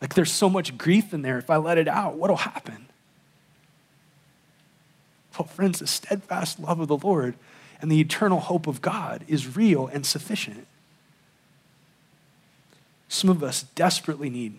Like 0.00 0.14
there's 0.14 0.30
so 0.30 0.48
much 0.48 0.76
grief 0.76 1.14
in 1.14 1.22
there. 1.22 1.38
If 1.38 1.50
I 1.50 1.56
let 1.56 1.78
it 1.78 1.88
out, 1.88 2.16
what'll 2.16 2.36
happen? 2.36 2.83
Well, 5.38 5.48
friends, 5.48 5.80
the 5.80 5.86
steadfast 5.86 6.60
love 6.60 6.80
of 6.80 6.88
the 6.88 6.96
Lord 6.96 7.34
and 7.80 7.90
the 7.90 8.00
eternal 8.00 8.40
hope 8.40 8.66
of 8.66 8.80
God 8.80 9.24
is 9.26 9.56
real 9.56 9.88
and 9.88 10.06
sufficient. 10.06 10.66
Some 13.08 13.30
of 13.30 13.42
us 13.42 13.64
desperately 13.74 14.30
need 14.30 14.58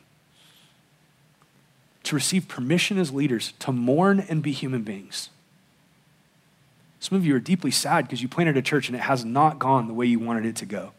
to 2.03 2.15
receive 2.15 2.47
permission 2.47 2.97
as 2.97 3.11
leaders 3.11 3.53
to 3.59 3.71
mourn 3.71 4.19
and 4.19 4.43
be 4.43 4.51
human 4.51 4.84
beings. 4.84 5.30
Some 6.99 7.17
of 7.17 7.26
you 7.26 7.36
are 7.36 7.39
deeply 7.39 7.71
sad 7.71 8.05
because 8.05 8.21
you 8.21 8.28
planted 8.28 8.57
a 8.57 8.61
church 8.61 8.88
and 8.88 8.95
it 8.95 9.01
has 9.01 9.26
not 9.26 9.59
gone 9.59 9.88
the 9.88 9.93
way 9.93 10.05
you 10.05 10.19
wanted 10.19 10.45
it 10.45 10.55
to 10.57 10.65
go. 10.65 10.91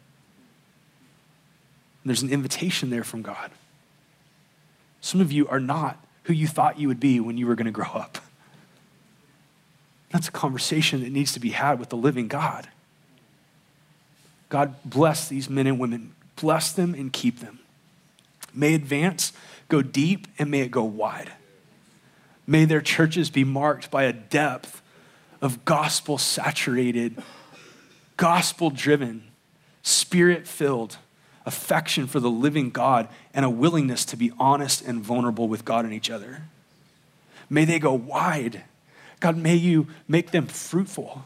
And 2.03 2.11
there's 2.11 2.23
an 2.23 2.31
invitation 2.31 2.91
there 2.91 3.05
from 3.05 3.23
God. 3.23 3.51
Some 5.01 5.21
of 5.21 5.33
you 5.33 5.47
are 5.49 5.61
not 5.61 6.05
who 6.25 6.33
you 6.33 6.47
thought 6.47 6.79
you 6.79 6.89
would 6.89 7.01
be 7.01 7.21
when 7.21 7.37
you 7.37 7.47
were 7.47 7.55
going 7.55 7.67
to 7.67 7.73
grow 7.73 7.91
up. 7.91 8.19
That's 10.11 10.29
a 10.29 10.33
conversation 10.33 11.01
that 11.01 11.13
needs 11.13 11.33
to 11.33 11.41
be 11.41 11.51
had 11.51 11.79
with 11.79 11.89
the 11.89 11.97
living 11.97 12.29
God. 12.29 12.69
God 14.49 14.75
bless 14.85 15.29
these 15.29 15.51
men 15.51 15.67
and 15.67 15.79
women, 15.79 16.15
bless 16.37 16.73
them 16.73 16.95
and 16.95 17.13
keep 17.13 17.41
them. 17.41 17.59
May 18.55 18.75
advance 18.75 19.33
go 19.69 19.83
deep 19.83 20.29
and 20.39 20.51
may 20.51 20.61
it 20.61 20.71
go 20.71 20.85
wide. 20.85 21.33
May 22.47 22.65
their 22.65 22.81
churches 22.81 23.29
be 23.29 23.45
marked 23.45 23.91
by 23.91 24.05
a 24.05 24.13
depth 24.13 24.81
of 25.43 25.65
gospel 25.65 26.17
saturated, 26.17 27.21
gospel 28.17 28.71
driven, 28.71 29.25
spirit 29.83 30.47
filled 30.47 30.99
affection 31.45 32.07
for 32.07 32.19
the 32.21 32.31
living 32.31 32.71
God 32.71 33.09
and 33.33 33.45
a 33.45 33.51
willingness 33.51 34.05
to 34.07 34.17
be 34.17 34.33
honest 34.39 34.83
and 34.83 35.01
vulnerable 35.01 35.49
with 35.49 35.65
God 35.65 35.85
and 35.85 35.95
each 35.95 36.11
other. 36.11 36.43
May 37.49 37.65
they 37.65 37.79
go 37.79 37.93
wide 37.93 38.65
God, 39.21 39.37
may 39.37 39.55
you 39.55 39.87
make 40.09 40.31
them 40.31 40.47
fruitful. 40.47 41.25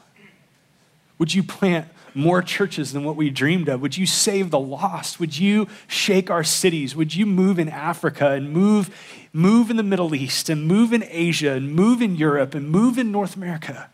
Would 1.18 1.34
you 1.34 1.43
plant 1.43 1.88
more 2.14 2.43
churches 2.43 2.93
than 2.93 3.05
what 3.05 3.16
we 3.16 3.30
dreamed 3.30 3.68
of? 3.68 3.80
Would 3.80 3.97
you 3.97 4.07
save 4.07 4.51
the 4.51 4.59
lost? 4.59 5.20
Would 5.20 5.38
you 5.38 5.68
shake 5.86 6.30
our 6.30 6.45
cities? 6.45 6.97
Would 6.97 7.14
you 7.14 7.26
move 7.26 7.59
in 7.59 7.68
Africa 7.68 8.30
and 8.30 8.53
move, 8.53 8.95
move 9.32 9.70
in 9.70 9.76
the 9.76 9.82
Middle 9.82 10.14
East 10.14 10.49
and 10.49 10.66
move 10.66 10.93
in 10.93 11.05
Asia 11.09 11.53
and 11.53 11.72
move 11.74 12.03
in 12.03 12.16
Europe 12.16 12.55
and 12.55 12.70
move 12.70 12.99
in 12.99 13.12
North 13.12 13.36
America? 13.36 13.91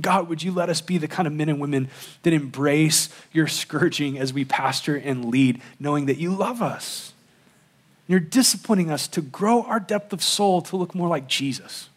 God, 0.00 0.28
would 0.28 0.42
you 0.42 0.52
let 0.52 0.70
us 0.70 0.80
be 0.80 0.96
the 0.96 1.08
kind 1.08 1.26
of 1.26 1.34
men 1.34 1.50
and 1.50 1.60
women 1.60 1.90
that 2.22 2.32
embrace 2.32 3.10
your 3.32 3.46
scourging 3.46 4.18
as 4.18 4.32
we 4.32 4.44
pastor 4.44 4.96
and 4.96 5.26
lead, 5.26 5.60
knowing 5.78 6.06
that 6.06 6.16
you 6.16 6.34
love 6.34 6.62
us? 6.62 7.12
You're 8.08 8.20
disciplining 8.20 8.90
us 8.90 9.06
to 9.08 9.20
grow 9.20 9.62
our 9.62 9.80
depth 9.80 10.12
of 10.12 10.22
soul 10.22 10.62
to 10.62 10.76
look 10.76 10.94
more 10.94 11.08
like 11.08 11.28
Jesus. 11.28 11.90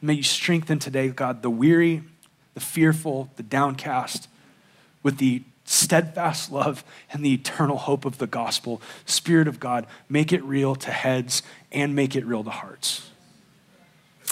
May 0.00 0.14
you 0.14 0.22
strengthen 0.22 0.78
today, 0.78 1.08
God, 1.08 1.42
the 1.42 1.50
weary, 1.50 2.02
the 2.54 2.60
fearful, 2.60 3.30
the 3.36 3.42
downcast, 3.42 4.28
with 5.02 5.18
the 5.18 5.42
steadfast 5.64 6.50
love 6.50 6.82
and 7.12 7.24
the 7.24 7.34
eternal 7.34 7.76
hope 7.76 8.04
of 8.04 8.18
the 8.18 8.26
gospel. 8.26 8.80
Spirit 9.04 9.48
of 9.48 9.60
God, 9.60 9.86
make 10.08 10.32
it 10.32 10.42
real 10.44 10.74
to 10.76 10.90
heads 10.90 11.42
and 11.70 11.94
make 11.94 12.16
it 12.16 12.24
real 12.24 12.44
to 12.44 12.50
hearts. 12.50 13.10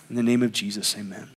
In 0.09 0.17
the 0.17 0.23
name 0.23 0.43
of 0.43 0.53
Jesus, 0.53 0.97
amen. 0.97 1.31